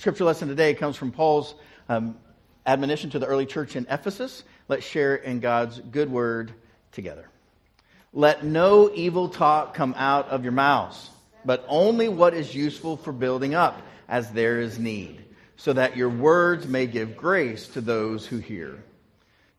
scripture 0.00 0.24
lesson 0.24 0.48
today 0.48 0.72
comes 0.72 0.96
from 0.96 1.12
Paul's 1.12 1.54
um, 1.90 2.16
admonition 2.64 3.10
to 3.10 3.18
the 3.18 3.26
early 3.26 3.44
church 3.44 3.76
in 3.76 3.86
Ephesus. 3.90 4.42
Let's 4.66 4.84
share 4.84 5.14
in 5.14 5.40
God's 5.40 5.78
good 5.78 6.10
word 6.10 6.52
together. 6.92 7.28
Let 8.14 8.42
no 8.42 8.90
evil 8.94 9.28
talk 9.28 9.74
come 9.74 9.94
out 9.98 10.30
of 10.30 10.42
your 10.42 10.52
mouths, 10.52 11.10
but 11.44 11.66
only 11.68 12.08
what 12.08 12.32
is 12.32 12.54
useful 12.54 12.96
for 12.96 13.12
building 13.12 13.54
up, 13.54 13.82
as 14.08 14.30
there 14.32 14.60
is 14.60 14.78
need, 14.78 15.22
so 15.56 15.74
that 15.74 15.98
your 15.98 16.08
words 16.08 16.66
may 16.66 16.86
give 16.86 17.14
grace 17.14 17.68
to 17.68 17.82
those 17.82 18.26
who 18.26 18.38
hear. 18.38 18.82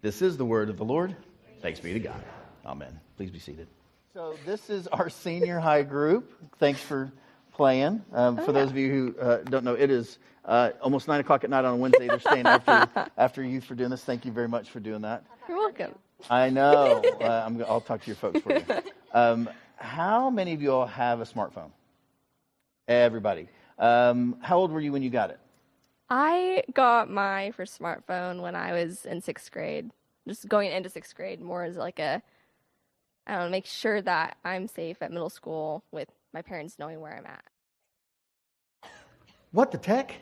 This 0.02 0.24
is 0.24 0.38
the 0.38 0.46
word 0.46 0.70
of 0.70 0.78
the 0.78 0.84
Lord. 0.84 1.16
Thanks 1.62 1.80
be 1.80 1.94
to 1.94 2.00
God. 2.00 2.24
Amen. 2.66 3.00
Please 3.16 3.30
be 3.30 3.40
seated. 3.40 3.68
So, 4.14 4.36
this 4.46 4.72
is 4.72 4.88
our 4.88 5.10
senior 5.10 5.60
high 5.60 5.84
group. 5.84 6.34
Thanks 6.58 6.82
for 6.82 7.12
playing. 7.54 8.04
Um, 8.14 8.40
oh, 8.40 8.46
for 8.46 8.52
yeah. 8.52 8.60
those 8.60 8.70
of 8.72 8.78
you 8.78 8.90
who 8.92 9.20
uh, 9.20 9.38
don't 9.44 9.64
know, 9.64 9.74
it 9.74 9.90
is 9.90 10.20
uh, 10.46 10.72
almost 10.82 11.08
9 11.08 11.20
o'clock 11.20 11.44
at 11.44 11.50
night 11.50 11.66
on 11.66 11.74
a 11.74 11.78
Wednesday. 11.78 12.08
They're 12.08 12.20
staying 12.20 12.46
after, 12.46 13.10
after 13.18 13.44
youth 13.44 13.66
for 13.66 13.76
doing 13.76 13.90
this. 13.90 14.04
Thank 14.04 14.26
you 14.26 14.32
very 14.32 14.48
much 14.48 14.70
for 14.70 14.80
doing 14.80 15.02
that. 15.02 15.24
You're 15.48 15.58
welcome. 15.58 15.96
I 16.30 16.50
know. 16.50 17.02
Uh, 17.22 17.46
i 17.46 17.48
will 17.48 17.82
talk 17.82 18.02
to 18.02 18.08
your 18.08 18.16
folks 18.16 18.42
for 18.42 18.54
you. 18.54 18.66
Um, 19.14 19.48
how 19.76 20.30
many 20.30 20.54
of 20.54 20.62
you 20.62 20.72
all 20.72 20.88
have 20.88 21.22
a 21.22 21.26
smartphone? 21.26 21.72
Everybody. 22.88 23.48
Um, 23.78 24.38
how 24.42 24.58
old 24.58 24.72
were 24.72 24.80
you 24.80 24.92
when 24.92 25.04
you 25.04 25.10
got 25.10 25.30
it? 25.30 25.40
I 26.10 26.64
got 26.74 27.10
my 27.10 27.52
first 27.52 27.80
smartphone 27.80 28.42
when 28.42 28.56
I 28.56 28.74
was 28.74 29.06
in 29.06 29.22
sixth 29.22 29.52
grade. 29.52 29.92
Just 30.28 30.48
going 30.48 30.72
into 30.72 30.90
sixth 30.90 31.16
grade, 31.16 31.42
more 31.42 31.64
as 31.64 31.78
like 31.78 32.00
a, 32.00 32.22
I 33.28 33.34
don't 33.34 33.46
know, 33.46 33.50
make 33.50 33.66
sure 33.66 34.02
that 34.02 34.38
I'm 34.44 34.68
safe 34.68 35.02
at 35.02 35.12
middle 35.12 35.30
school 35.30 35.84
with 35.92 36.10
my 36.34 36.42
parents 36.42 36.78
knowing 36.80 37.00
where 37.00 37.16
I'm 37.16 37.26
at. 37.26 37.44
What 39.52 39.72
the 39.72 39.78
tech? 39.78 40.16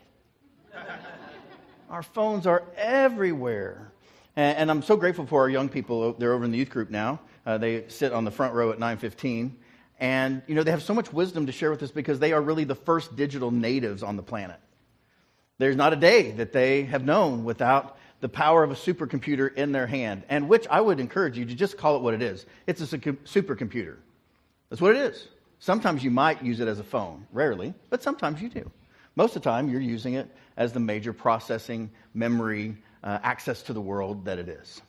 our 1.90 2.02
phones 2.02 2.46
are 2.46 2.64
everywhere. 2.76 3.92
And, 4.36 4.58
and, 4.58 4.70
I'm 4.70 4.82
so 4.82 4.96
grateful 4.96 5.26
for 5.26 5.42
our 5.42 5.48
young 5.48 5.68
people. 5.68 6.12
They're 6.14 6.32
over 6.32 6.44
in 6.44 6.52
the 6.52 6.58
youth 6.58 6.70
group 6.70 6.90
now. 6.90 7.20
Uh, 7.44 7.58
they 7.58 7.88
sit 7.88 8.12
on 8.12 8.24
the 8.24 8.30
front 8.30 8.54
row 8.54 8.70
at 8.70 8.78
915. 8.78 9.56
And, 9.98 10.42
you 10.46 10.54
know, 10.54 10.62
they 10.62 10.70
have 10.70 10.82
so 10.82 10.94
much 10.94 11.12
wisdom 11.12 11.46
to 11.46 11.52
share 11.52 11.70
with 11.70 11.82
us 11.82 11.90
because 11.90 12.18
they 12.18 12.32
are 12.32 12.40
really 12.40 12.64
the 12.64 12.74
first 12.74 13.16
digital 13.16 13.50
natives 13.50 14.02
on 14.02 14.16
the 14.16 14.22
planet. 14.22 14.58
There's 15.58 15.76
not 15.76 15.92
a 15.92 15.96
day 15.96 16.30
that 16.32 16.52
they 16.52 16.84
have 16.84 17.04
known 17.04 17.44
without 17.44 17.98
the 18.20 18.28
power 18.28 18.62
of 18.62 18.70
a 18.70 18.74
supercomputer 18.74 19.54
in 19.54 19.72
their 19.72 19.86
hand, 19.86 20.22
and 20.28 20.48
which 20.48 20.66
I 20.68 20.80
would 20.80 21.00
encourage 21.00 21.36
you 21.36 21.44
to 21.44 21.54
just 21.54 21.76
call 21.76 21.96
it 21.96 22.02
what 22.02 22.14
it 22.14 22.22
is. 22.22 22.46
It's 22.66 22.80
a 22.80 22.86
supercomputer. 22.86 23.96
That's 24.68 24.80
what 24.80 24.96
it 24.96 25.02
is. 25.02 25.28
Sometimes 25.60 26.02
you 26.02 26.10
might 26.10 26.42
use 26.42 26.58
it 26.60 26.68
as 26.68 26.80
a 26.80 26.84
phone, 26.84 27.26
rarely, 27.32 27.74
but 27.90 28.02
sometimes 28.02 28.40
you 28.40 28.48
do. 28.48 28.70
Most 29.14 29.36
of 29.36 29.42
the 29.42 29.50
time, 29.50 29.68
you're 29.68 29.78
using 29.78 30.14
it 30.14 30.26
as 30.56 30.72
the 30.72 30.80
major 30.80 31.12
processing 31.12 31.90
memory 32.14 32.78
uh, 33.04 33.18
access 33.22 33.62
to 33.64 33.74
the 33.74 33.80
world 33.80 34.24
that 34.24 34.38
it 34.38 34.48
is. 34.48 34.80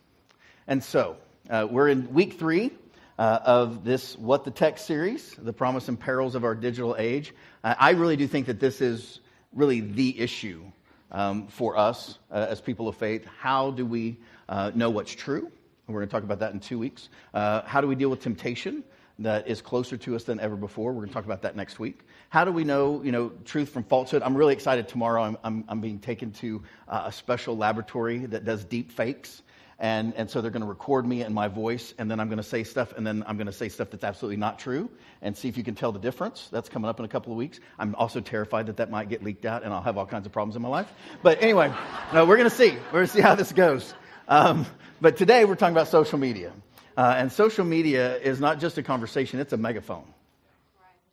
And 0.68 0.82
so, 0.82 1.18
uh, 1.50 1.68
we're 1.70 1.90
in 1.90 2.14
week 2.14 2.40
three 2.40 2.72
uh, 3.20 3.40
of 3.44 3.84
this 3.84 4.18
What 4.18 4.46
the 4.46 4.52
Tech 4.52 4.78
series, 4.78 5.36
the 5.38 5.52
promise 5.52 5.90
and 5.90 6.00
perils 6.00 6.36
of 6.36 6.46
our 6.46 6.56
digital 6.56 6.96
age. 6.98 7.34
Uh, 7.66 7.76
I 7.78 7.90
really 7.92 8.16
do 8.16 8.26
think 8.26 8.46
that 8.46 8.62
this 8.62 8.80
is 8.80 9.20
really 9.52 9.82
the 9.82 10.18
issue 10.22 10.64
um, 11.12 11.48
for 11.48 11.78
us 11.78 12.18
uh, 12.32 12.48
as 12.50 12.62
people 12.62 12.88
of 12.88 12.96
faith. 12.96 13.26
How 13.40 13.72
do 13.72 13.86
we 13.86 14.20
uh, 14.48 14.72
know 14.74 14.90
what's 14.90 15.14
true? 15.14 15.52
We're 15.88 15.96
going 15.96 16.08
to 16.08 16.12
talk 16.12 16.24
about 16.24 16.40
that 16.40 16.54
in 16.54 16.62
two 16.62 16.80
weeks. 16.80 17.10
how 17.34 17.82
do 17.82 17.88
we 17.88 17.96
deal 17.96 18.10
with 18.10 18.22
temptation? 18.22 18.86
That 19.24 19.48
is 19.48 19.62
closer 19.62 19.98
to 19.98 20.16
us 20.16 20.24
than 20.24 20.40
ever 20.40 20.56
before. 20.56 20.92
We're 20.92 21.02
going 21.02 21.10
to 21.10 21.14
talk 21.14 21.26
about 21.26 21.44
that 21.44 21.56
next 21.56 21.80
week. 21.80 22.00
How 22.30 22.46
do 22.46 22.52
we 22.52 22.64
know, 22.64 23.02
you 23.04 23.12
know, 23.12 23.32
truth 23.46 23.70
from 23.70 23.84
falsehood? 23.84 24.22
I'm 24.22 24.36
really 24.36 24.54
excited. 24.54 24.88
Tomorrow, 24.88 25.24
I'm, 25.24 25.38
I'm, 25.44 25.64
I'm 25.68 25.82
being 25.82 26.00
taken 26.00 26.32
to 26.34 26.64
uh, 26.88 27.04
a 27.06 27.12
special 27.12 27.58
laboratory 27.58 28.26
that 28.28 28.46
does 28.46 28.64
deep 28.64 28.92
fakes. 28.92 29.42
And, 29.80 30.14
and 30.14 30.30
so 30.30 30.42
they're 30.42 30.52
going 30.52 30.62
to 30.62 30.68
record 30.68 31.08
me 31.08 31.24
and 31.24 31.34
my 31.34 31.48
voice, 31.48 31.96
and 31.98 32.10
then 32.10 32.20
I'm 32.20 32.28
going 32.28 32.38
to 32.38 32.44
say 32.44 32.64
stuff, 32.64 32.94
and 32.96 33.06
then 33.06 33.24
I'm 33.26 33.36
going 33.38 33.48
to 33.48 33.52
say 33.52 33.68
stuff 33.68 33.90
that's 33.90 34.04
absolutely 34.04 34.38
not 34.38 34.60
true, 34.60 34.92
and 35.24 35.36
see 35.36 35.50
if 35.50 35.58
you 35.58 35.64
can 35.64 35.74
tell 35.74 35.92
the 35.92 35.98
difference. 35.98 36.50
That's 36.52 36.70
coming 36.70 36.88
up 36.88 37.00
in 37.00 37.06
a 37.06 37.08
couple 37.08 37.32
of 37.32 37.38
weeks. 37.38 37.60
I'm 37.80 37.96
also 37.96 38.22
terrified 38.22 38.68
that 38.68 38.78
that 38.78 38.92
might 38.92 39.10
get 39.10 39.24
leaked 39.24 39.44
out, 39.44 39.64
and 39.64 39.74
I'll 39.74 39.82
have 39.82 39.98
all 39.98 40.06
kinds 40.06 40.28
of 40.28 40.32
problems 40.32 40.56
in 40.56 40.62
my 40.62 40.70
life. 40.70 40.94
But 41.24 41.42
anyway, 41.42 41.74
no, 42.14 42.26
we're 42.26 42.38
going 42.38 42.50
to 42.50 42.56
see. 42.56 42.70
We're 42.70 43.00
going 43.00 43.08
to 43.08 43.14
see 43.14 43.22
how 43.22 43.34
this 43.34 43.52
goes. 43.52 43.92
Um, 44.28 44.68
but 45.02 45.18
today 45.18 45.46
we're 45.46 45.56
talking 45.56 45.74
about 45.74 45.88
social 45.88 46.20
media. 46.20 46.54
Uh, 46.98 47.16
and 47.18 47.32
social 47.32 47.66
media 47.66 48.18
is 48.18 48.40
not 48.40 48.60
just 48.60 48.78
a 48.78 48.84
conversation, 48.84 49.40
it's 49.40 49.54
a 49.54 49.58
megaphone. 49.58 50.06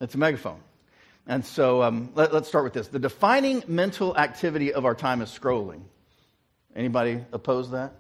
It's 0.01 0.15
a 0.15 0.19
megaphone. 0.19 0.61
And 1.27 1.45
so 1.45 1.83
um, 1.83 2.11
let, 2.15 2.33
us 2.33 2.49
start 2.49 2.65
with 2.65 2.73
this. 2.73 2.89
The 2.89 2.99
defining 2.99 3.63
mental 3.69 4.17
activity 4.17 4.73
of 4.73 4.85
our 4.85 4.95
time 4.95 5.21
is 5.21 5.29
scrolling. 5.29 5.83
Anybody 6.75 7.25
oppose 7.33 7.71
that? 7.73 7.93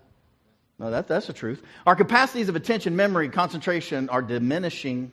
No, 0.78 0.90
that, 0.90 1.08
that's 1.08 1.26
the 1.26 1.32
truth. 1.32 1.62
Our 1.86 1.96
capacities 1.96 2.48
of 2.48 2.56
attention, 2.56 2.96
memory, 2.96 3.28
concentration 3.28 4.08
are 4.08 4.22
diminishing. 4.22 5.12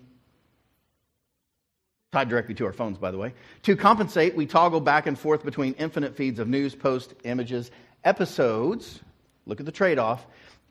Tied 2.11 2.29
directly 2.29 2.53
to 2.55 2.65
our 2.65 2.73
phones, 2.73 2.97
by 2.97 3.11
the 3.11 3.17
way. 3.17 3.33
To 3.63 3.75
compensate, 3.75 4.35
we 4.35 4.45
toggle 4.45 4.79
back 4.79 5.07
and 5.07 5.17
forth 5.19 5.43
between 5.43 5.73
infinite 5.73 6.15
feeds 6.15 6.39
of 6.39 6.47
news, 6.47 6.75
posts, 6.75 7.13
images, 7.23 7.71
episodes. 8.03 9.01
Look 9.45 9.59
at 9.59 9.65
the 9.65 9.71
trade 9.71 9.99
off 9.99 10.25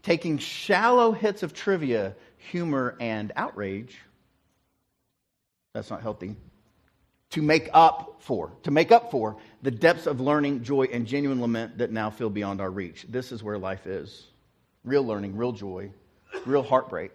taking 0.04 0.38
shallow 0.38 1.12
hits 1.12 1.42
of 1.42 1.52
trivia, 1.54 2.14
humor, 2.36 2.96
and 3.00 3.32
outrage. 3.34 3.98
That's 5.72 5.90
not 5.90 6.02
healthy. 6.02 6.36
To 7.30 7.42
make 7.42 7.68
up 7.72 8.18
for, 8.20 8.52
to 8.62 8.70
make 8.70 8.92
up 8.92 9.10
for 9.10 9.38
the 9.62 9.70
depths 9.72 10.06
of 10.06 10.20
learning, 10.20 10.62
joy, 10.62 10.84
and 10.84 11.06
genuine 11.06 11.40
lament 11.40 11.78
that 11.78 11.90
now 11.90 12.10
feel 12.10 12.30
beyond 12.30 12.60
our 12.60 12.70
reach. 12.70 13.06
This 13.08 13.32
is 13.32 13.42
where 13.42 13.58
life 13.58 13.86
is. 13.86 14.26
Real 14.84 15.02
learning, 15.02 15.36
real 15.36 15.50
joy, 15.50 15.90
real 16.46 16.62
heartbreak. 16.62 17.10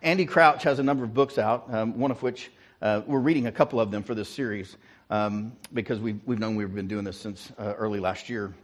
Andy 0.00 0.24
Crouch 0.24 0.62
has 0.62 0.78
a 0.78 0.82
number 0.82 1.04
of 1.04 1.12
books 1.12 1.38
out, 1.38 1.66
um, 1.74 1.98
one 1.98 2.10
of 2.10 2.22
which 2.22 2.50
uh, 2.80 3.02
we're 3.06 3.18
reading 3.18 3.46
a 3.46 3.52
couple 3.52 3.80
of 3.80 3.90
them 3.90 4.02
for 4.02 4.14
this 4.14 4.28
series 4.28 4.76
um, 5.10 5.52
because 5.72 5.98
we've, 5.98 6.20
we've 6.24 6.38
known 6.38 6.54
we've 6.54 6.74
been 6.74 6.88
doing 6.88 7.04
this 7.04 7.18
since 7.18 7.52
uh, 7.58 7.74
early 7.76 8.00
last 8.00 8.30
year 8.30 8.54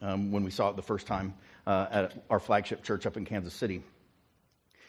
um, 0.00 0.30
when 0.30 0.44
we 0.44 0.50
saw 0.50 0.70
it 0.70 0.76
the 0.76 0.82
first 0.82 1.06
time 1.06 1.34
uh, 1.70 1.86
at 1.92 2.24
our 2.28 2.40
flagship 2.40 2.82
church 2.82 3.06
up 3.06 3.16
in 3.16 3.24
Kansas 3.24 3.54
City. 3.54 3.80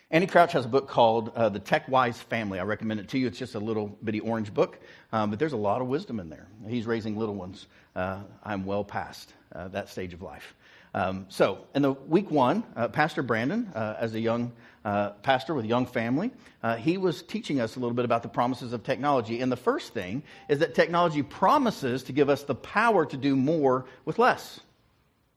Andy 0.10 0.26
Crouch 0.26 0.52
has 0.54 0.66
a 0.66 0.68
book 0.68 0.90
called 0.90 1.32
uh, 1.36 1.48
The 1.48 1.60
Tech 1.60 1.88
Wise 1.88 2.20
Family. 2.20 2.60
I 2.60 2.64
recommend 2.64 3.00
it 3.00 3.08
to 3.10 3.20
you. 3.20 3.28
It's 3.28 3.38
just 3.38 3.54
a 3.54 3.60
little 3.60 3.96
bitty 4.04 4.20
orange 4.20 4.52
book, 4.52 4.80
um, 5.14 5.30
but 5.30 5.38
there's 5.38 5.54
a 5.54 5.58
lot 5.58 5.82
of 5.82 5.88
wisdom 5.88 6.20
in 6.20 6.28
there. 6.28 6.48
He's 6.68 6.88
raising 6.88 7.18
little 7.18 7.36
ones. 7.36 7.68
Uh, 7.96 8.22
I'm 8.44 8.66
well 8.66 8.84
past 8.84 9.32
uh, 9.54 9.68
that 9.68 9.90
stage 9.90 10.16
of 10.16 10.24
life. 10.24 10.56
Um, 10.96 11.28
so, 11.30 11.60
in 11.76 11.84
the 11.84 11.92
week 11.92 12.32
one, 12.32 12.64
uh, 12.76 12.88
Pastor 12.88 13.22
Brandon, 13.22 13.72
uh, 13.76 13.96
as 14.00 14.16
a 14.16 14.20
young 14.20 14.52
uh, 14.84 15.12
pastor 15.22 15.54
with 15.54 15.66
a 15.66 15.68
young 15.68 15.86
family, 15.86 16.32
he 16.80 16.98
was 16.98 17.22
teaching 17.22 17.62
us 17.62 17.76
a 17.76 17.80
little 17.80 17.94
bit 17.94 18.06
about 18.06 18.24
the 18.24 18.30
promises 18.30 18.74
of 18.74 18.84
technology. 18.84 19.40
And 19.40 19.52
the 19.52 19.56
first 19.56 19.94
thing 19.94 20.24
is 20.50 20.58
that 20.60 20.74
technology 20.74 21.22
promises 21.22 22.02
to 22.06 22.12
give 22.12 22.28
us 22.28 22.42
the 22.42 22.56
power 22.56 23.06
to 23.06 23.18
do 23.18 23.36
more 23.36 23.86
with 24.04 24.18
less, 24.18 24.60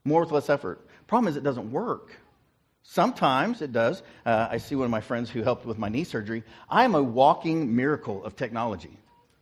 more 0.07 0.23
with 0.23 0.33
less 0.33 0.49
effort. 0.49 0.81
Problem 1.07 1.29
is, 1.29 1.37
it 1.37 1.45
doesn't 1.45 1.71
work. 1.71 2.17
Sometimes 2.83 3.63
it 3.63 3.73
does. 3.73 4.03
Uh, 4.27 4.49
I 4.51 4.59
see 4.59 4.75
one 4.75 4.85
of 4.85 4.91
my 4.91 5.01
friends 5.01 5.31
who 5.31 5.43
helped 5.43 5.65
with 5.65 5.79
my 5.79 5.89
knee 5.89 6.05
surgery. 6.05 6.45
I 6.69 6.85
am 6.85 6.95
a 6.95 7.03
walking 7.03 7.75
miracle 7.75 8.25
of 8.25 8.37
technology. 8.37 8.97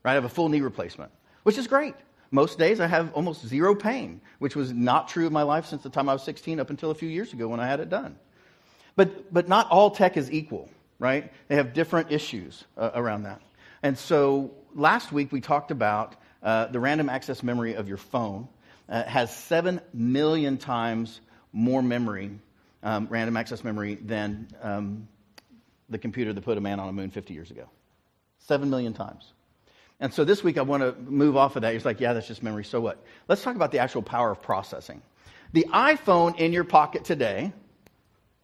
Right? 0.04 0.12
I 0.12 0.14
have 0.14 0.24
a 0.24 0.28
full 0.28 0.48
knee 0.48 0.60
replacement, 0.60 1.12
which 1.42 1.58
is 1.58 1.66
great. 1.66 1.94
Most 2.30 2.58
days 2.58 2.80
I 2.80 2.86
have 2.86 3.12
almost 3.12 3.46
zero 3.46 3.74
pain, 3.74 4.20
which 4.38 4.56
was 4.56 4.72
not 4.72 5.08
true 5.08 5.26
of 5.26 5.32
my 5.32 5.42
life 5.42 5.66
since 5.66 5.82
the 5.82 5.90
time 5.90 6.08
I 6.08 6.14
was 6.14 6.22
16 6.22 6.60
up 6.60 6.70
until 6.70 6.90
a 6.90 6.94
few 6.94 7.08
years 7.08 7.32
ago 7.32 7.46
when 7.48 7.60
I 7.60 7.66
had 7.66 7.80
it 7.80 7.90
done. 7.90 8.16
But, 8.96 9.32
but 9.32 9.48
not 9.48 9.70
all 9.70 9.90
tech 9.90 10.16
is 10.16 10.30
equal, 10.30 10.70
right? 10.98 11.30
They 11.48 11.56
have 11.56 11.74
different 11.74 12.10
issues 12.10 12.64
uh, 12.76 12.90
around 12.94 13.24
that. 13.24 13.42
And 13.82 13.98
so 13.98 14.52
last 14.74 15.12
week 15.12 15.30
we 15.30 15.40
talked 15.40 15.70
about 15.70 16.16
uh, 16.42 16.66
the 16.66 16.80
random 16.80 17.08
access 17.08 17.42
memory 17.42 17.74
of 17.74 17.88
your 17.88 17.96
phone 17.96 18.48
uh, 18.88 19.02
has 19.04 19.34
7 19.34 19.80
million 19.92 20.56
times 20.56 21.20
more 21.52 21.82
memory, 21.82 22.30
um, 22.82 23.06
random 23.10 23.36
access 23.36 23.62
memory, 23.64 23.96
than 23.96 24.48
um, 24.62 25.08
the 25.88 25.98
computer 25.98 26.32
that 26.32 26.40
put 26.40 26.58
a 26.58 26.60
man 26.60 26.80
on 26.80 26.86
the 26.86 26.92
moon 26.92 27.10
50 27.10 27.34
years 27.34 27.50
ago. 27.50 27.68
Seven 28.40 28.70
million 28.70 28.92
times. 28.92 29.32
And 30.00 30.12
so 30.12 30.24
this 30.24 30.42
week 30.42 30.58
I 30.58 30.62
want 30.62 30.82
to 30.82 31.00
move 31.00 31.36
off 31.36 31.54
of 31.56 31.62
that. 31.62 31.74
He's 31.74 31.84
like, 31.84 32.00
yeah, 32.00 32.12
that's 32.12 32.26
just 32.26 32.42
memory. 32.42 32.64
So 32.64 32.80
what? 32.80 33.04
Let's 33.28 33.42
talk 33.42 33.54
about 33.54 33.70
the 33.70 33.78
actual 33.78 34.02
power 34.02 34.32
of 34.32 34.42
processing. 34.42 35.00
The 35.52 35.66
iPhone 35.72 36.38
in 36.38 36.52
your 36.52 36.64
pocket 36.64 37.04
today 37.04 37.52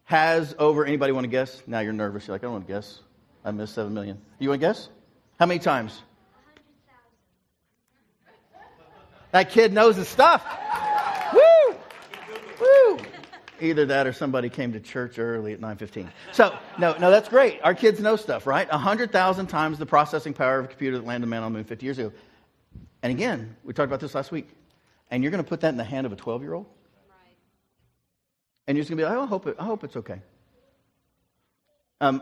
has 0.05 0.55
over, 0.57 0.85
anybody 0.85 1.11
want 1.11 1.25
to 1.25 1.29
guess? 1.29 1.61
Now 1.67 1.79
you're 1.81 1.93
nervous. 1.93 2.27
You're 2.27 2.35
like, 2.35 2.43
I 2.43 2.45
don't 2.45 2.53
want 2.53 2.67
to 2.67 2.73
guess. 2.73 2.99
I 3.43 3.51
missed 3.51 3.75
7 3.75 3.93
million. 3.93 4.21
You 4.39 4.49
want 4.49 4.61
to 4.61 4.67
guess? 4.67 4.89
How 5.39 5.45
many 5.45 5.59
times? 5.59 6.01
That 9.31 9.51
kid 9.51 9.73
knows 9.73 9.95
his 9.95 10.07
stuff. 10.07 10.43
Either 13.61 13.85
that 13.87 14.07
or 14.07 14.13
somebody 14.13 14.49
came 14.49 14.73
to 14.73 14.79
church 14.79 15.19
early 15.19 15.53
at 15.53 15.59
9:15. 15.59 16.09
So, 16.31 16.57
no, 16.77 16.97
no, 16.97 17.11
that's 17.11 17.29
great. 17.29 17.59
Our 17.63 17.73
kids 17.73 17.99
know 17.99 18.15
stuff, 18.15 18.47
right? 18.47 18.69
100,000 18.69 19.47
times 19.47 19.79
the 19.79 19.85
processing 19.85 20.33
power 20.33 20.59
of 20.59 20.65
a 20.65 20.67
computer 20.67 20.97
that 20.97 21.05
landed 21.05 21.27
man 21.27 21.43
on 21.43 21.51
the 21.51 21.59
moon 21.59 21.65
50 21.65 21.85
years 21.85 21.99
ago. 21.99 22.11
And 23.01 23.11
again, 23.11 23.55
we 23.63 23.73
talked 23.73 23.87
about 23.87 23.99
this 23.99 24.15
last 24.15 24.31
week. 24.31 24.49
And 25.11 25.23
you're 25.23 25.31
going 25.31 25.43
to 25.43 25.47
put 25.47 25.61
that 25.61 25.69
in 25.69 25.77
the 25.77 25.83
hand 25.83 26.05
of 26.05 26.13
a 26.13 26.15
12 26.15 26.41
year 26.41 26.53
old? 26.53 26.65
Right. 27.09 27.35
And 28.67 28.77
you're 28.77 28.83
just 28.83 28.89
going 28.89 28.97
to 28.97 29.03
be 29.03 29.09
like, 29.09 29.17
oh, 29.17 29.23
I 29.23 29.27
hope, 29.27 29.47
it, 29.47 29.55
I 29.59 29.65
hope 29.65 29.83
it's 29.83 29.95
okay. 29.95 30.21
Um, 32.01 32.21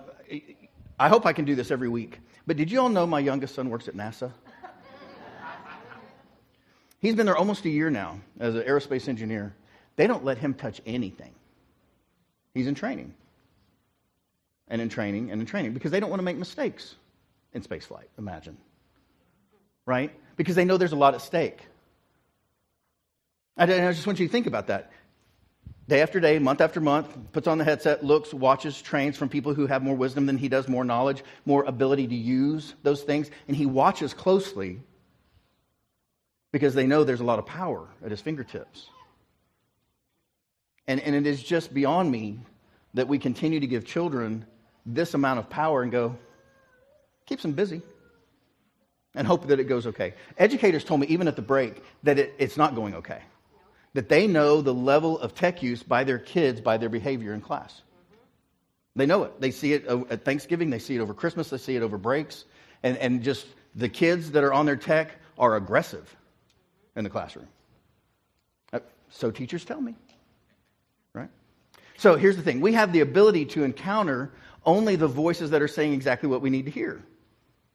I 0.99 1.09
hope 1.09 1.25
I 1.25 1.33
can 1.33 1.45
do 1.45 1.55
this 1.55 1.69
every 1.69 1.89
week. 1.89 2.19
But 2.47 2.57
did 2.57 2.71
you 2.71 2.79
all 2.79 2.89
know 2.89 3.05
my 3.05 3.19
youngest 3.19 3.55
son 3.55 3.69
works 3.69 3.87
at 3.87 3.95
NASA? 3.95 4.31
He's 6.99 7.13
been 7.13 7.27
there 7.27 7.37
almost 7.37 7.65
a 7.65 7.69
year 7.69 7.89
now 7.91 8.19
as 8.39 8.55
an 8.55 8.63
aerospace 8.63 9.07
engineer. 9.07 9.53
They 9.97 10.07
don't 10.07 10.23
let 10.23 10.37
him 10.37 10.53
touch 10.53 10.79
anything. 10.85 11.33
He's 12.53 12.67
in 12.67 12.75
training. 12.75 13.13
And 14.69 14.81
in 14.81 14.89
training 14.89 15.31
and 15.31 15.41
in 15.41 15.47
training 15.47 15.73
because 15.73 15.91
they 15.91 15.99
don't 15.99 16.09
want 16.09 16.19
to 16.19 16.25
make 16.25 16.37
mistakes 16.37 16.95
in 17.53 17.61
spaceflight, 17.61 18.07
imagine. 18.17 18.57
Right? 19.85 20.13
Because 20.37 20.55
they 20.55 20.65
know 20.65 20.77
there's 20.77 20.93
a 20.93 20.97
lot 20.97 21.13
at 21.13 21.21
stake. 21.21 21.59
I 23.57 23.65
just 23.65 24.05
want 24.05 24.19
you 24.19 24.27
to 24.27 24.31
think 24.31 24.45
about 24.45 24.67
that 24.67 24.91
day 25.87 26.01
after 26.01 26.19
day, 26.19 26.37
month 26.37 26.61
after 26.61 26.81
month, 26.81 27.15
puts 27.31 27.47
on 27.47 27.57
the 27.57 27.63
headset, 27.63 28.03
looks, 28.03 28.33
watches, 28.33 28.81
trains 28.81 29.17
from 29.17 29.29
people 29.29 29.53
who 29.53 29.67
have 29.67 29.81
more 29.81 29.95
wisdom 29.95 30.25
than 30.25 30.37
he 30.37 30.49
does, 30.49 30.67
more 30.67 30.83
knowledge, 30.83 31.23
more 31.45 31.63
ability 31.63 32.07
to 32.07 32.15
use 32.15 32.75
those 32.83 33.01
things, 33.03 33.31
and 33.47 33.55
he 33.55 33.65
watches 33.65 34.13
closely 34.13 34.79
because 36.51 36.73
they 36.73 36.85
know 36.85 37.03
there's 37.03 37.21
a 37.21 37.25
lot 37.25 37.39
of 37.39 37.45
power 37.45 37.87
at 38.03 38.11
his 38.11 38.21
fingertips. 38.21 38.89
And, 40.87 40.99
and 41.01 41.15
it 41.15 41.27
is 41.27 41.41
just 41.43 41.73
beyond 41.73 42.11
me 42.11 42.39
that 42.93 43.07
we 43.07 43.19
continue 43.19 43.59
to 43.59 43.67
give 43.67 43.85
children 43.85 44.45
this 44.85 45.13
amount 45.13 45.39
of 45.39 45.49
power 45.49 45.83
and 45.83 45.91
go, 45.91 46.15
keeps 47.25 47.41
them 47.41 47.51
busy 47.51 47.81
and 49.13 49.27
hope 49.27 49.47
that 49.47 49.59
it 49.59 49.65
goes 49.65 49.87
okay. 49.87 50.13
Educators 50.37 50.83
told 50.83 51.01
me, 51.01 51.07
even 51.07 51.27
at 51.27 51.35
the 51.35 51.41
break, 51.41 51.83
that 52.03 52.17
it, 52.17 52.35
it's 52.37 52.57
not 52.57 52.75
going 52.75 52.95
okay 52.95 53.21
that 53.97 54.09
they 54.09 54.27
know 54.27 54.61
the 54.61 54.75
level 54.75 55.17
of 55.17 55.33
tech 55.33 55.63
use 55.63 55.81
by 55.81 56.03
their 56.03 56.19
kids 56.19 56.61
by 56.61 56.77
their 56.77 56.87
behavior 56.87 57.33
in 57.33 57.41
class. 57.41 57.81
They 58.95 59.07
know 59.07 59.23
it. 59.23 59.41
They 59.41 59.49
see 59.49 59.73
it 59.73 59.87
at 59.87 60.23
Thanksgiving, 60.23 60.69
they 60.69 60.77
see 60.77 60.95
it 60.95 60.99
over 60.99 61.15
Christmas, 61.15 61.49
they 61.49 61.57
see 61.57 61.75
it 61.75 61.81
over 61.81 61.97
breaks. 61.97 62.45
And, 62.83 62.95
and 62.97 63.23
just 63.23 63.47
the 63.73 63.89
kids 63.89 64.33
that 64.33 64.43
are 64.43 64.53
on 64.53 64.67
their 64.67 64.75
tech 64.75 65.15
are 65.35 65.55
aggressive 65.55 66.15
in 66.95 67.03
the 67.03 67.09
classroom. 67.09 67.47
Uh, 68.71 68.81
so 69.09 69.31
teachers 69.31 69.65
tell 69.65 69.81
me? 69.81 69.95
So 71.97 72.15
here's 72.15 72.37
the 72.37 72.43
thing 72.43 72.61
we 72.61 72.73
have 72.73 72.93
the 72.93 73.01
ability 73.01 73.45
to 73.45 73.63
encounter 73.63 74.31
only 74.65 74.95
the 74.95 75.07
voices 75.07 75.51
that 75.51 75.61
are 75.61 75.67
saying 75.67 75.93
exactly 75.93 76.29
what 76.29 76.41
we 76.41 76.49
need 76.49 76.65
to 76.65 76.71
hear. 76.71 77.03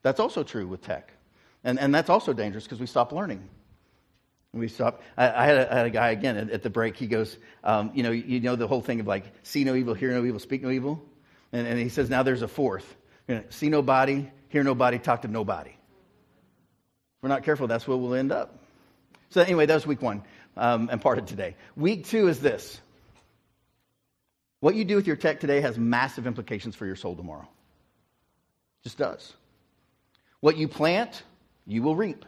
That's 0.03 0.21
also 0.21 0.43
true 0.43 0.67
with 0.67 0.83
tech. 0.83 1.13
And, 1.65 1.79
and 1.79 1.95
that's 1.95 2.11
also 2.11 2.33
dangerous 2.33 2.65
because 2.65 2.81
we 2.81 2.87
stop 2.87 3.13
learning. 3.13 3.49
We 4.53 4.69
stopped. 4.69 5.03
I, 5.17 5.31
I, 5.31 5.47
had 5.47 5.57
a, 5.57 5.73
I, 5.73 5.77
had 5.77 5.87
a, 5.87 5.91
guy 5.91 6.11
again 6.11 6.37
at, 6.37 6.51
at 6.51 6.63
the 6.63 6.69
break. 6.69 6.97
He 6.97 7.07
goes, 7.07 7.39
um, 7.65 7.91
you 7.95 8.03
know, 8.03 8.11
you 8.11 8.41
know 8.41 8.55
the 8.55 8.69
whole 8.69 8.83
thing 8.83 9.01
of 9.01 9.07
like 9.07 9.25
see 9.43 9.65
no 9.65 9.75
evil, 9.75 9.95
hear 9.95 10.11
no 10.11 10.25
evil, 10.25 10.39
speak 10.39 10.63
no 10.63 10.71
evil, 10.71 11.03
and, 11.53 11.67
and 11.67 11.79
he 11.79 11.89
says 11.89 12.11
now 12.11 12.23
there's 12.23 12.43
a 12.43 12.49
fourth. 12.49 12.85
You 13.29 13.37
know, 13.37 13.45
see 13.49 13.71
nobody, 13.71 14.31
hear 14.51 14.63
nobody, 14.63 14.99
talk 14.99 15.23
to 15.23 15.29
nobody. 15.29 15.71
If 15.71 17.23
we're 17.23 17.31
not 17.31 17.45
careful, 17.45 17.67
that's 17.67 17.89
where 17.89 17.97
we'll 17.97 18.15
end 18.15 18.31
up. 18.31 18.59
So 19.31 19.41
anyway, 19.41 19.65
that 19.65 19.75
was 19.75 19.87
week 19.87 20.03
one 20.03 20.23
um, 20.57 20.91
and 20.93 21.01
part 21.01 21.17
of 21.17 21.25
today. 21.25 21.57
Week 21.75 22.05
two 22.07 22.29
is 22.29 22.39
this: 22.41 22.79
what 24.63 24.75
you 24.75 24.87
do 24.87 24.97
with 24.97 25.07
your 25.07 25.17
tech 25.17 25.41
today 25.41 25.61
has 25.61 25.77
massive 25.77 26.27
implications 26.27 26.75
for 26.75 26.87
your 26.87 26.97
soul 26.97 27.15
tomorrow. 27.15 27.47
Just 28.83 28.97
does. 28.97 29.35
What 30.41 30.57
you 30.57 30.67
plant, 30.67 31.23
you 31.67 31.83
will 31.83 31.95
reap 31.95 32.25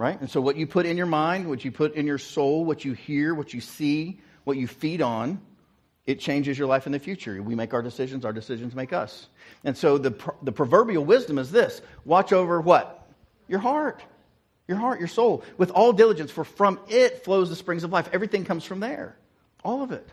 right? 0.00 0.18
And 0.18 0.30
so, 0.30 0.40
what 0.40 0.56
you 0.56 0.66
put 0.66 0.86
in 0.86 0.96
your 0.96 1.04
mind, 1.04 1.46
what 1.46 1.62
you 1.62 1.70
put 1.70 1.94
in 1.94 2.06
your 2.06 2.16
soul, 2.16 2.64
what 2.64 2.86
you 2.86 2.94
hear, 2.94 3.34
what 3.34 3.52
you 3.52 3.60
see, 3.60 4.18
what 4.44 4.56
you 4.56 4.66
feed 4.66 5.02
on, 5.02 5.42
it 6.06 6.20
changes 6.20 6.58
your 6.58 6.68
life 6.68 6.86
in 6.86 6.92
the 6.92 6.98
future. 6.98 7.42
We 7.42 7.54
make 7.54 7.74
our 7.74 7.82
decisions, 7.82 8.24
our 8.24 8.32
decisions 8.32 8.74
make 8.74 8.94
us. 8.94 9.28
And 9.62 9.76
so, 9.76 9.98
the, 9.98 10.14
the 10.42 10.52
proverbial 10.52 11.04
wisdom 11.04 11.36
is 11.36 11.52
this 11.52 11.82
watch 12.06 12.32
over 12.32 12.62
what? 12.62 13.06
Your 13.46 13.60
heart. 13.60 14.02
Your 14.66 14.78
heart, 14.78 15.00
your 15.00 15.08
soul, 15.08 15.44
with 15.58 15.70
all 15.72 15.92
diligence, 15.92 16.30
for 16.30 16.44
from 16.44 16.80
it 16.88 17.24
flows 17.24 17.50
the 17.50 17.56
springs 17.56 17.84
of 17.84 17.92
life. 17.92 18.08
Everything 18.12 18.44
comes 18.44 18.64
from 18.64 18.80
there. 18.80 19.16
All 19.64 19.82
of 19.82 19.92
it. 19.92 20.08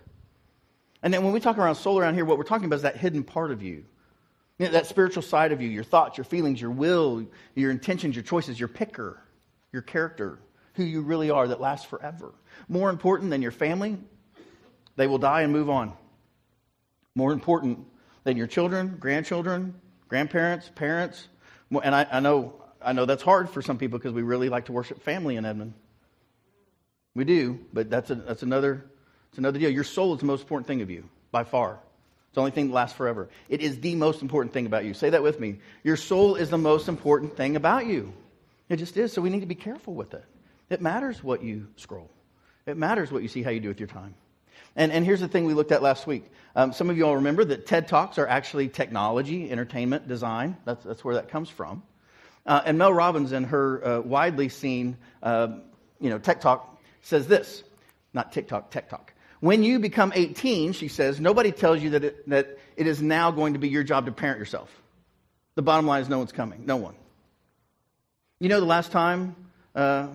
And 1.04 1.14
then 1.14 1.24
when 1.24 1.34
we 1.34 1.40
talk 1.40 1.58
around 1.58 1.76
soul 1.76 2.00
around 2.00 2.16
here, 2.16 2.26
what 2.26 2.38
we're 2.38 2.44
talking 2.44 2.66
about 2.66 2.78
is 2.78 2.82
that 2.82 2.98
hidden 2.98 3.24
part 3.24 3.52
of 3.52 3.62
you. 3.62 3.86
that 4.58 4.88
spiritual 4.88 5.22
side 5.22 5.52
of 5.52 5.62
you, 5.62 5.70
your 5.70 5.84
thoughts, 5.84 6.18
your 6.18 6.26
feelings, 6.26 6.60
your 6.60 6.72
will, 6.72 7.28
your 7.56 7.72
intentions, 7.72 8.16
your 8.16 8.24
choices, 8.24 8.60
your 8.60 8.70
picker 8.70 9.22
your 9.72 9.82
character, 9.82 10.40
who 10.74 10.84
you 10.84 11.02
really 11.02 11.30
are 11.30 11.48
that 11.48 11.62
lasts 11.62 11.86
forever. 11.86 12.34
More 12.68 12.90
important 12.90 13.32
than 13.32 13.42
your 13.42 13.52
family, 13.52 13.98
they 14.96 15.08
will 15.08 15.18
die 15.18 15.42
and 15.42 15.52
move 15.52 15.70
on. 15.70 15.94
More 17.16 17.32
important 17.32 17.86
than 18.24 18.38
your 18.38 18.48
children, 18.48 18.98
grandchildren, 19.00 19.76
grandparents, 20.08 20.70
parents. 20.74 21.28
And 21.72 21.94
I, 21.94 22.08
I 22.12 22.20
know, 22.20 22.54
I 22.82 22.94
know 22.94 23.06
that's 23.06 23.24
hard 23.24 23.50
for 23.50 23.62
some 23.62 23.78
people 23.78 24.00
because 24.00 24.14
we 24.14 24.22
really 24.22 24.50
like 24.50 24.66
to 24.66 24.72
worship 24.72 25.02
family 25.02 25.36
in 25.36 25.46
Edmond. 25.46 25.74
We 27.16 27.24
do, 27.24 27.60
but 27.74 27.90
that's, 27.90 28.10
a, 28.12 28.16
that's 28.16 28.44
another, 28.44 28.86
it's 29.30 29.38
another 29.38 29.60
deal. 29.60 29.70
Your 29.70 29.84
soul 29.84 30.14
is 30.14 30.20
the 30.20 30.26
most 30.26 30.42
important 30.42 30.68
thing 30.68 30.82
of 30.82 30.90
you, 30.90 31.08
by 31.32 31.44
far. 31.44 31.74
It's 31.74 32.36
the 32.36 32.42
only 32.42 32.52
thing 32.52 32.68
that 32.68 32.74
lasts 32.74 32.98
forever. 32.98 33.30
It 33.50 33.62
is 33.62 33.80
the 33.80 33.96
most 33.96 34.22
important 34.22 34.54
thing 34.54 34.66
about 34.66 34.86
you. 34.86 34.94
Say 34.94 35.10
that 35.10 35.24
with 35.24 35.40
me. 35.40 35.60
Your 35.84 35.98
soul 35.98 36.36
is 36.36 36.50
the 36.50 36.58
most 36.58 36.88
important 36.88 37.38
thing 37.38 37.56
about 37.56 37.86
you. 37.88 38.14
It 38.70 38.78
just 38.78 38.98
is. 38.98 39.14
So 39.14 39.22
we 39.22 39.30
need 39.30 39.42
to 39.42 39.46
be 39.46 39.56
careful 39.56 39.94
with 39.94 40.14
it. 40.14 40.26
It 40.70 40.82
matters 40.82 41.24
what 41.24 41.44
you 41.44 41.68
scroll, 41.76 42.10
it 42.66 42.78
matters 42.78 43.12
what 43.12 43.22
you 43.22 43.30
see, 43.30 43.44
how 43.44 43.52
you 43.52 43.60
do 43.60 43.70
with 43.70 43.80
your 43.80 43.88
time. 43.88 44.16
And, 44.76 44.92
and 44.92 45.04
here's 45.04 45.22
the 45.22 45.28
thing 45.28 45.46
we 45.46 45.56
looked 45.56 45.72
at 45.72 45.82
last 45.82 46.06
week. 46.06 46.26
Um, 46.56 46.72
some 46.72 46.90
of 46.90 46.98
you 46.98 47.06
all 47.06 47.16
remember 47.16 47.44
that 47.46 47.66
TED 47.66 47.88
Talks 47.88 48.20
are 48.20 48.28
actually 48.28 48.68
technology, 48.68 49.50
entertainment, 49.50 50.08
design. 50.08 50.56
That's, 50.66 50.84
that's 50.84 51.04
where 51.04 51.16
that 51.16 51.30
comes 51.30 51.50
from. 51.50 51.82
Uh, 52.46 52.62
and 52.64 52.78
Mel 52.78 52.94
Robbins, 52.94 53.32
in 53.32 53.46
her 53.46 53.86
uh, 53.86 54.00
widely 54.02 54.50
seen 54.50 54.98
uh, 55.24 55.48
you 56.00 56.10
know, 56.10 56.20
Tech 56.20 56.42
Talk, 56.42 56.80
says 57.02 57.28
this 57.28 57.64
not 58.14 58.32
TikTok, 58.32 58.72
Tech 58.72 58.90
Talk. 58.90 59.14
When 59.40 59.64
you 59.64 59.80
become 59.80 60.12
18, 60.16 60.74
she 60.74 60.88
says, 60.88 61.20
nobody 61.20 61.52
tells 61.52 61.82
you 61.82 61.92
that 61.92 62.04
it, 62.04 62.30
that 62.30 62.58
it 62.76 62.88
is 62.88 63.02
now 63.02 63.32
going 63.32 63.54
to 63.54 63.60
be 63.60 63.70
your 63.70 63.84
job 63.84 64.06
to 64.06 64.12
parent 64.12 64.40
yourself. 64.40 64.70
The 65.56 65.62
bottom 65.62 65.86
line 65.86 66.02
is 66.02 66.10
no 66.10 66.18
one's 66.18 66.32
coming. 66.32 66.66
No 66.66 66.78
one. 66.78 66.96
You 68.40 68.50
know, 68.50 68.60
the 68.60 68.66
last 68.66 68.92
time 68.92 69.36
uh, 69.76 70.08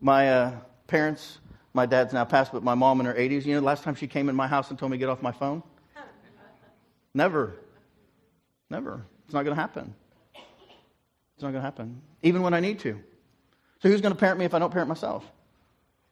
my 0.00 0.30
uh, 0.30 0.56
parents, 0.86 1.38
my 1.74 1.86
dad's 1.86 2.12
now 2.12 2.24
passed, 2.24 2.52
but 2.52 2.62
my 2.62 2.74
mom 2.74 3.00
in 3.00 3.06
her 3.06 3.14
80s, 3.14 3.44
you 3.44 3.54
know, 3.54 3.60
the 3.60 3.66
last 3.66 3.82
time 3.82 3.94
she 3.94 4.06
came 4.06 4.28
in 4.28 4.36
my 4.36 4.46
house 4.46 4.70
and 4.70 4.78
told 4.78 4.90
me 4.90 4.98
to 4.98 5.00
get 5.00 5.08
off 5.08 5.22
my 5.22 5.32
phone? 5.32 5.62
Never. 7.14 7.54
Never. 8.70 9.04
It's 9.24 9.34
not 9.34 9.44
going 9.44 9.54
to 9.54 9.60
happen. 9.60 9.94
It's 10.34 11.42
not 11.42 11.50
going 11.50 11.54
to 11.54 11.60
happen, 11.60 12.00
even 12.22 12.42
when 12.42 12.54
I 12.54 12.60
need 12.60 12.78
to. 12.80 12.98
So, 13.82 13.88
who's 13.88 14.00
going 14.00 14.14
to 14.14 14.18
parent 14.18 14.38
me 14.38 14.44
if 14.44 14.54
I 14.54 14.58
don't 14.58 14.70
parent 14.70 14.88
myself? 14.88 15.24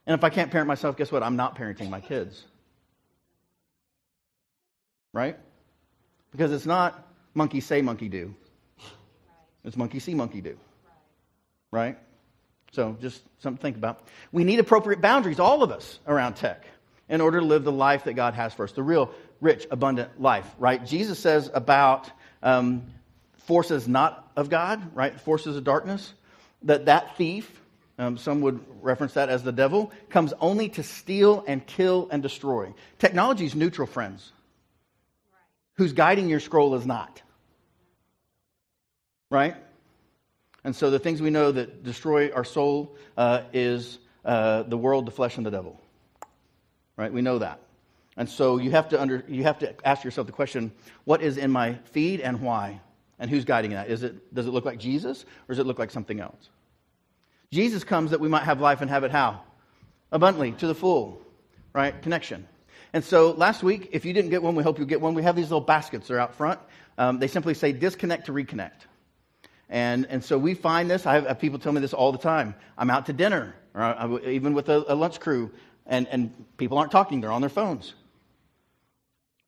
And 0.05 0.17
if 0.17 0.23
I 0.23 0.29
can't 0.29 0.51
parent 0.51 0.67
myself, 0.67 0.97
guess 0.97 1.11
what? 1.11 1.23
I'm 1.23 1.35
not 1.35 1.57
parenting 1.57 1.89
my 1.89 2.01
kids. 2.01 2.43
Right? 5.13 5.37
Because 6.31 6.51
it's 6.51 6.65
not 6.65 7.07
monkey 7.33 7.59
say, 7.59 7.81
monkey 7.81 8.09
do. 8.09 8.35
It's 9.63 9.77
monkey 9.77 9.99
see, 9.99 10.15
monkey 10.15 10.41
do 10.41 10.57
right? 11.71 11.97
So 12.73 12.97
just 13.01 13.21
something 13.39 13.57
to 13.57 13.61
think 13.61 13.77
about. 13.77 14.05
We 14.31 14.43
need 14.43 14.59
appropriate 14.59 15.01
boundaries, 15.01 15.39
all 15.39 15.63
of 15.63 15.71
us, 15.71 15.99
around 16.05 16.35
tech 16.35 16.65
in 17.09 17.19
order 17.19 17.39
to 17.39 17.45
live 17.45 17.63
the 17.63 17.71
life 17.71 18.05
that 18.05 18.13
God 18.13 18.33
has 18.35 18.53
for 18.53 18.63
us, 18.63 18.71
the 18.73 18.83
real, 18.83 19.11
rich, 19.41 19.67
abundant 19.71 20.21
life, 20.21 20.49
right? 20.57 20.85
Jesus 20.85 21.19
says 21.19 21.49
about 21.53 22.09
um, 22.41 22.85
forces 23.39 23.87
not 23.87 24.31
of 24.37 24.49
God, 24.49 24.95
right? 24.95 25.19
Forces 25.19 25.57
of 25.57 25.63
darkness, 25.63 26.13
that 26.63 26.85
that 26.85 27.17
thief, 27.17 27.60
um, 28.01 28.17
some 28.17 28.41
would 28.41 28.59
reference 28.81 29.13
that 29.13 29.29
as 29.29 29.43
the 29.43 29.51
devil, 29.51 29.91
comes 30.09 30.33
only 30.39 30.69
to 30.69 30.81
steal 30.81 31.43
and 31.47 31.65
kill 31.65 32.09
and 32.11 32.23
destroy. 32.23 32.73
Technology 32.97 33.45
is 33.45 33.53
neutral, 33.53 33.87
friends. 33.87 34.31
Who's 35.75 35.93
guiding 35.93 36.27
your 36.27 36.39
scroll 36.39 36.73
is 36.73 36.85
not. 36.85 37.21
Right? 39.29 39.55
And 40.63 40.75
so 40.75 40.89
the 40.89 40.97
things 40.97 41.21
we 41.21 41.29
know 41.29 41.51
that 41.51 41.83
destroy 41.83 42.31
our 42.31 42.43
soul 42.43 42.95
uh, 43.17 43.43
is 43.53 43.99
uh, 44.25 44.63
the 44.63 44.77
world, 44.77 45.05
the 45.05 45.11
flesh, 45.11 45.37
and 45.37 45.45
the 45.45 45.51
devil. 45.51 45.79
Right? 46.97 47.13
We 47.13 47.21
know 47.21 47.37
that. 47.37 47.59
And 48.17 48.27
so 48.27 48.57
you 48.57 48.71
have, 48.71 48.89
to 48.89 49.01
under, 49.01 49.23
you 49.27 49.43
have 49.43 49.59
to 49.59 49.75
ask 49.87 50.03
yourself 50.03 50.25
the 50.25 50.33
question 50.33 50.71
what 51.03 51.21
is 51.21 51.37
in 51.37 51.51
my 51.51 51.75
feed 51.91 52.19
and 52.19 52.41
why? 52.41 52.81
And 53.19 53.29
who's 53.29 53.45
guiding 53.45 53.71
that? 53.71 53.91
Is 53.91 54.01
it, 54.01 54.33
does 54.33 54.47
it 54.47 54.51
look 54.51 54.65
like 54.65 54.79
Jesus 54.79 55.23
or 55.47 55.53
does 55.53 55.59
it 55.59 55.67
look 55.67 55.77
like 55.77 55.91
something 55.91 56.19
else? 56.19 56.49
Jesus 57.51 57.83
comes 57.83 58.11
that 58.11 58.19
we 58.19 58.29
might 58.29 58.43
have 58.43 58.61
life 58.61 58.81
and 58.81 58.89
have 58.89 59.03
it 59.03 59.11
how? 59.11 59.41
Abundantly, 60.11 60.53
to 60.53 60.67
the 60.67 60.75
full, 60.75 61.21
right? 61.73 62.01
Connection. 62.01 62.47
And 62.93 63.03
so 63.03 63.31
last 63.31 63.63
week, 63.63 63.89
if 63.91 64.05
you 64.05 64.13
didn't 64.13 64.31
get 64.31 64.41
one, 64.41 64.55
we 64.55 64.63
hope 64.63 64.79
you 64.79 64.85
get 64.85 65.01
one. 65.01 65.13
We 65.13 65.23
have 65.23 65.35
these 65.35 65.45
little 65.45 65.61
baskets. 65.61 66.07
They're 66.07 66.19
out 66.19 66.35
front. 66.35 66.59
Um, 66.97 67.19
they 67.19 67.27
simply 67.27 67.53
say 67.53 67.71
disconnect 67.71 68.25
to 68.25 68.33
reconnect. 68.33 68.85
And, 69.69 70.05
and 70.07 70.23
so 70.23 70.37
we 70.37 70.53
find 70.53 70.89
this. 70.89 71.05
I 71.05 71.21
have 71.21 71.39
people 71.39 71.59
tell 71.59 71.71
me 71.71 71.79
this 71.79 71.93
all 71.93 72.11
the 72.11 72.17
time. 72.17 72.55
I'm 72.77 72.89
out 72.89 73.05
to 73.05 73.13
dinner, 73.13 73.55
or 73.73 73.81
I, 73.81 74.17
even 74.27 74.53
with 74.53 74.67
a, 74.67 74.83
a 74.91 74.95
lunch 74.95 75.19
crew, 75.19 75.51
and, 75.85 76.07
and 76.09 76.33
people 76.57 76.77
aren't 76.77 76.91
talking, 76.91 77.21
they're 77.21 77.31
on 77.31 77.41
their 77.41 77.49
phones. 77.49 77.93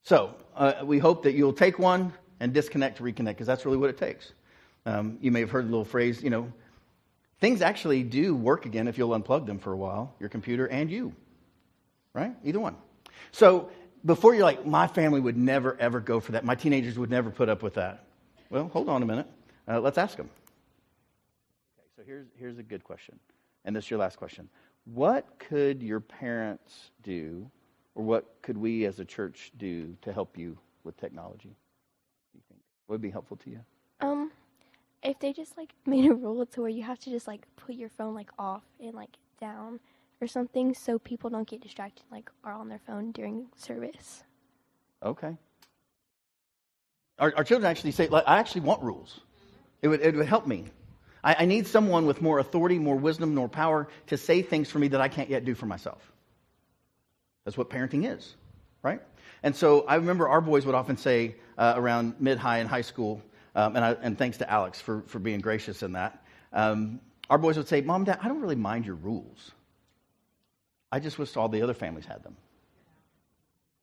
So 0.02 0.34
uh, 0.56 0.74
we 0.84 0.98
hope 0.98 1.22
that 1.24 1.34
you'll 1.34 1.52
take 1.52 1.78
one 1.78 2.12
and 2.40 2.52
disconnect 2.52 2.98
to 2.98 3.02
reconnect, 3.02 3.26
because 3.26 3.46
that's 3.46 3.64
really 3.66 3.78
what 3.78 3.90
it 3.90 3.98
takes. 3.98 4.32
Um, 4.86 5.18
you 5.20 5.30
may 5.30 5.40
have 5.40 5.50
heard 5.50 5.66
the 5.66 5.70
little 5.70 5.84
phrase, 5.84 6.22
you 6.22 6.30
know, 6.30 6.50
things 7.44 7.60
actually 7.60 8.02
do 8.02 8.34
work 8.34 8.64
again 8.64 8.88
if 8.88 8.96
you'll 8.96 9.10
unplug 9.10 9.44
them 9.44 9.58
for 9.58 9.70
a 9.70 9.76
while, 9.76 10.14
your 10.18 10.30
computer 10.30 10.64
and 10.64 10.90
you, 10.90 11.12
right? 12.14 12.34
Either 12.42 12.58
one. 12.58 12.74
So 13.32 13.68
before 14.02 14.34
you're 14.34 14.44
like, 14.44 14.64
my 14.64 14.86
family 14.86 15.20
would 15.20 15.36
never, 15.36 15.78
ever 15.78 16.00
go 16.00 16.20
for 16.20 16.32
that. 16.32 16.46
My 16.46 16.54
teenagers 16.54 16.98
would 16.98 17.10
never 17.10 17.28
put 17.30 17.50
up 17.50 17.62
with 17.62 17.74
that. 17.74 18.06
Well, 18.48 18.68
hold 18.68 18.88
on 18.88 19.02
a 19.02 19.04
minute. 19.04 19.26
Uh, 19.68 19.78
let's 19.78 19.98
ask 19.98 20.16
them. 20.16 20.30
Okay, 21.78 21.86
so 21.96 22.02
here's, 22.06 22.28
here's 22.38 22.56
a 22.56 22.62
good 22.62 22.82
question. 22.82 23.20
And 23.66 23.76
this 23.76 23.84
is 23.84 23.90
your 23.90 24.00
last 24.00 24.16
question. 24.16 24.48
What 24.86 25.38
could 25.38 25.82
your 25.82 26.00
parents 26.00 26.92
do, 27.02 27.50
or 27.94 28.04
what 28.04 28.24
could 28.40 28.56
we 28.56 28.86
as 28.86 29.00
a 29.00 29.04
church 29.04 29.52
do 29.58 29.94
to 30.00 30.14
help 30.14 30.38
you 30.38 30.56
with 30.82 30.96
technology? 30.96 31.50
Do 31.50 32.38
you 32.38 32.40
think 32.48 32.60
would 32.88 33.02
be 33.02 33.10
helpful 33.10 33.36
to 33.36 33.50
you? 33.50 33.60
If 35.04 35.18
they 35.20 35.32
just 35.32 35.56
like 35.56 35.72
made 35.86 36.10
a 36.10 36.14
rule 36.14 36.44
to 36.46 36.60
where 36.60 36.70
you 36.70 36.82
have 36.82 36.98
to 37.00 37.10
just 37.10 37.26
like 37.26 37.46
put 37.56 37.74
your 37.76 37.90
phone 37.90 38.14
like 38.14 38.30
off 38.38 38.62
and 38.80 38.94
like 38.94 39.16
down 39.40 39.78
or 40.20 40.26
something 40.26 40.74
so 40.74 40.98
people 40.98 41.28
don't 41.30 41.48
get 41.48 41.60
distracted 41.60 42.04
like 42.10 42.30
are 42.42 42.52
on 42.52 42.68
their 42.68 42.80
phone 42.86 43.12
during 43.12 43.46
service. 43.56 44.24
Okay. 45.02 45.36
Our, 47.18 47.32
our 47.36 47.44
children 47.44 47.70
actually 47.70 47.92
say, 47.92 48.08
like, 48.08 48.24
I 48.26 48.38
actually 48.38 48.62
want 48.62 48.82
rules. 48.82 49.20
It 49.82 49.88
would, 49.88 50.00
it 50.00 50.16
would 50.16 50.26
help 50.26 50.46
me. 50.46 50.64
I, 51.22 51.36
I 51.40 51.44
need 51.44 51.66
someone 51.66 52.06
with 52.06 52.20
more 52.20 52.38
authority, 52.38 52.78
more 52.78 52.96
wisdom, 52.96 53.34
more 53.34 53.48
power 53.48 53.88
to 54.08 54.16
say 54.16 54.42
things 54.42 54.70
for 54.70 54.78
me 54.78 54.88
that 54.88 55.00
I 55.00 55.08
can't 55.08 55.30
yet 55.30 55.44
do 55.44 55.54
for 55.54 55.66
myself. 55.66 56.00
That's 57.44 57.56
what 57.56 57.70
parenting 57.70 58.10
is, 58.10 58.34
right? 58.82 59.00
And 59.42 59.54
so 59.54 59.84
I 59.86 59.96
remember 59.96 60.28
our 60.28 60.40
boys 60.40 60.66
would 60.66 60.74
often 60.74 60.96
say 60.96 61.36
uh, 61.58 61.74
around 61.76 62.14
mid 62.18 62.38
high 62.38 62.58
and 62.58 62.68
high 62.68 62.80
school, 62.80 63.22
um, 63.54 63.76
and, 63.76 63.84
I, 63.84 63.92
and, 63.92 64.18
thanks 64.18 64.38
to 64.38 64.50
Alex 64.50 64.80
for, 64.80 65.02
for 65.06 65.18
being 65.18 65.40
gracious 65.40 65.82
in 65.82 65.92
that, 65.92 66.24
um, 66.52 67.00
our 67.30 67.38
boys 67.38 67.56
would 67.56 67.68
say, 67.68 67.80
Mom, 67.80 68.04
Dad, 68.04 68.18
I 68.22 68.28
don't 68.28 68.40
really 68.40 68.56
mind 68.56 68.86
your 68.86 68.96
rules. 68.96 69.52
I 70.90 71.00
just 71.00 71.18
wish 71.18 71.36
all 71.36 71.48
the 71.48 71.62
other 71.62 71.74
families 71.74 72.04
had 72.04 72.22
them. 72.22 72.36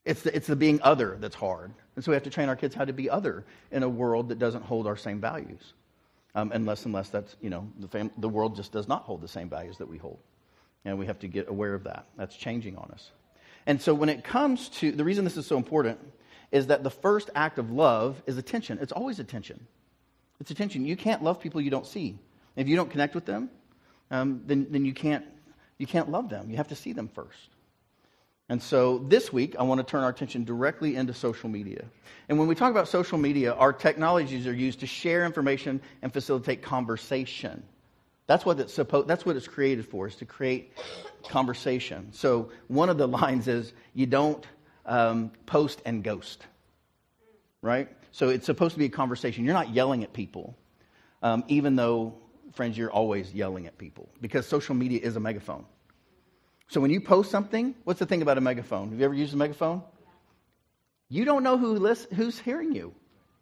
It's 0.05 0.23
the, 0.23 0.35
it's 0.35 0.47
the 0.47 0.55
being 0.55 0.81
other 0.81 1.17
that's 1.19 1.35
hard. 1.35 1.71
And 1.95 2.03
so 2.03 2.11
we 2.11 2.15
have 2.15 2.23
to 2.23 2.29
train 2.29 2.49
our 2.49 2.55
kids 2.55 2.73
how 2.73 2.85
to 2.85 2.93
be 2.93 3.09
other 3.09 3.45
in 3.71 3.83
a 3.83 3.89
world 3.89 4.29
that 4.29 4.39
doesn't 4.39 4.63
hold 4.63 4.87
our 4.87 4.97
same 4.97 5.19
values. 5.19 5.73
Um, 6.33 6.51
and 6.53 6.65
less 6.65 6.85
and 6.85 6.93
less 6.93 7.09
that's, 7.09 7.35
you 7.41 7.49
know, 7.49 7.69
the, 7.79 7.87
fam- 7.87 8.11
the 8.17 8.29
world 8.29 8.55
just 8.55 8.71
does 8.71 8.87
not 8.87 9.03
hold 9.03 9.21
the 9.21 9.27
same 9.27 9.49
values 9.49 9.77
that 9.77 9.89
we 9.89 9.97
hold. 9.97 10.19
And 10.85 10.97
we 10.97 11.05
have 11.05 11.19
to 11.19 11.27
get 11.27 11.49
aware 11.49 11.73
of 11.73 11.83
that. 11.83 12.05
That's 12.17 12.35
changing 12.35 12.77
on 12.77 12.89
us. 12.91 13.11
And 13.67 13.81
so 13.81 13.93
when 13.93 14.09
it 14.09 14.23
comes 14.23 14.69
to 14.69 14.91
the 14.91 15.03
reason 15.03 15.23
this 15.23 15.37
is 15.37 15.45
so 15.45 15.57
important 15.57 15.99
is 16.51 16.67
that 16.67 16.83
the 16.83 16.89
first 16.89 17.29
act 17.35 17.59
of 17.59 17.71
love 17.71 18.21
is 18.25 18.37
attention. 18.37 18.79
It's 18.81 18.91
always 18.91 19.19
attention. 19.19 19.65
It's 20.39 20.51
attention. 20.51 20.85
You 20.85 20.97
can't 20.97 21.23
love 21.23 21.39
people 21.39 21.61
you 21.61 21.71
don't 21.71 21.85
see. 21.85 22.17
If 22.55 22.67
you 22.67 22.75
don't 22.75 22.89
connect 22.89 23.15
with 23.15 23.25
them, 23.25 23.49
um, 24.09 24.41
then, 24.45 24.67
then 24.69 24.83
you, 24.83 24.93
can't, 24.93 25.25
you 25.77 25.87
can't 25.87 26.09
love 26.11 26.29
them. 26.29 26.49
You 26.49 26.57
have 26.57 26.67
to 26.69 26.75
see 26.75 26.93
them 26.93 27.07
first. 27.07 27.49
And 28.49 28.61
so 28.61 28.97
this 28.97 29.31
week, 29.31 29.55
I 29.57 29.63
want 29.63 29.79
to 29.79 29.89
turn 29.89 30.03
our 30.03 30.09
attention 30.09 30.43
directly 30.43 30.97
into 30.97 31.13
social 31.13 31.47
media. 31.47 31.85
And 32.27 32.37
when 32.37 32.49
we 32.49 32.55
talk 32.55 32.69
about 32.69 32.89
social 32.89 33.17
media, 33.17 33.53
our 33.53 33.71
technologies 33.71 34.45
are 34.45 34.53
used 34.53 34.81
to 34.81 34.87
share 34.87 35.25
information 35.25 35.79
and 36.01 36.11
facilitate 36.11 36.61
conversation. 36.61 37.63
That's 38.27 38.45
what 38.45 38.59
it's 38.59 38.75
that's 38.75 39.25
what 39.25 39.37
it's 39.37 39.47
created 39.47 39.85
for, 39.85 40.07
is 40.07 40.15
to 40.17 40.25
create 40.25 40.73
conversation. 41.29 42.09
So 42.11 42.51
one 42.67 42.89
of 42.89 42.97
the 42.97 43.07
lines 43.21 43.47
is 43.47 43.71
you 43.93 44.05
don't 44.05 44.45
um, 44.85 45.31
post 45.45 45.81
and 45.85 46.03
ghost, 46.03 46.45
right? 47.61 47.89
So 48.11 48.29
it's 48.29 48.45
supposed 48.45 48.73
to 48.73 48.79
be 48.79 48.85
a 48.85 48.89
conversation. 48.89 49.45
You're 49.45 49.53
not 49.53 49.69
yelling 49.69 50.03
at 50.03 50.13
people, 50.13 50.57
um, 51.23 51.43
even 51.47 51.75
though, 51.75 52.15
friends, 52.53 52.77
you're 52.77 52.91
always 52.91 53.33
yelling 53.33 53.67
at 53.67 53.77
people 53.77 54.09
because 54.19 54.47
social 54.47 54.75
media 54.75 54.99
is 55.01 55.15
a 55.15 55.19
megaphone. 55.19 55.65
So 56.67 56.79
when 56.79 56.91
you 56.91 57.01
post 57.01 57.31
something, 57.31 57.75
what's 57.83 57.99
the 57.99 58.05
thing 58.05 58.21
about 58.21 58.37
a 58.37 58.41
megaphone? 58.41 58.89
Have 58.89 58.99
you 58.99 59.05
ever 59.05 59.13
used 59.13 59.33
a 59.33 59.37
megaphone? 59.37 59.83
You 61.09 61.25
don't 61.25 61.43
know 61.43 61.57
who 61.57 61.75
who's 62.13 62.39
hearing 62.39 62.73
you. 62.73 62.93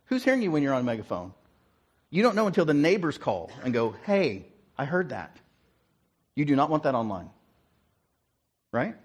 Who's 0.06 0.24
hearing 0.24 0.42
you 0.42 0.50
when 0.50 0.64
you're 0.64 0.74
on 0.74 0.82
a 0.82 0.86
megaphone? 0.86 1.34
You 2.10 2.24
don't 2.24 2.36
know 2.36 2.48
until 2.48 2.66
the 2.66 2.74
neighbors 2.74 3.20
call 3.20 3.52
and 3.64 3.72
go, 3.72 3.96
hey, 4.06 4.48
I 4.76 4.86
heard 4.86 5.10
that. 5.10 5.38
You 6.34 6.46
do 6.46 6.56
not 6.56 6.72
want 6.72 6.84
that 6.84 6.96
online. 6.96 7.30
Right? 8.72 8.96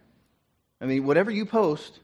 I 0.81 0.87
mean, 0.87 1.05
whatever 1.05 1.31
you 1.31 1.45
post 1.45 2.01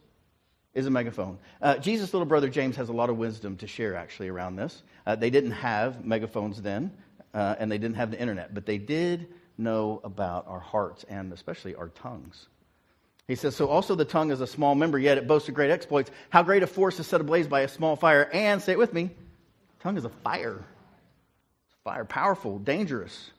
is 0.74 0.86
a 0.86 0.90
megaphone. 0.90 1.38
Uh, 1.60 1.76
Jesus' 1.78 2.12
little 2.14 2.26
brother 2.26 2.48
James 2.48 2.76
has 2.76 2.88
a 2.88 2.92
lot 2.92 3.10
of 3.10 3.16
wisdom 3.16 3.56
to 3.56 3.66
share 3.66 3.96
actually 3.96 4.28
around 4.28 4.56
this. 4.56 4.82
Uh, 5.06 5.16
they 5.16 5.30
didn't 5.30 5.52
have 5.52 6.04
megaphones 6.04 6.62
then, 6.62 6.92
uh, 7.34 7.56
and 7.58 7.70
they 7.70 7.78
didn't 7.78 7.96
have 7.96 8.10
the 8.10 8.20
internet, 8.20 8.54
but 8.54 8.66
they 8.66 8.78
did 8.78 9.28
know 9.58 10.00
about 10.04 10.46
our 10.46 10.60
hearts 10.60 11.04
and 11.08 11.32
especially 11.32 11.74
our 11.74 11.88
tongues. 11.88 12.46
He 13.26 13.36
says, 13.36 13.54
So 13.54 13.68
also 13.68 13.94
the 13.94 14.04
tongue 14.04 14.30
is 14.30 14.40
a 14.40 14.46
small 14.46 14.74
member, 14.74 14.98
yet 14.98 15.18
it 15.18 15.26
boasts 15.26 15.48
of 15.48 15.54
great 15.54 15.70
exploits. 15.70 16.10
How 16.30 16.42
great 16.42 16.62
a 16.62 16.66
force 16.66 16.98
is 16.98 17.06
set 17.06 17.20
ablaze 17.20 17.46
by 17.46 17.60
a 17.60 17.68
small 17.68 17.96
fire. 17.96 18.28
And, 18.32 18.60
say 18.60 18.72
it 18.72 18.78
with 18.78 18.92
me, 18.92 19.10
tongue 19.82 19.96
is 19.96 20.04
a 20.04 20.08
fire. 20.08 20.64
Fire, 21.84 22.04
powerful, 22.04 22.58
dangerous. 22.58 23.30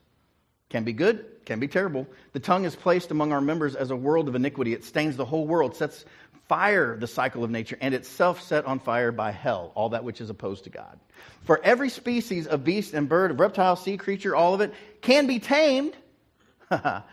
Can 0.70 0.86
be 0.86 0.94
good, 0.94 1.26
can 1.46 1.60
be 1.60 1.68
terrible. 1.68 2.08
The 2.32 2.40
tongue 2.40 2.64
is 2.64 2.74
placed 2.74 3.12
among 3.12 3.34
our 3.34 3.42
members 3.42 3.76
as 3.76 3.92
a 3.92 3.96
world 3.96 4.30
of 4.30 4.36
iniquity. 4.36 4.72
It 4.74 4.86
stains 4.86 5.18
the 5.18 5.26
whole 5.26 5.46
world, 5.46 5.76
sets 5.76 6.06
fire 6.52 6.98
the 6.98 7.08
cycle 7.08 7.46
of 7.46 7.50
nature, 7.50 7.78
and 7.80 7.94
itself 7.94 8.42
set 8.42 8.66
on 8.66 8.78
fire 8.78 9.14
by 9.14 9.32
hell, 9.32 9.72
all 9.74 9.88
that 9.88 10.04
which 10.04 10.20
is 10.20 10.30
opposed 10.30 10.66
to 10.66 10.70
God. 10.70 11.00
For 11.46 11.62
every 11.64 11.88
species 11.88 12.46
of 12.46 12.66
beast 12.66 12.94
and 12.94 13.08
bird, 13.08 13.32
of 13.32 13.40
reptile, 13.40 13.78
sea 13.78 13.96
creature, 13.96 14.36
all 14.36 14.54
of 14.54 14.60
it 14.60 14.74
can 15.00 15.28
be 15.28 15.40
tamed 15.40 15.96
uh, 16.70 17.04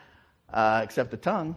except 0.82 1.12
the 1.12 1.16
tongue. 1.16 1.54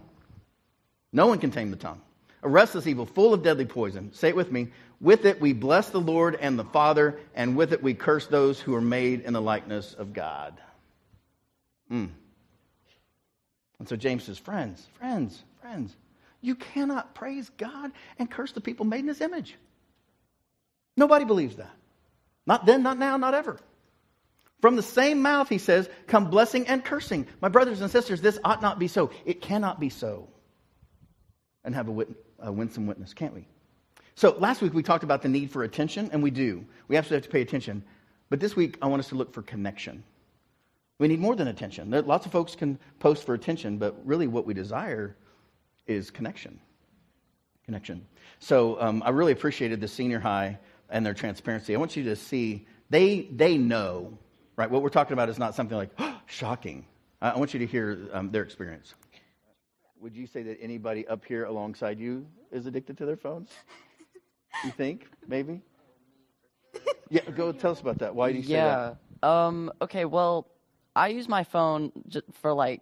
No 1.12 1.26
one 1.26 1.40
can 1.40 1.50
tame 1.50 1.72
the 1.72 1.76
tongue. 1.76 2.00
A 2.44 2.48
restless 2.48 2.86
evil, 2.86 3.04
full 3.04 3.34
of 3.34 3.42
deadly 3.42 3.66
poison. 3.66 4.12
Say 4.12 4.28
it 4.28 4.36
with 4.36 4.52
me. 4.52 4.68
With 5.00 5.24
it 5.24 5.40
we 5.40 5.52
bless 5.52 5.90
the 5.90 6.00
Lord 6.00 6.38
and 6.40 6.56
the 6.56 6.64
Father, 6.64 7.18
and 7.34 7.56
with 7.56 7.72
it 7.72 7.82
we 7.82 7.94
curse 7.94 8.28
those 8.28 8.60
who 8.60 8.76
are 8.76 8.80
made 8.80 9.22
in 9.22 9.32
the 9.32 9.42
likeness 9.42 9.92
of 9.94 10.12
God. 10.12 10.60
Mm. 11.90 12.10
And 13.80 13.88
so 13.88 13.96
James 13.96 14.22
says, 14.22 14.38
Friends, 14.38 14.86
friends, 15.00 15.42
friends, 15.60 15.96
you 16.42 16.54
cannot 16.56 17.14
praise 17.14 17.50
God 17.56 17.92
and 18.18 18.30
curse 18.30 18.52
the 18.52 18.60
people 18.60 18.84
made 18.84 19.00
in 19.00 19.08
his 19.08 19.20
image. 19.20 19.56
Nobody 20.96 21.24
believes 21.24 21.56
that. 21.56 21.74
Not 22.46 22.66
then, 22.66 22.82
not 22.82 22.98
now, 22.98 23.16
not 23.16 23.34
ever. 23.34 23.58
From 24.60 24.76
the 24.76 24.82
same 24.82 25.22
mouth, 25.22 25.48
he 25.48 25.58
says, 25.58 25.88
come 26.06 26.30
blessing 26.30 26.68
and 26.68 26.84
cursing. 26.84 27.26
My 27.40 27.48
brothers 27.48 27.80
and 27.80 27.90
sisters, 27.90 28.20
this 28.20 28.38
ought 28.44 28.62
not 28.62 28.78
be 28.78 28.88
so. 28.88 29.10
It 29.24 29.40
cannot 29.40 29.80
be 29.80 29.88
so. 29.88 30.28
And 31.64 31.74
have 31.74 31.88
a, 31.88 31.92
wit- 31.92 32.10
a 32.38 32.52
winsome 32.52 32.86
witness, 32.86 33.14
can't 33.14 33.34
we? 33.34 33.46
So 34.14 34.36
last 34.38 34.60
week 34.60 34.74
we 34.74 34.82
talked 34.82 35.04
about 35.04 35.22
the 35.22 35.28
need 35.28 35.50
for 35.50 35.62
attention, 35.62 36.10
and 36.12 36.22
we 36.22 36.30
do. 36.30 36.66
We 36.88 36.96
absolutely 36.96 37.24
have 37.24 37.24
to 37.24 37.32
pay 37.32 37.40
attention. 37.40 37.82
But 38.30 38.40
this 38.40 38.54
week 38.54 38.78
I 38.82 38.86
want 38.86 39.00
us 39.00 39.08
to 39.08 39.14
look 39.14 39.32
for 39.32 39.42
connection. 39.42 40.04
We 40.98 41.08
need 41.08 41.20
more 41.20 41.34
than 41.34 41.48
attention. 41.48 41.90
Lots 41.90 42.26
of 42.26 42.32
folks 42.32 42.54
can 42.54 42.78
post 43.00 43.24
for 43.24 43.34
attention, 43.34 43.78
but 43.78 43.96
really 44.04 44.26
what 44.26 44.46
we 44.46 44.54
desire 44.54 45.16
is 45.86 46.10
connection. 46.10 46.60
Connection. 47.64 48.06
So 48.38 48.80
um, 48.80 49.02
I 49.04 49.10
really 49.10 49.32
appreciated 49.32 49.80
the 49.80 49.88
senior 49.88 50.20
high 50.20 50.58
and 50.90 51.06
their 51.06 51.14
transparency. 51.14 51.74
I 51.74 51.78
want 51.78 51.96
you 51.96 52.04
to 52.04 52.16
see 52.16 52.66
they 52.90 53.28
they 53.30 53.56
know 53.56 54.18
right? 54.56 54.70
What 54.70 54.82
we're 54.82 54.90
talking 54.90 55.12
about 55.12 55.28
is 55.28 55.38
not 55.38 55.54
something 55.54 55.76
like 55.76 55.90
oh, 55.98 56.20
shocking. 56.26 56.86
I 57.20 57.36
want 57.36 57.54
you 57.54 57.60
to 57.60 57.66
hear 57.66 58.08
um, 58.12 58.30
their 58.30 58.42
experience. 58.42 58.94
Would 60.00 60.16
you 60.16 60.26
say 60.26 60.42
that 60.42 60.58
anybody 60.60 61.06
up 61.06 61.24
here 61.24 61.44
alongside 61.44 62.00
you 62.00 62.26
is 62.50 62.66
addicted 62.66 62.98
to 62.98 63.06
their 63.06 63.16
phones? 63.16 63.50
You 64.64 64.70
think 64.70 65.06
maybe? 65.28 65.60
Yeah, 67.10 67.22
go 67.30 67.52
tell 67.52 67.72
us 67.72 67.80
about 67.80 67.98
that. 67.98 68.14
Why 68.14 68.32
do 68.32 68.38
you 68.38 68.44
say 68.44 68.54
yeah. 68.54 68.94
that? 69.20 69.28
Um. 69.28 69.70
Okay. 69.80 70.04
Well, 70.04 70.48
I 70.96 71.08
use 71.08 71.28
my 71.28 71.44
phone 71.44 71.92
for 72.40 72.52
like 72.52 72.80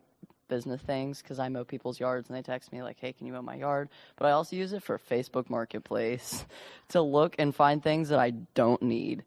business 0.51 0.83
things 0.83 1.23
because 1.23 1.39
I 1.39 1.49
mow 1.49 1.65
people's 1.65 1.99
yards 1.99 2.29
and 2.29 2.37
they 2.37 2.43
text 2.43 2.71
me 2.73 2.83
like, 2.83 2.99
"Hey, 3.01 3.15
can 3.15 3.27
you 3.27 3.33
mow 3.33 3.41
my 3.41 3.55
yard?" 3.55 3.89
But 4.17 4.27
I 4.27 4.33
also 4.33 4.57
use 4.57 4.75
it 4.75 4.83
for 4.83 4.99
Facebook 4.99 5.49
Marketplace 5.49 6.45
to 6.89 7.01
look 7.01 7.37
and 7.39 7.55
find 7.55 7.83
things 7.83 8.11
that 8.11 8.19
I 8.19 8.33
don't 8.55 8.83
need. 8.83 9.25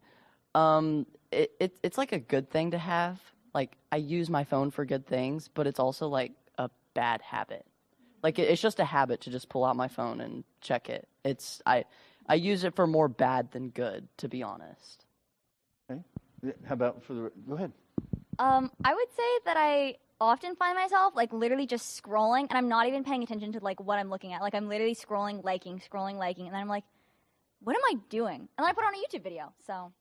Um, 0.53 1.08
it, 1.32 1.51
it, 1.60 1.77
it's 1.82 1.98
like 1.98 2.12
a 2.12 2.20
good 2.20 2.51
thing 2.51 2.72
to 2.72 2.77
have. 2.77 3.20
Like 3.56 3.77
I 3.92 3.96
use 3.96 4.30
my 4.30 4.44
phone 4.44 4.70
for 4.70 4.86
good 4.86 5.08
things, 5.08 5.50
but 5.51 5.65
it's 5.65 5.80
also 5.80 6.08
like 6.08 6.34
a 6.60 6.70
bad 6.94 7.22
habit. 7.24 7.65
Like 8.22 8.38
it, 8.38 8.50
it's 8.50 8.62
just 8.62 8.80
a 8.80 8.86
habit 8.86 9.22
to 9.22 9.32
just 9.32 9.50
pull 9.50 9.65
out 9.65 9.75
my 9.75 9.88
phone 9.88 10.22
and 10.22 10.44
check 10.62 10.89
it. 10.89 11.08
It's 11.24 11.62
I 11.65 11.86
I 12.27 12.36
use 12.36 12.63
it 12.63 12.75
for 12.75 12.86
more 12.86 13.08
bad 13.08 13.51
than 13.51 13.70
good, 13.70 14.08
to 14.18 14.30
be 14.30 14.44
honest. 14.44 15.06
Okay. 15.89 16.01
How 16.65 16.74
about 16.74 17.03
for 17.03 17.13
the. 17.13 17.32
Go 17.48 17.56
ahead. 17.56 17.72
Um, 18.39 18.72
I 18.84 18.94
would 18.94 19.12
say 19.15 19.39
that 19.46 19.58
I 19.58 19.96
often 20.20 20.55
find 20.55 20.75
myself 20.75 21.13
like 21.15 21.34
literally 21.34 21.67
just 21.67 22.01
scrolling, 22.01 22.48
and 22.50 22.53
I'm 22.53 22.70
not 22.70 22.88
even 22.88 23.03
paying 23.03 23.24
attention 23.24 23.53
to 23.53 23.60
like 23.60 23.79
what 23.79 24.00
I'm 24.00 24.10
looking 24.10 24.34
at. 24.34 24.41
Like 24.41 24.55
I'm 24.55 24.70
literally 24.70 24.96
scrolling, 24.96 25.43
liking, 25.43 25.79
scrolling, 25.79 26.17
liking, 26.17 26.46
and 26.46 26.53
then 26.53 26.62
I'm 26.62 26.67
like, 26.67 26.84
what 27.62 27.75
am 27.75 27.82
I 27.89 27.96
doing? 28.10 28.36
And 28.36 28.50
then 28.58 28.65
I 28.65 28.74
put 28.74 28.84
on 28.84 28.93
a 28.93 28.98
YouTube 28.98 29.24
video. 29.24 29.53
So 29.65 29.91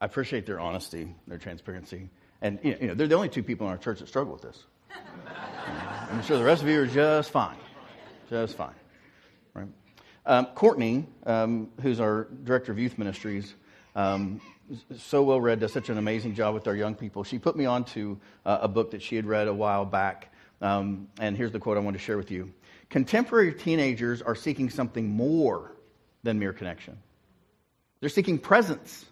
I 0.00 0.04
appreciate 0.04 0.46
their 0.46 0.60
honesty, 0.60 1.14
their 1.26 1.38
transparency. 1.38 2.10
And 2.40 2.58
you 2.62 2.76
know, 2.88 2.94
they're 2.94 3.08
the 3.08 3.16
only 3.16 3.28
two 3.28 3.42
people 3.42 3.66
in 3.66 3.72
our 3.72 3.78
church 3.78 3.98
that 4.00 4.08
struggle 4.08 4.32
with 4.32 4.42
this. 4.42 4.64
I'm 6.10 6.22
sure 6.22 6.38
the 6.38 6.44
rest 6.44 6.62
of 6.62 6.68
you 6.68 6.80
are 6.80 6.86
just 6.86 7.30
fine. 7.30 7.56
Just 8.30 8.56
fine. 8.56 8.74
Right? 9.54 9.68
Um, 10.26 10.46
Courtney, 10.54 11.06
um, 11.26 11.70
who's 11.80 12.00
our 12.00 12.28
director 12.44 12.70
of 12.70 12.78
youth 12.78 12.98
ministries, 12.98 13.54
um, 13.96 14.40
so 14.98 15.22
well 15.22 15.40
read, 15.40 15.60
does 15.60 15.72
such 15.72 15.88
an 15.88 15.98
amazing 15.98 16.34
job 16.34 16.54
with 16.54 16.66
our 16.66 16.74
young 16.74 16.94
people. 16.94 17.24
She 17.24 17.38
put 17.38 17.56
me 17.56 17.64
on 17.64 17.84
to 17.86 18.18
uh, 18.44 18.58
a 18.62 18.68
book 18.68 18.90
that 18.92 19.02
she 19.02 19.16
had 19.16 19.26
read 19.26 19.48
a 19.48 19.54
while 19.54 19.84
back. 19.84 20.32
Um, 20.60 21.08
and 21.20 21.36
here's 21.36 21.52
the 21.52 21.58
quote 21.58 21.76
I 21.76 21.80
want 21.80 21.96
to 21.96 22.02
share 22.02 22.16
with 22.16 22.30
you 22.30 22.52
Contemporary 22.90 23.54
teenagers 23.54 24.22
are 24.22 24.34
seeking 24.34 24.70
something 24.70 25.08
more 25.08 25.72
than 26.22 26.38
mere 26.38 26.52
connection, 26.52 26.98
they're 28.00 28.08
seeking 28.08 28.38
presence 28.38 29.04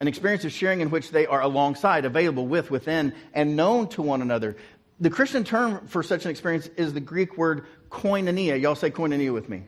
an 0.00 0.08
experience 0.08 0.44
of 0.44 0.52
sharing 0.52 0.80
in 0.80 0.90
which 0.90 1.10
they 1.10 1.26
are 1.26 1.40
alongside, 1.40 2.04
available 2.04 2.46
with, 2.46 2.70
within, 2.70 3.14
and 3.32 3.56
known 3.56 3.88
to 3.88 4.02
one 4.02 4.20
another. 4.20 4.56
The 5.00 5.10
Christian 5.10 5.44
term 5.44 5.86
for 5.86 6.02
such 6.02 6.24
an 6.24 6.30
experience 6.30 6.66
is 6.76 6.92
the 6.92 7.00
Greek 7.00 7.38
word 7.38 7.66
koinonia. 7.90 8.60
Y'all 8.60 8.74
say 8.74 8.90
koinonia 8.90 9.32
with 9.32 9.48
me. 9.48 9.62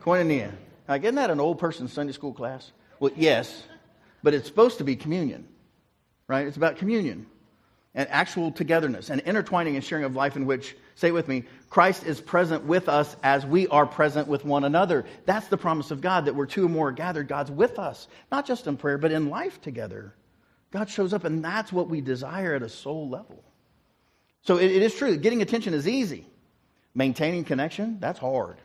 Koinonia. 0.00 0.52
Like, 0.88 1.02
isn't 1.02 1.14
that 1.16 1.30
an 1.30 1.40
old 1.40 1.58
person's 1.58 1.92
Sunday 1.92 2.12
school 2.12 2.32
class? 2.32 2.72
Well, 3.00 3.12
yes, 3.16 3.64
but 4.22 4.34
it's 4.34 4.46
supposed 4.46 4.78
to 4.78 4.84
be 4.84 4.96
communion, 4.96 5.46
right? 6.28 6.46
It's 6.46 6.56
about 6.56 6.76
communion 6.76 7.26
and 7.94 8.08
actual 8.10 8.50
togetherness 8.50 9.10
and 9.10 9.20
intertwining 9.20 9.76
and 9.76 9.84
sharing 9.84 10.04
of 10.04 10.16
life 10.16 10.36
in 10.36 10.46
which, 10.46 10.76
say 10.96 11.12
with 11.12 11.28
me, 11.28 11.44
Christ 11.70 12.04
is 12.04 12.20
present 12.20 12.64
with 12.64 12.88
us 12.88 13.16
as 13.22 13.46
we 13.46 13.68
are 13.68 13.86
present 13.86 14.26
with 14.26 14.44
one 14.44 14.64
another. 14.64 15.04
That's 15.26 15.46
the 15.48 15.56
promise 15.56 15.90
of 15.90 16.00
God 16.00 16.24
that 16.24 16.34
we're 16.34 16.46
two 16.46 16.66
or 16.66 16.68
more 16.68 16.90
gathered, 16.92 17.28
God's 17.28 17.50
with 17.50 17.78
us, 17.78 18.08
not 18.32 18.46
just 18.46 18.66
in 18.66 18.76
prayer, 18.76 18.98
but 18.98 19.12
in 19.12 19.30
life 19.30 19.60
together. 19.60 20.14
God 20.72 20.90
shows 20.90 21.12
up, 21.12 21.24
and 21.24 21.44
that's 21.44 21.72
what 21.72 21.88
we 21.88 22.00
desire 22.00 22.54
at 22.54 22.62
a 22.62 22.68
soul 22.68 23.08
level. 23.08 23.44
So 24.42 24.58
it, 24.58 24.70
it 24.70 24.82
is 24.82 24.94
true 24.94 25.16
getting 25.16 25.40
attention 25.40 25.72
is 25.72 25.86
easy. 25.86 26.26
Maintaining 26.96 27.44
connection, 27.44 27.98
that's 28.00 28.18
hard. 28.18 28.56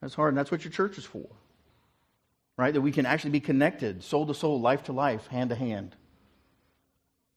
That's 0.00 0.14
hard, 0.14 0.30
and 0.30 0.38
that's 0.38 0.50
what 0.50 0.64
your 0.64 0.72
church 0.72 0.98
is 0.98 1.04
for. 1.04 1.26
Right? 2.56 2.72
That 2.72 2.80
we 2.80 2.92
can 2.92 3.06
actually 3.06 3.32
be 3.32 3.40
connected, 3.40 4.04
soul 4.04 4.26
to 4.26 4.34
soul, 4.34 4.60
life 4.60 4.84
to 4.84 4.92
life, 4.92 5.26
hand 5.26 5.50
to 5.50 5.56
hand. 5.56 5.96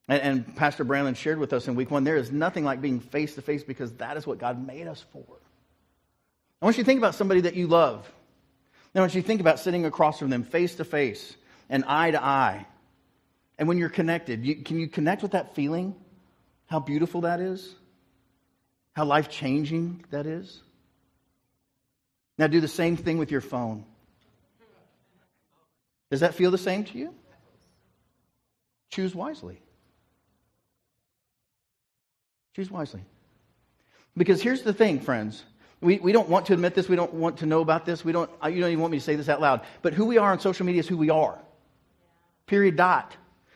And, 0.07 0.21
and 0.21 0.55
Pastor 0.55 0.83
Brandon 0.83 1.15
shared 1.15 1.39
with 1.39 1.53
us 1.53 1.67
in 1.67 1.75
week 1.75 1.91
one 1.91 2.03
there 2.03 2.17
is 2.17 2.31
nothing 2.31 2.63
like 2.63 2.81
being 2.81 2.99
face 2.99 3.35
to 3.35 3.41
face 3.41 3.63
because 3.63 3.91
that 3.93 4.17
is 4.17 4.25
what 4.25 4.37
God 4.37 4.65
made 4.65 4.87
us 4.87 5.03
for. 5.11 5.25
I 6.61 6.65
want 6.65 6.77
you 6.77 6.83
to 6.83 6.87
think 6.87 6.99
about 6.99 7.15
somebody 7.15 7.41
that 7.41 7.55
you 7.55 7.67
love. 7.67 8.09
I 8.95 8.99
want 8.99 9.13
you 9.13 9.21
to 9.21 9.27
think 9.27 9.41
about 9.41 9.59
sitting 9.59 9.85
across 9.85 10.17
from 10.17 10.31
them 10.31 10.43
face 10.43 10.75
to 10.75 10.85
face 10.85 11.35
and 11.69 11.83
eye 11.85 12.11
to 12.11 12.23
eye. 12.23 12.65
And 13.59 13.67
when 13.67 13.77
you're 13.77 13.89
connected, 13.89 14.45
you, 14.45 14.55
can 14.55 14.79
you 14.79 14.87
connect 14.87 15.21
with 15.21 15.31
that 15.31 15.55
feeling? 15.55 15.95
How 16.65 16.79
beautiful 16.79 17.21
that 17.21 17.39
is? 17.39 17.75
How 18.93 19.05
life 19.05 19.29
changing 19.29 20.03
that 20.09 20.25
is? 20.25 20.61
Now 22.39 22.47
do 22.47 22.59
the 22.59 22.67
same 22.67 22.97
thing 22.97 23.17
with 23.17 23.31
your 23.31 23.41
phone. 23.41 23.85
Does 26.09 26.21
that 26.21 26.35
feel 26.35 26.51
the 26.51 26.57
same 26.57 26.83
to 26.85 26.97
you? 26.97 27.13
Choose 28.89 29.13
wisely. 29.13 29.61
Choose 32.55 32.71
wisely. 32.71 33.03
Because 34.15 34.41
here's 34.41 34.63
the 34.63 34.73
thing, 34.73 34.99
friends. 34.99 35.43
We, 35.79 35.99
we 35.99 36.11
don't 36.11 36.29
want 36.29 36.47
to 36.47 36.53
admit 36.53 36.73
this. 36.73 36.89
We 36.89 36.95
don't 36.95 37.13
want 37.13 37.37
to 37.37 37.45
know 37.45 37.61
about 37.61 37.85
this. 37.85 38.03
We 38.03 38.11
don't, 38.11 38.29
you 38.43 38.61
don't 38.61 38.71
even 38.71 38.79
want 38.79 38.91
me 38.91 38.97
to 38.97 39.03
say 39.03 39.15
this 39.15 39.29
out 39.29 39.41
loud. 39.41 39.61
But 39.83 39.93
who 39.93 40.05
we 40.05 40.17
are 40.17 40.31
on 40.31 40.39
social 40.39 40.65
media 40.65 40.79
is 40.79 40.87
who 40.87 40.97
we 40.97 41.11
are. 41.11 41.37
Period. 42.47 42.77
Dot. 42.77 43.15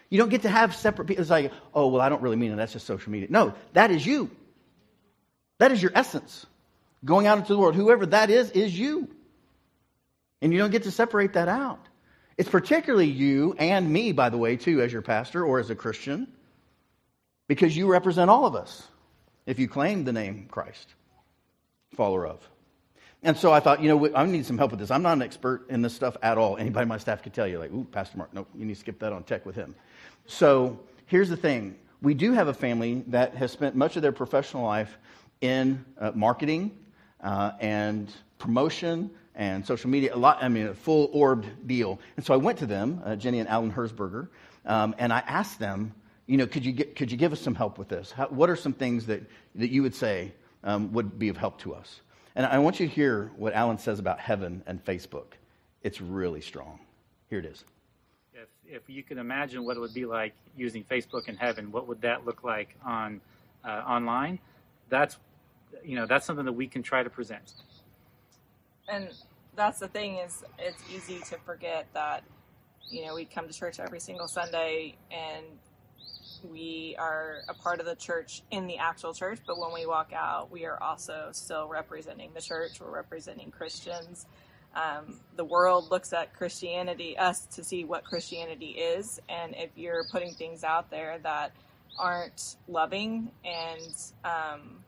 You 0.09 0.19
don't 0.19 0.29
get 0.29 0.43
to 0.43 0.49
have 0.49 0.75
separate 0.75 1.05
people. 1.05 1.21
It's 1.21 1.31
like, 1.31 1.51
oh, 1.73 1.87
well, 1.87 2.01
I 2.01 2.09
don't 2.09 2.21
really 2.21 2.35
mean 2.35 2.51
it. 2.51 2.57
That's 2.57 2.73
just 2.73 2.85
social 2.85 3.11
media. 3.11 3.29
No, 3.31 3.53
that 3.73 3.89
is 3.89 4.05
you. 4.05 4.29
That 5.57 5.71
is 5.71 5.81
your 5.81 5.93
essence. 5.95 6.45
Going 7.03 7.25
out 7.25 7.37
into 7.37 7.53
the 7.53 7.59
world, 7.59 7.75
whoever 7.75 8.05
that 8.07 8.29
is, 8.29 8.51
is 8.51 8.77
you. 8.77 9.07
And 10.41 10.51
you 10.51 10.59
don't 10.59 10.71
get 10.71 10.83
to 10.83 10.91
separate 10.91 11.33
that 11.33 11.47
out. 11.47 11.79
It's 12.37 12.49
particularly 12.49 13.07
you 13.07 13.55
and 13.59 13.89
me, 13.89 14.11
by 14.11 14.29
the 14.29 14.37
way, 14.37 14.55
too, 14.55 14.81
as 14.81 14.91
your 14.91 15.01
pastor 15.01 15.43
or 15.43 15.59
as 15.59 15.69
a 15.69 15.75
Christian, 15.75 16.27
because 17.47 17.75
you 17.75 17.87
represent 17.87 18.29
all 18.29 18.45
of 18.45 18.55
us 18.55 18.87
if 19.45 19.59
you 19.59 19.67
claim 19.67 20.03
the 20.03 20.13
name 20.13 20.47
Christ, 20.49 20.87
follower 21.95 22.25
of. 22.25 22.39
And 23.23 23.37
so 23.37 23.51
I 23.51 23.59
thought, 23.59 23.83
you 23.83 23.89
know, 23.89 24.15
I 24.15 24.25
need 24.25 24.45
some 24.45 24.57
help 24.57 24.71
with 24.71 24.79
this. 24.79 24.89
I'm 24.89 25.03
not 25.03 25.13
an 25.13 25.21
expert 25.21 25.69
in 25.69 25.81
this 25.81 25.93
stuff 25.93 26.17
at 26.23 26.37
all. 26.37 26.57
Anybody 26.57 26.83
on 26.83 26.87
my 26.87 26.97
staff 26.97 27.21
could 27.21 27.33
tell 27.33 27.47
you, 27.47 27.59
like, 27.59 27.71
ooh, 27.71 27.85
Pastor 27.91 28.17
Mark, 28.17 28.33
nope, 28.33 28.47
you 28.55 28.65
need 28.65 28.73
to 28.73 28.79
skip 28.79 28.99
that 28.99 29.13
on 29.13 29.23
tech 29.23 29.45
with 29.45 29.55
him. 29.55 29.75
So 30.25 30.79
here's 31.05 31.29
the 31.29 31.37
thing 31.37 31.75
we 32.01 32.15
do 32.15 32.33
have 32.33 32.47
a 32.47 32.53
family 32.53 33.03
that 33.07 33.35
has 33.35 33.51
spent 33.51 33.75
much 33.75 33.95
of 33.95 34.01
their 34.01 34.11
professional 34.11 34.63
life 34.63 34.97
in 35.41 35.85
uh, 35.99 36.11
marketing 36.15 36.71
uh, 37.21 37.51
and 37.59 38.11
promotion 38.39 39.11
and 39.35 39.65
social 39.65 39.89
media, 39.89 40.13
a 40.13 40.17
lot, 40.17 40.39
I 40.41 40.49
mean, 40.49 40.67
a 40.67 40.73
full 40.73 41.09
orbed 41.13 41.47
deal. 41.67 41.99
And 42.17 42.25
so 42.25 42.33
I 42.33 42.37
went 42.37 42.59
to 42.59 42.65
them, 42.65 43.01
uh, 43.05 43.15
Jenny 43.15 43.39
and 43.39 43.47
Alan 43.47 43.71
Herzberger, 43.71 44.27
um, 44.65 44.93
and 44.97 45.11
I 45.13 45.19
asked 45.19 45.59
them, 45.59 45.93
you 46.27 46.37
know, 46.37 46.47
could 46.47 46.65
you, 46.65 46.71
get, 46.71 46.95
could 46.95 47.11
you 47.11 47.17
give 47.17 47.33
us 47.33 47.41
some 47.41 47.55
help 47.55 47.77
with 47.77 47.89
this? 47.89 48.11
How, 48.11 48.27
what 48.27 48.49
are 48.49 48.55
some 48.55 48.73
things 48.73 49.05
that, 49.07 49.21
that 49.55 49.69
you 49.69 49.81
would 49.83 49.95
say 49.95 50.33
um, 50.63 50.91
would 50.93 51.17
be 51.17 51.29
of 51.29 51.37
help 51.37 51.59
to 51.61 51.73
us? 51.73 52.01
And 52.35 52.45
I 52.45 52.59
want 52.59 52.79
you 52.79 52.87
to 52.87 52.93
hear 52.93 53.31
what 53.35 53.53
Alan 53.53 53.77
says 53.77 53.99
about 53.99 54.19
heaven 54.19 54.63
and 54.65 54.83
Facebook. 54.83 55.33
It's 55.83 55.99
really 55.99 56.41
strong. 56.41 56.79
Here 57.29 57.39
it 57.39 57.45
is. 57.45 57.65
If, 58.33 58.47
if 58.65 58.89
you 58.89 59.03
can 59.03 59.17
imagine 59.17 59.65
what 59.65 59.75
it 59.75 59.79
would 59.79 59.93
be 59.93 60.05
like 60.05 60.33
using 60.55 60.83
Facebook 60.83 61.27
in 61.27 61.35
heaven, 61.35 61.71
what 61.71 61.87
would 61.87 62.01
that 62.01 62.25
look 62.25 62.43
like 62.43 62.75
on 62.85 63.19
uh, 63.65 63.83
online? 63.85 64.39
That's 64.89 65.17
you 65.83 65.95
know 65.95 66.05
that's 66.05 66.25
something 66.25 66.45
that 66.45 66.53
we 66.53 66.67
can 66.67 66.83
try 66.83 67.03
to 67.03 67.09
present. 67.09 67.53
And 68.91 69.07
that's 69.55 69.79
the 69.79 69.87
thing 69.87 70.17
is 70.17 70.43
it's 70.59 70.83
easy 70.93 71.19
to 71.29 71.37
forget 71.45 71.87
that 71.93 72.23
you 72.89 73.05
know 73.05 73.15
we 73.15 73.25
come 73.25 73.47
to 73.47 73.53
church 73.53 73.79
every 73.79 73.99
single 73.99 74.27
Sunday 74.27 74.97
and 75.09 75.45
we 76.43 76.95
are 76.99 77.41
a 77.47 77.53
part 77.53 77.79
of 77.79 77.85
the 77.85 77.95
church 77.95 78.41
in 78.51 78.67
the 78.67 78.77
actual 78.77 79.13
church, 79.13 79.39
but 79.45 79.59
when 79.59 79.73
we 79.73 79.85
walk 79.85 80.11
out, 80.13 80.51
we 80.51 80.65
are 80.65 80.81
also 80.81 81.29
still 81.33 81.67
representing 81.67 82.31
the 82.33 82.41
church. 82.41 82.79
We're 82.81 82.91
representing 82.91 83.51
Christians. 83.51 84.25
Um, 84.75 85.19
the 85.35 85.45
world 85.45 85.91
looks 85.91 86.13
at 86.13 86.33
Christianity, 86.33 87.17
us, 87.17 87.45
to 87.47 87.63
see 87.63 87.83
what 87.83 88.03
Christianity 88.03 88.71
is. 88.71 89.19
And 89.29 89.53
if 89.55 89.69
you're 89.75 90.05
putting 90.11 90.33
things 90.33 90.63
out 90.63 90.89
there 90.89 91.19
that 91.23 91.51
aren't 91.99 92.55
loving 92.67 93.31
and 93.45 93.95
um, 94.23 94.83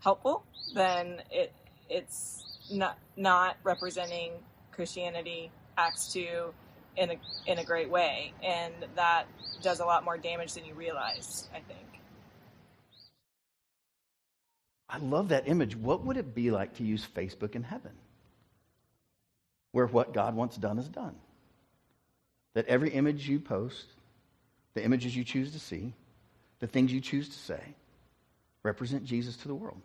helpful, 0.00 0.44
then 0.74 1.22
it 1.30 1.52
it's 1.90 2.44
not 2.70 2.98
not 3.16 3.56
representing 3.64 4.32
Christianity. 4.72 5.50
Acts 5.76 6.12
two 6.12 6.52
in 6.96 7.10
a 7.10 7.16
in 7.46 7.58
a 7.58 7.64
great 7.64 7.88
way, 7.88 8.32
and 8.42 8.74
that 8.96 9.24
does 9.62 9.80
a 9.80 9.84
lot 9.84 10.04
more 10.04 10.18
damage 10.18 10.54
than 10.54 10.64
you 10.64 10.74
realize. 10.74 11.48
I 11.52 11.60
think. 11.60 11.88
I 14.88 14.98
love 14.98 15.28
that 15.28 15.46
image. 15.46 15.76
What 15.76 16.04
would 16.04 16.16
it 16.16 16.34
be 16.34 16.50
like 16.50 16.74
to 16.76 16.84
use 16.84 17.06
Facebook 17.06 17.54
in 17.54 17.62
heaven? 17.62 17.92
Where 19.72 19.86
what 19.86 20.14
God 20.14 20.34
wants 20.34 20.56
done 20.56 20.78
is 20.78 20.88
done. 20.88 21.14
That 22.54 22.66
every 22.66 22.90
image 22.90 23.28
you 23.28 23.38
post, 23.38 23.84
the 24.74 24.82
images 24.82 25.14
you 25.14 25.24
choose 25.24 25.52
to 25.52 25.60
see, 25.60 25.92
the 26.60 26.66
things 26.66 26.92
you 26.92 27.00
choose 27.00 27.28
to 27.28 27.38
say, 27.38 27.60
represent 28.62 29.04
Jesus 29.04 29.36
to 29.38 29.48
the 29.48 29.54
world. 29.54 29.80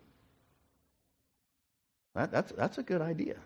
That, 2.14 2.30
that's, 2.30 2.52
that's 2.52 2.78
a 2.78 2.82
good 2.82 3.02
idea. 3.02 3.36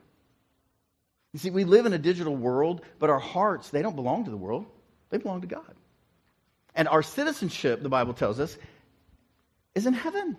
You 1.33 1.39
see, 1.39 1.51
we 1.51 1.65
live 1.65 1.87
in 1.87 1.93
a 1.93 1.99
digital 1.99 2.37
world, 2.37 2.83
but 2.99 3.11
our 3.11 3.19
hearts, 3.19 3.71
they 3.71 3.83
don't 3.83 3.97
belong 3.97 4.25
to 4.25 4.31
the 4.31 4.37
world, 4.37 4.67
they 5.11 5.19
belong 5.19 5.43
to 5.43 5.47
God. 5.47 5.75
And 6.75 6.89
our 6.89 7.03
citizenship, 7.03 7.83
the 7.83 7.89
Bible 7.89 8.15
tells 8.15 8.41
us, 8.41 8.57
is 9.75 9.87
in 9.87 9.95
heaven. 9.95 10.37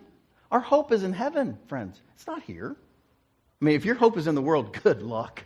Our 0.50 0.60
hope 0.60 0.90
is 0.92 1.02
in 1.02 1.12
heaven, 1.12 1.58
friends. 1.68 2.00
It's 2.14 2.26
not 2.26 2.42
here. 2.42 2.76
I 3.60 3.64
mean, 3.64 3.76
if 3.76 3.84
your 3.84 3.94
hope 3.94 4.16
is 4.16 4.26
in 4.26 4.34
the 4.34 4.42
world, 4.42 4.76
good 4.82 5.02
luck. 5.02 5.44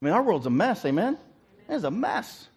I 0.00 0.04
mean, 0.04 0.14
our 0.14 0.22
world's 0.22 0.46
a 0.46 0.50
mess, 0.50 0.84
amen? 0.84 1.18
It's 1.68 1.84
a 1.84 1.90
mess. 1.90 2.48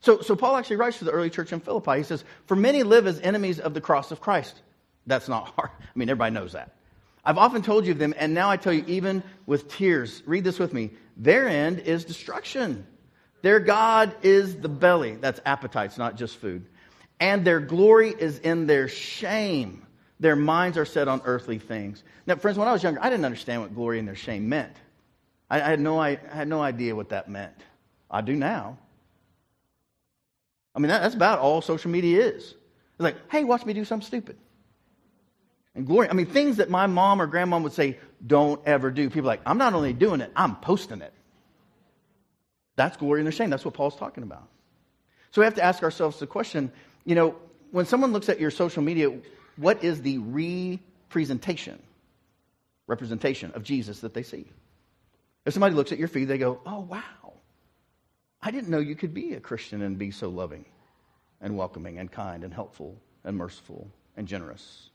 So, 0.00 0.20
so 0.20 0.36
Paul 0.36 0.56
actually 0.56 0.76
writes 0.76 0.98
to 0.98 1.04
the 1.04 1.10
early 1.10 1.28
church 1.28 1.52
in 1.52 1.60
Philippi. 1.60 1.98
He 1.98 2.02
says, 2.02 2.24
For 2.46 2.56
many 2.56 2.82
live 2.82 3.06
as 3.06 3.20
enemies 3.20 3.60
of 3.60 3.74
the 3.74 3.80
cross 3.80 4.10
of 4.10 4.20
Christ. 4.20 4.60
That's 5.06 5.28
not 5.28 5.48
hard. 5.56 5.70
I 5.78 5.98
mean, 5.98 6.08
everybody 6.08 6.34
knows 6.34 6.52
that. 6.52 6.72
I've 7.28 7.36
often 7.36 7.60
told 7.60 7.84
you 7.84 7.92
of 7.92 7.98
them, 7.98 8.14
and 8.16 8.32
now 8.32 8.48
I 8.48 8.56
tell 8.56 8.72
you 8.72 8.84
even 8.86 9.22
with 9.44 9.68
tears. 9.68 10.22
Read 10.24 10.44
this 10.44 10.58
with 10.58 10.72
me. 10.72 10.92
Their 11.18 11.46
end 11.46 11.80
is 11.80 12.06
destruction, 12.06 12.86
Their 13.42 13.60
God 13.60 14.16
is 14.22 14.56
the 14.56 14.70
belly. 14.70 15.16
That's 15.16 15.38
appetites, 15.44 15.98
not 15.98 16.16
just 16.16 16.36
food. 16.36 16.64
And 17.20 17.44
their 17.44 17.60
glory 17.60 18.14
is 18.18 18.38
in 18.38 18.66
their 18.66 18.88
shame. 18.88 19.86
Their 20.18 20.36
minds 20.36 20.78
are 20.78 20.86
set 20.86 21.06
on 21.06 21.20
earthly 21.26 21.58
things. 21.58 22.02
Now, 22.26 22.36
friends, 22.36 22.56
when 22.56 22.66
I 22.66 22.72
was 22.72 22.82
younger, 22.82 23.00
I 23.02 23.10
didn't 23.10 23.26
understand 23.26 23.60
what 23.60 23.74
glory 23.74 23.98
and 23.98 24.08
their 24.08 24.16
shame 24.16 24.48
meant. 24.48 24.74
I, 25.50 25.58
had, 25.58 25.80
no, 25.80 26.00
I 26.00 26.14
had 26.32 26.48
no 26.48 26.62
idea 26.62 26.96
what 26.96 27.10
that 27.10 27.28
meant. 27.28 27.60
I 28.10 28.22
do 28.22 28.34
now. 28.34 28.78
I 30.74 30.78
mean, 30.78 30.88
that, 30.88 31.02
that's 31.02 31.14
about 31.14 31.40
all 31.40 31.60
social 31.60 31.90
media 31.90 32.24
is. 32.24 32.44
It's 32.44 33.00
like, 33.00 33.16
hey, 33.30 33.44
watch 33.44 33.66
me 33.66 33.74
do 33.74 33.84
something 33.84 34.06
stupid. 34.06 34.38
And 35.78 35.86
glory, 35.86 36.10
I 36.10 36.12
mean, 36.12 36.26
things 36.26 36.56
that 36.56 36.68
my 36.68 36.88
mom 36.88 37.22
or 37.22 37.28
grandmom 37.28 37.62
would 37.62 37.72
say, 37.72 37.98
don't 38.26 38.60
ever 38.66 38.90
do. 38.90 39.08
People 39.10 39.28
like, 39.28 39.42
I'm 39.46 39.58
not 39.58 39.74
only 39.74 39.92
doing 39.92 40.20
it, 40.20 40.32
I'm 40.34 40.56
posting 40.56 41.02
it. 41.02 41.12
That's 42.74 42.96
glory 42.96 43.20
and 43.20 43.26
their 43.28 43.32
shame. 43.32 43.48
That's 43.48 43.64
what 43.64 43.74
Paul's 43.74 43.94
talking 43.94 44.24
about. 44.24 44.48
So 45.30 45.40
we 45.40 45.44
have 45.44 45.54
to 45.54 45.62
ask 45.62 45.84
ourselves 45.84 46.18
the 46.18 46.26
question 46.26 46.72
you 47.04 47.14
know, 47.14 47.36
when 47.70 47.86
someone 47.86 48.12
looks 48.12 48.28
at 48.28 48.40
your 48.40 48.50
social 48.50 48.82
media, 48.82 49.16
what 49.54 49.84
is 49.84 50.02
the 50.02 50.18
representation, 50.18 51.80
representation 52.88 53.52
of 53.52 53.62
Jesus 53.62 54.00
that 54.00 54.14
they 54.14 54.24
see? 54.24 54.46
If 55.46 55.54
somebody 55.54 55.76
looks 55.76 55.92
at 55.92 55.98
your 55.98 56.08
feed, 56.08 56.24
they 56.24 56.38
go, 56.38 56.60
oh, 56.66 56.80
wow, 56.80 57.34
I 58.42 58.50
didn't 58.50 58.68
know 58.68 58.80
you 58.80 58.96
could 58.96 59.14
be 59.14 59.34
a 59.34 59.40
Christian 59.40 59.80
and 59.82 59.96
be 59.96 60.10
so 60.10 60.28
loving 60.28 60.64
and 61.40 61.56
welcoming 61.56 61.98
and 61.98 62.10
kind 62.10 62.42
and 62.42 62.52
helpful 62.52 63.00
and 63.22 63.36
merciful 63.36 63.88
and 64.16 64.26
generous. 64.26 64.87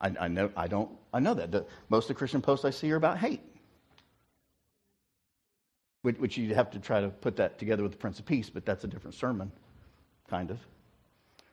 I, 0.00 0.12
I 0.20 0.28
know, 0.28 0.50
I 0.56 0.66
don't, 0.66 0.90
I 1.12 1.20
know 1.20 1.34
that. 1.34 1.50
The, 1.50 1.66
most 1.88 2.04
of 2.04 2.08
the 2.08 2.14
Christian 2.14 2.40
posts 2.40 2.64
I 2.64 2.70
see 2.70 2.90
are 2.92 2.96
about 2.96 3.18
hate 3.18 3.42
which, 6.02 6.18
which 6.18 6.36
you 6.36 6.54
have 6.54 6.70
to 6.70 6.78
try 6.78 7.00
to 7.00 7.08
put 7.08 7.36
that 7.36 7.58
together 7.58 7.82
with 7.82 7.92
the 7.92 7.98
Prince 7.98 8.18
of 8.18 8.26
Peace, 8.26 8.50
but 8.50 8.64
that's 8.64 8.84
a 8.84 8.88
different 8.88 9.14
sermon, 9.14 9.52
kind 10.28 10.50
of. 10.50 10.58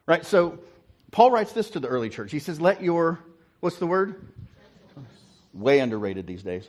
Right? 0.06 0.26
So 0.26 0.60
Paul 1.12 1.32
writes 1.32 1.52
this 1.54 1.70
to 1.72 1.80
the 1.80 1.88
early 1.88 2.10
church. 2.10 2.32
He 2.32 2.40
says, 2.40 2.62
Let 2.62 2.82
your, 2.82 3.20
what's 3.60 3.78
the 3.78 3.88
word? 3.88 4.28
Way 5.54 5.80
underrated 5.80 6.28
these 6.28 6.44
days. 6.44 6.68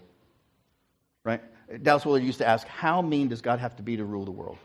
Right? 1.24 1.42
Dallas 1.82 2.04
Willard 2.04 2.22
used 2.22 2.38
to 2.38 2.48
ask, 2.48 2.66
How 2.66 3.00
mean 3.00 3.28
does 3.28 3.42
God 3.42 3.60
have 3.60 3.76
to 3.76 3.82
be 3.82 3.96
to 3.96 4.04
rule 4.04 4.24
the 4.24 4.30
world? 4.30 4.58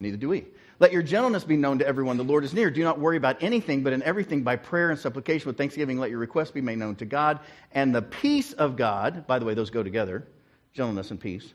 Neither 0.00 0.16
do 0.16 0.30
we. 0.30 0.46
Let 0.78 0.92
your 0.92 1.02
gentleness 1.02 1.44
be 1.44 1.58
known 1.58 1.78
to 1.80 1.86
everyone. 1.86 2.16
The 2.16 2.24
Lord 2.24 2.42
is 2.42 2.54
near. 2.54 2.70
Do 2.70 2.82
not 2.82 2.98
worry 2.98 3.18
about 3.18 3.42
anything, 3.42 3.82
but 3.82 3.92
in 3.92 4.02
everything 4.02 4.42
by 4.42 4.56
prayer 4.56 4.90
and 4.90 4.98
supplication 4.98 5.46
with 5.46 5.58
thanksgiving, 5.58 5.98
let 5.98 6.08
your 6.08 6.18
requests 6.18 6.50
be 6.50 6.62
made 6.62 6.78
known 6.78 6.96
to 6.96 7.04
God. 7.04 7.40
And 7.72 7.94
the 7.94 8.00
peace 8.00 8.54
of 8.54 8.76
God, 8.76 9.26
by 9.26 9.38
the 9.38 9.44
way, 9.44 9.52
those 9.52 9.68
go 9.68 9.82
together 9.82 10.26
gentleness 10.72 11.10
and 11.10 11.20
peace, 11.20 11.52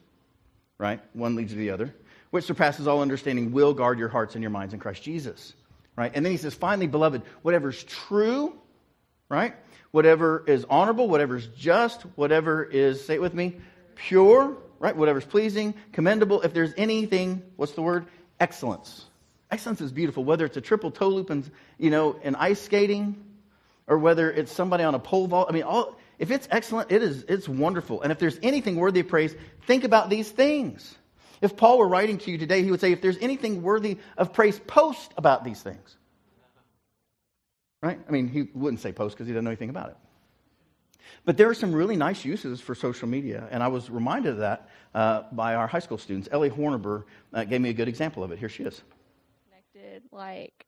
right? 0.78 1.02
One 1.14 1.36
leads 1.36 1.54
to 1.54 1.58
the 1.58 1.72
other, 1.72 1.96
which 2.30 2.46
surpasses 2.46 2.88
all 2.88 3.02
understanding, 3.02 3.52
will 3.52 3.74
guard 3.74 3.98
your 3.98 4.10
hearts 4.10 4.36
and 4.36 4.44
your 4.44 4.52
minds 4.52 4.74
in 4.74 4.80
Christ 4.80 5.02
Jesus, 5.02 5.54
right? 5.96 6.12
And 6.14 6.24
then 6.24 6.32
he 6.32 6.38
says, 6.38 6.54
finally, 6.54 6.88
beloved, 6.88 7.24
whatever's 7.42 7.84
true, 7.86 8.54
right? 9.30 9.56
Whatever 9.92 10.44
is 10.46 10.66
honorable, 10.70 11.08
whatever 11.08 11.38
is 11.38 11.48
just, 11.48 12.02
whatever 12.16 12.64
is, 12.64 13.04
say 13.04 13.16
it 13.16 13.22
with 13.22 13.34
me, 13.34 13.56
pure, 13.96 14.58
right? 14.80 14.96
Whatever's 14.96 15.26
pleasing, 15.26 15.74
commendable. 15.94 16.42
If 16.42 16.54
there's 16.54 16.74
anything, 16.78 17.42
what's 17.56 17.72
the 17.72 17.82
word? 17.82 18.06
Excellence 18.40 19.06
Excellence 19.52 19.82
is 19.82 19.92
beautiful, 19.92 20.24
whether 20.24 20.46
it's 20.46 20.58
a 20.58 20.62
triple 20.62 20.92
toe 20.92 21.10
loop 21.10 21.30
and, 21.30 21.50
you 21.78 21.90
know, 21.90 22.20
in 22.24 22.36
ice 22.36 22.62
skating 22.62 23.16
or 23.88 23.98
whether 23.98 24.32
it's 24.32 24.52
somebody 24.52 24.84
on 24.84 24.96
a 24.96 25.00
pole 25.00 25.28
vault. 25.28 25.48
I 25.50 25.54
mean, 25.54 25.64
all, 25.64 25.96
if 26.18 26.32
it's 26.32 26.48
excellent, 26.50 26.92
it 26.92 27.04
is, 27.04 27.24
it's 27.30 27.48
wonderful. 27.48 28.02
And 28.02 28.12
if 28.12 28.18
there's 28.18 28.40
anything 28.42 28.76
worthy 28.76 29.02
of 29.02 29.08
praise, 29.08 29.36
think 29.68 29.84
about 29.84 30.10
these 30.10 30.30
things. 30.30 30.96
If 31.42 31.56
Paul 31.56 31.78
were 31.78 31.88
writing 31.88 32.18
to 32.20 32.32
you 32.32 32.38
today, 32.38 32.64
he 32.64 32.72
would 32.72 32.82
say, 32.82 32.92
if 32.92 33.02
there's 33.02 33.20
anything 33.20 33.62
worthy 33.62 33.98
of 34.18 34.34
praise, 34.34 34.60
post 34.60 35.14
about 35.16 35.44
these 35.44 35.62
things. 35.62 35.96
Right? 37.84 38.00
I 38.08 38.12
mean, 38.12 38.28
he 38.28 38.48
wouldn't 38.54 38.82
say 38.82 38.94
post 38.94 39.16
because 39.16 39.28
he 39.28 39.34
doesn't 39.34 39.46
know 39.46 39.52
anything 39.52 39.70
about 39.70 39.90
it. 39.90 39.98
But 41.24 41.38
there 41.38 41.50
are 41.50 41.54
some 41.54 41.74
really 41.74 41.96
nice 41.96 42.26
uses 42.26 42.62
for 42.62 42.76
social 42.76 43.08
media, 43.08 43.48
and 43.52 43.64
I 43.64 43.68
was 43.68 43.90
reminded 43.90 44.34
of 44.34 44.38
that 44.40 44.70
uh, 44.94 45.24
by 45.32 45.56
our 45.56 45.68
high 45.68 45.80
school 45.80 45.98
students. 45.98 46.28
Ellie 46.32 46.50
Hornaber 46.50 47.04
uh, 47.34 47.44
gave 47.46 47.62
me 47.62 47.70
a 47.70 47.74
good 47.74 47.88
example 47.88 48.24
of 48.24 48.32
it. 48.32 48.40
Here 48.40 48.50
she 48.50 48.64
is 48.64 48.84
connected. 49.50 50.04
Like, 50.12 50.66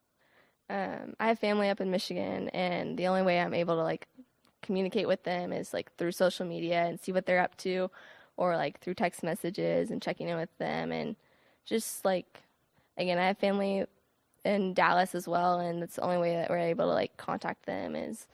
um, 0.70 1.14
I 1.20 1.28
have 1.28 1.38
family 1.38 1.68
up 1.68 1.80
in 1.80 1.90
Michigan, 1.90 2.48
and 2.50 2.98
the 2.98 3.06
only 3.06 3.22
way 3.22 3.40
I'm 3.40 3.54
able 3.54 3.76
to 3.76 3.82
like 3.82 4.06
communicate 4.62 5.06
with 5.06 5.22
them 5.24 5.52
is 5.52 5.72
like 5.72 5.94
through 5.96 6.12
social 6.12 6.46
media 6.46 6.84
and 6.84 6.98
see 6.98 7.12
what 7.12 7.26
they're 7.26 7.40
up 7.40 7.56
to, 7.58 7.90
or 8.36 8.56
like 8.56 8.80
through 8.80 8.94
text 8.94 9.22
messages 9.22 9.90
and 9.90 10.02
checking 10.02 10.28
in 10.28 10.36
with 10.36 10.56
them, 10.58 10.92
and 10.92 11.16
just 11.64 12.04
like, 12.04 12.42
again, 12.96 13.18
I 13.18 13.26
have 13.28 13.38
family 13.38 13.84
in 14.44 14.74
Dallas 14.74 15.14
as 15.14 15.28
well, 15.28 15.60
and 15.60 15.82
that's 15.82 15.96
the 15.96 16.02
only 16.02 16.18
way 16.18 16.34
that 16.36 16.50
we're 16.50 16.58
able 16.58 16.86
to 16.86 16.94
like 16.94 17.16
contact 17.16 17.66
them 17.66 17.94
is 17.94 18.26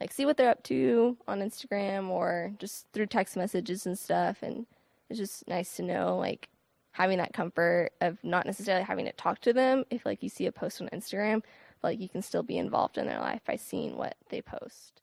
like 0.00 0.12
see 0.12 0.26
what 0.26 0.36
they're 0.36 0.50
up 0.50 0.62
to 0.64 1.16
on 1.26 1.40
Instagram 1.40 2.08
or 2.08 2.52
just 2.58 2.86
through 2.92 3.06
text 3.06 3.36
messages 3.36 3.86
and 3.86 3.98
stuff, 3.98 4.42
and 4.42 4.66
it's 5.10 5.18
just 5.18 5.48
nice 5.48 5.76
to 5.76 5.82
know 5.82 6.16
like 6.16 6.48
having 6.92 7.18
that 7.18 7.32
comfort 7.32 7.90
of 8.00 8.18
not 8.24 8.46
necessarily 8.46 8.84
having 8.84 9.04
to 9.04 9.12
talk 9.12 9.40
to 9.40 9.52
them 9.52 9.84
if 9.90 10.04
like 10.04 10.22
you 10.22 10.28
see 10.28 10.46
a 10.46 10.52
post 10.52 10.80
on 10.80 10.88
Instagram, 10.88 11.42
but 11.80 11.92
like 11.92 12.00
you 12.00 12.08
can 12.08 12.22
still 12.22 12.42
be 12.42 12.58
involved 12.58 12.98
in 12.98 13.06
their 13.06 13.20
life 13.20 13.40
by 13.46 13.56
seeing 13.56 13.96
what 13.96 14.16
they 14.30 14.42
post. 14.42 15.00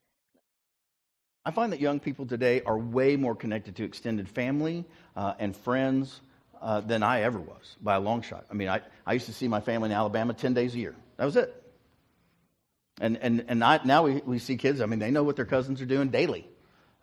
I 1.45 1.51
find 1.51 1.71
that 1.73 1.79
young 1.79 1.99
people 1.99 2.25
today 2.25 2.61
are 2.65 2.77
way 2.77 3.15
more 3.17 3.35
connected 3.35 3.75
to 3.75 3.83
extended 3.83 4.27
family 4.27 4.83
uh, 5.15 5.35
and 5.37 5.55
friends 5.55 6.21
uh, 6.59 6.81
than 6.81 7.03
I 7.03 7.21
ever 7.21 7.39
was 7.39 7.77
by 7.81 7.95
a 7.95 7.99
long 7.99 8.23
shot. 8.23 8.45
I 8.49 8.55
mean, 8.55 8.67
I, 8.67 8.81
I 9.05 9.13
used 9.13 9.27
to 9.27 9.33
see 9.33 9.47
my 9.47 9.61
family 9.61 9.89
in 9.89 9.95
Alabama 9.95 10.33
10 10.33 10.55
days 10.55 10.73
a 10.73 10.79
year. 10.79 10.95
That 11.17 11.25
was 11.25 11.35
it. 11.35 11.64
And, 12.99 13.17
and, 13.17 13.45
and 13.47 13.63
I, 13.63 13.81
now 13.83 14.03
we, 14.03 14.21
we 14.25 14.39
see 14.39 14.55
kids, 14.57 14.79
I 14.79 14.85
mean, 14.85 14.99
they 14.99 15.11
know 15.11 15.23
what 15.23 15.35
their 15.35 15.45
cousins 15.45 15.81
are 15.81 15.85
doing 15.85 16.09
daily. 16.09 16.47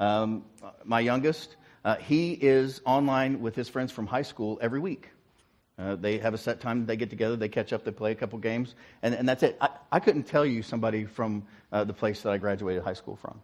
Um, 0.01 0.45
my 0.85 1.01
youngest, 1.01 1.55
uh, 1.85 1.97
he 1.97 2.33
is 2.33 2.81
online 2.85 3.41
with 3.41 3.55
his 3.55 3.69
friends 3.69 3.93
from 3.93 4.07
high 4.07 4.23
school 4.23 4.59
every 4.63 4.81
week. 4.81 5.11
Uh, 5.79 5.97
they 5.97 6.19
have 6.19 6.35
a 6.35 6.39
set 6.39 6.61
time 6.61 6.87
they 6.87 6.97
get 6.97 7.11
together, 7.11 7.37
they 7.37 7.49
catch 7.49 7.73
up, 7.73 7.85
they 7.85 7.91
play 7.91 8.13
a 8.13 8.15
couple 8.15 8.39
games, 8.39 8.75
and, 9.03 9.15
and 9.15 9.29
that's 9.29 9.43
it. 9.43 9.57
I, 9.61 9.71
I 9.91 10.01
couldn't 10.01 10.25
tell 10.25 10.47
you 10.47 10.63
somebody 10.63 11.05
from 11.07 11.47
uh, 11.73 11.85
the 11.85 11.95
place 11.95 12.23
that 12.23 12.31
I 12.31 12.39
graduated 12.39 12.83
high 12.83 12.93
school 12.95 13.17
from. 13.17 13.41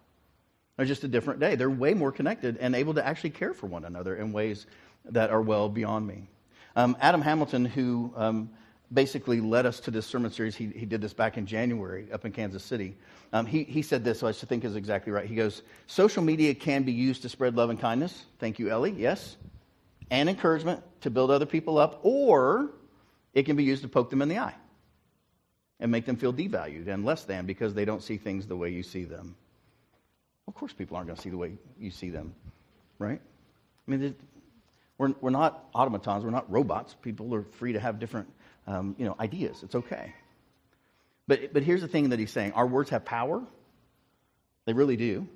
It's 0.79 0.89
just 0.89 1.05
a 1.05 1.09
different 1.09 1.41
day. 1.41 1.57
They're 1.57 1.69
way 1.69 1.95
more 1.95 2.13
connected 2.13 2.57
and 2.59 2.75
able 2.75 2.95
to 2.95 3.07
actually 3.07 3.31
care 3.31 3.53
for 3.53 3.67
one 3.67 3.85
another 3.85 4.15
in 4.15 4.33
ways 4.33 4.67
that 5.07 5.31
are 5.31 5.43
well 5.43 5.69
beyond 5.69 6.07
me. 6.07 6.29
Um, 6.77 6.97
Adam 7.01 7.21
Hamilton, 7.21 7.65
who 7.65 8.13
um, 8.15 8.51
basically 8.93 9.41
led 9.41 9.67
us 9.67 9.81
to 9.81 9.91
this 9.91 10.07
sermon 10.07 10.31
series. 10.31 10.57
He, 10.57 10.67
he 10.69 10.87
did 10.87 11.01
this 11.01 11.13
back 11.13 11.37
in 11.37 11.47
January 11.47 12.07
up 12.13 12.25
in 12.25 12.33
Kansas 12.33 12.65
City. 12.65 12.97
Um, 13.33 13.45
he, 13.45 13.65
he 13.65 13.83
said 13.83 14.05
this, 14.05 14.21
so 14.21 14.27
I 14.27 14.33
think 14.33 14.65
is 14.65 14.77
exactly 14.77 15.13
right. 15.13 15.27
He 15.27 15.35
goes, 15.35 15.63
Social 15.87 16.23
media 16.23 16.55
can 16.55 16.83
be 16.83 16.93
used 16.93 17.23
to 17.23 17.29
spread 17.29 17.57
love 17.57 17.71
and 17.71 17.79
kindness. 17.79 18.25
Thank 18.39 18.59
you, 18.59 18.71
Ellie. 18.71 18.95
Yes. 18.97 19.37
And 20.11 20.29
encouragement 20.29 20.83
to 21.03 21.11
build 21.11 21.31
other 21.31 21.45
people 21.45 21.77
up, 21.77 22.01
or 22.03 22.71
it 23.35 23.43
can 23.45 23.57
be 23.57 23.65
used 23.65 23.83
to 23.83 23.89
poke 23.89 24.09
them 24.09 24.23
in 24.23 24.29
the 24.29 24.39
eye 24.39 24.55
and 25.81 25.93
make 25.93 26.07
them 26.07 26.17
feel 26.17 26.33
devalued 26.33 26.89
and 26.89 27.05
less 27.05 27.25
than 27.25 27.45
because 27.45 27.75
they 27.75 27.85
don't 27.85 28.03
see 28.03 28.17
things 28.17 28.47
the 28.47 28.57
way 28.57 28.71
you 28.71 28.83
see 28.83 29.05
them. 29.05 29.37
Of 30.47 30.55
course, 30.55 30.73
people 30.73 30.97
aren't 30.97 31.09
going 31.09 31.17
to 31.17 31.23
see 31.23 31.29
the 31.29 31.37
way 31.37 31.53
you 31.79 31.91
see 31.91 32.09
them, 32.09 32.35
right? 32.99 33.21
I 33.87 33.91
mean, 33.91 34.15
we're, 34.97 35.15
we're 35.21 35.31
not 35.31 35.69
automatons, 35.75 36.25
we're 36.25 36.31
not 36.31 36.51
robots. 36.51 36.97
People 37.03 37.35
are 37.35 37.43
free 37.43 37.75
to 37.75 37.81
have 37.81 37.99
different 37.99 38.29
um, 38.69 38.95
you 38.99 39.07
know, 39.07 39.17
ideas. 39.19 39.63
It's 39.63 39.75
okay. 39.75 40.15
But, 41.27 41.53
but 41.53 41.63
here's 41.63 41.81
the 41.81 41.89
thing 41.89 42.11
that 42.11 42.19
he's 42.19 42.31
saying 42.31 42.53
our 42.53 42.67
words 42.67 42.91
have 42.91 43.05
power, 43.05 43.43
they 44.67 44.75
really 44.75 44.97
do, 44.97 45.27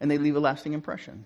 and 0.00 0.10
they 0.10 0.18
leave 0.18 0.36
a 0.36 0.40
lasting 0.40 0.72
impression. 0.72 1.24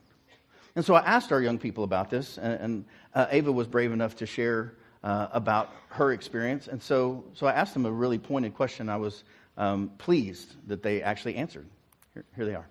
And 0.77 0.85
so 0.85 0.95
I 0.95 1.01
asked 1.01 1.33
our 1.33 1.41
young 1.41 1.59
people 1.59 1.85
about 1.85 2.11
this, 2.11 2.37
and, 2.37 2.61
and 2.61 2.85
uh, 3.15 3.27
Ava 3.31 3.51
was 3.51 3.67
brave 3.67 3.93
enough 3.93 4.17
to 4.17 4.27
share 4.27 4.75
uh, 5.03 5.29
about 5.33 5.73
her 5.89 6.13
experience. 6.13 6.69
And 6.69 6.83
so, 6.83 7.25
so 7.33 7.47
I 7.47 7.53
asked 7.53 7.73
them 7.73 7.87
a 7.87 7.91
really 7.91 8.19
pointed 8.19 8.55
question. 8.55 8.91
I 8.91 8.99
was 8.99 9.25
um, 9.57 9.91
pleased 9.97 10.55
that 10.69 10.83
they 10.83 11.01
actually 11.01 11.37
answered. 11.37 11.67
Here, 12.13 12.25
here 12.37 12.45
they 12.45 12.55
are. 12.55 12.67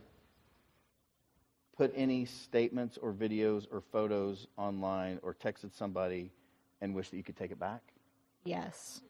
Put 1.77 1.91
any 1.95 2.25
statements 2.25 2.99
or 3.01 3.11
videos 3.11 3.65
or 3.71 3.81
photos 3.91 4.45
online 4.55 5.19
or 5.23 5.33
texted 5.33 5.75
somebody 5.75 6.29
and 6.81 6.93
wish 6.93 7.09
that 7.09 7.17
you 7.17 7.23
could 7.23 7.37
take 7.37 7.51
it 7.51 7.59
back? 7.59 7.81
Yes. 8.45 9.01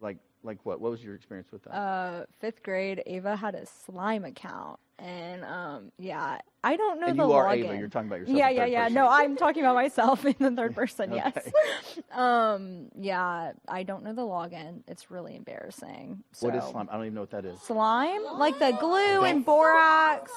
Like, 0.00 0.18
like 0.42 0.58
what? 0.64 0.80
What 0.80 0.90
was 0.90 1.02
your 1.02 1.14
experience 1.14 1.50
with 1.52 1.64
that? 1.64 1.74
Uh, 1.74 2.24
fifth 2.40 2.62
grade, 2.62 3.02
Ava 3.06 3.36
had 3.36 3.54
a 3.54 3.66
slime 3.66 4.24
account, 4.24 4.78
and 4.98 5.44
um, 5.44 5.92
yeah, 5.98 6.38
I 6.64 6.76
don't 6.76 7.00
know 7.00 7.08
and 7.08 7.18
the 7.18 7.26
you 7.26 7.32
are 7.32 7.46
login. 7.48 7.64
Ava. 7.64 7.76
You're 7.76 7.88
talking 7.88 8.08
about 8.08 8.20
yourself. 8.20 8.38
Yeah, 8.38 8.48
in 8.48 8.56
yeah, 8.56 8.64
yeah. 8.64 8.82
person. 8.84 8.94
No, 8.94 9.08
I'm 9.08 9.36
talking 9.36 9.62
about 9.62 9.74
myself 9.74 10.24
in 10.24 10.36
the 10.38 10.50
third 10.52 10.74
person. 10.76 11.12
Okay. 11.12 11.32
Yes. 11.34 11.50
Um, 12.12 12.88
yeah, 12.98 13.52
I 13.68 13.82
don't 13.84 14.02
know 14.02 14.12
the 14.12 14.22
login. 14.22 14.82
It's 14.88 15.10
really 15.10 15.36
embarrassing. 15.36 16.24
So. 16.32 16.48
What 16.48 16.56
is 16.56 16.64
slime? 16.64 16.88
I 16.90 16.94
don't 16.96 17.04
even 17.04 17.14
know 17.14 17.20
what 17.20 17.30
that 17.30 17.44
is. 17.44 17.60
Slime, 17.60 18.22
like 18.36 18.58
the 18.58 18.72
glue 18.72 19.24
and 19.24 19.44
borax. 19.44 20.32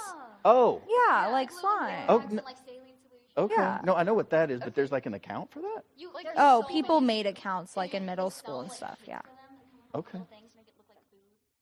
Oh. 0.46 0.82
Yeah, 0.88 1.28
like 1.28 1.52
slime. 1.52 2.06
Oh. 2.10 2.20
n- 2.20 2.42
Okay. 3.36 3.56
Yeah. 3.58 3.82
No, 3.84 3.96
I 3.96 4.04
know 4.04 4.14
what 4.14 4.30
that 4.30 4.52
is, 4.52 4.62
but 4.62 4.76
there's 4.76 4.92
like 4.92 5.06
an 5.06 5.14
account 5.14 5.52
for 5.52 5.62
that? 5.62 5.84
Oh, 6.38 6.64
people 6.70 7.02
made 7.02 7.26
accounts 7.26 7.76
like 7.76 7.94
in 7.94 8.06
middle 8.06 8.30
school 8.30 8.62
and 8.62 8.72
stuff. 8.72 9.00
Yeah. 9.08 9.22
Okay. 9.96 10.22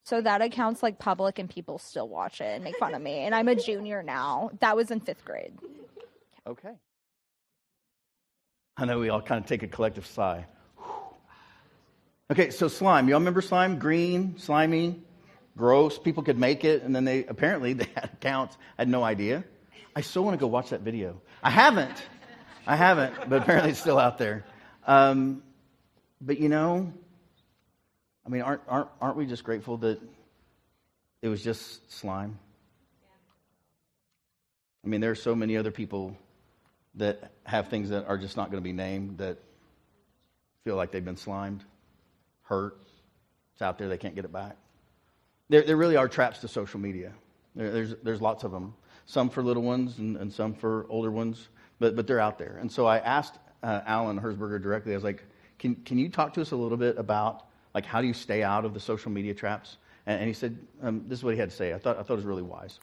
So 0.03 0.21
that 0.21 0.41
account's 0.41 0.83
like 0.83 0.99
public 0.99 1.39
and 1.39 1.49
people 1.49 1.77
still 1.77 2.09
watch 2.09 2.41
it 2.41 2.55
and 2.55 2.63
make 2.63 2.75
fun 2.77 2.93
of 2.93 3.01
me. 3.01 3.19
And 3.19 3.33
I'm 3.33 3.47
a 3.47 3.55
junior 3.55 4.03
now. 4.03 4.51
That 4.59 4.75
was 4.75 4.91
in 4.91 4.99
fifth 4.99 5.23
grade. 5.23 5.53
Okay. 6.45 6.73
I 8.75 8.85
know 8.85 8.99
we 8.99 9.09
all 9.09 9.21
kind 9.21 9.41
of 9.41 9.47
take 9.47 9.63
a 9.63 9.67
collective 9.67 10.05
sigh. 10.05 10.45
Okay, 12.31 12.49
so 12.49 12.67
slime. 12.67 13.07
Y'all 13.09 13.19
remember 13.19 13.41
slime? 13.41 13.77
Green, 13.77 14.35
slimy, 14.37 15.01
gross. 15.57 15.99
People 15.99 16.23
could 16.23 16.37
make 16.37 16.63
it, 16.63 16.81
and 16.81 16.95
then 16.95 17.03
they 17.03 17.25
apparently 17.25 17.73
they 17.81 17.87
had 17.93 18.09
accounts. 18.13 18.57
I 18.77 18.81
had 18.81 18.89
no 18.89 19.03
idea. 19.03 19.43
I 19.95 20.01
still 20.01 20.23
want 20.23 20.33
to 20.33 20.39
go 20.39 20.47
watch 20.47 20.69
that 20.69 20.81
video. 20.81 21.21
I 21.43 21.49
haven't. 21.49 22.03
I 22.67 22.75
haven't, 22.75 23.29
but 23.29 23.41
apparently 23.41 23.71
it's 23.71 23.79
still 23.79 23.97
out 23.97 24.17
there. 24.17 24.45
Um, 24.85 25.43
but 26.21 26.39
you 26.39 26.49
know, 26.49 26.93
I 28.25 28.29
mean, 28.29 28.41
aren't, 28.41 28.61
aren't, 28.67 28.89
aren't 29.01 29.17
we 29.17 29.25
just 29.25 29.43
grateful 29.43 29.77
that 29.77 29.99
it 31.21 31.27
was 31.27 31.43
just 31.43 31.91
slime? 31.91 32.37
I 34.83 34.87
mean, 34.87 35.01
there 35.01 35.11
are 35.11 35.15
so 35.15 35.35
many 35.35 35.57
other 35.57 35.71
people 35.71 36.15
that 36.95 37.31
have 37.45 37.69
things 37.69 37.89
that 37.89 38.05
are 38.07 38.17
just 38.17 38.37
not 38.37 38.51
going 38.51 38.61
to 38.61 38.67
be 38.67 38.73
named 38.73 39.19
that 39.19 39.37
feel 40.63 40.75
like 40.75 40.91
they've 40.91 41.05
been 41.05 41.17
slimed, 41.17 41.63
hurt. 42.43 42.77
It's 43.53 43.61
out 43.61 43.77
there, 43.77 43.87
they 43.87 43.97
can't 43.97 44.15
get 44.15 44.25
it 44.25 44.31
back. 44.31 44.57
There, 45.49 45.63
there 45.63 45.77
really 45.77 45.97
are 45.97 46.07
traps 46.07 46.39
to 46.39 46.47
social 46.47 46.79
media. 46.79 47.13
There, 47.55 47.71
there's, 47.71 47.95
there's 48.03 48.21
lots 48.21 48.43
of 48.43 48.51
them, 48.51 48.73
some 49.11 49.29
for 49.29 49.43
little 49.43 49.63
ones 49.63 49.97
and, 49.97 50.15
and 50.15 50.31
some 50.31 50.53
for 50.53 50.85
older 50.87 51.11
ones, 51.11 51.49
but, 51.79 51.97
but 51.97 52.07
they're 52.07 52.21
out 52.21 52.37
there. 52.37 52.57
And 52.61 52.71
so 52.71 52.85
I 52.85 52.99
asked 52.99 53.37
uh, 53.61 53.81
Alan 53.85 54.17
Herzberger 54.17 54.61
directly, 54.61 54.93
I 54.93 54.95
was 54.95 55.03
like, 55.03 55.21
can, 55.59 55.75
can 55.75 55.99
you 55.99 56.07
talk 56.07 56.33
to 56.35 56.41
us 56.41 56.51
a 56.51 56.55
little 56.55 56.77
bit 56.77 56.97
about 56.97 57.45
like 57.73 57.85
how 57.85 57.99
do 57.99 58.07
you 58.07 58.13
stay 58.13 58.41
out 58.41 58.63
of 58.63 58.73
the 58.73 58.79
social 58.79 59.11
media 59.11 59.33
traps? 59.33 59.75
And, 60.05 60.19
and 60.19 60.27
he 60.27 60.33
said, 60.33 60.57
um, 60.81 61.03
this 61.07 61.19
is 61.19 61.25
what 61.25 61.33
he 61.33 61.39
had 61.41 61.49
to 61.49 61.55
say. 61.55 61.73
I 61.73 61.77
thought, 61.77 61.97
I 61.97 62.03
thought 62.03 62.13
it 62.13 62.17
was 62.17 62.25
really 62.25 62.41
wise. 62.41 62.79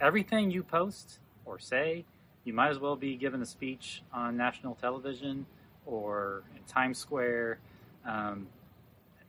everything 0.00 0.50
you 0.50 0.62
post 0.62 1.18
or 1.44 1.58
say, 1.58 2.06
you 2.44 2.54
might 2.54 2.70
as 2.70 2.78
well 2.78 2.96
be 2.96 3.14
given 3.16 3.42
a 3.42 3.46
speech 3.46 4.02
on 4.10 4.38
national 4.38 4.74
television 4.76 5.44
or 5.84 6.44
in 6.56 6.62
Times 6.62 6.96
Square, 6.98 7.58
um, 8.06 8.46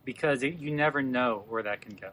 because 0.06 0.42
it, 0.44 0.58
you 0.58 0.72
never 0.72 1.02
know 1.02 1.44
where 1.50 1.63
that 1.63 1.82
can 1.82 1.96
go. 1.96 2.12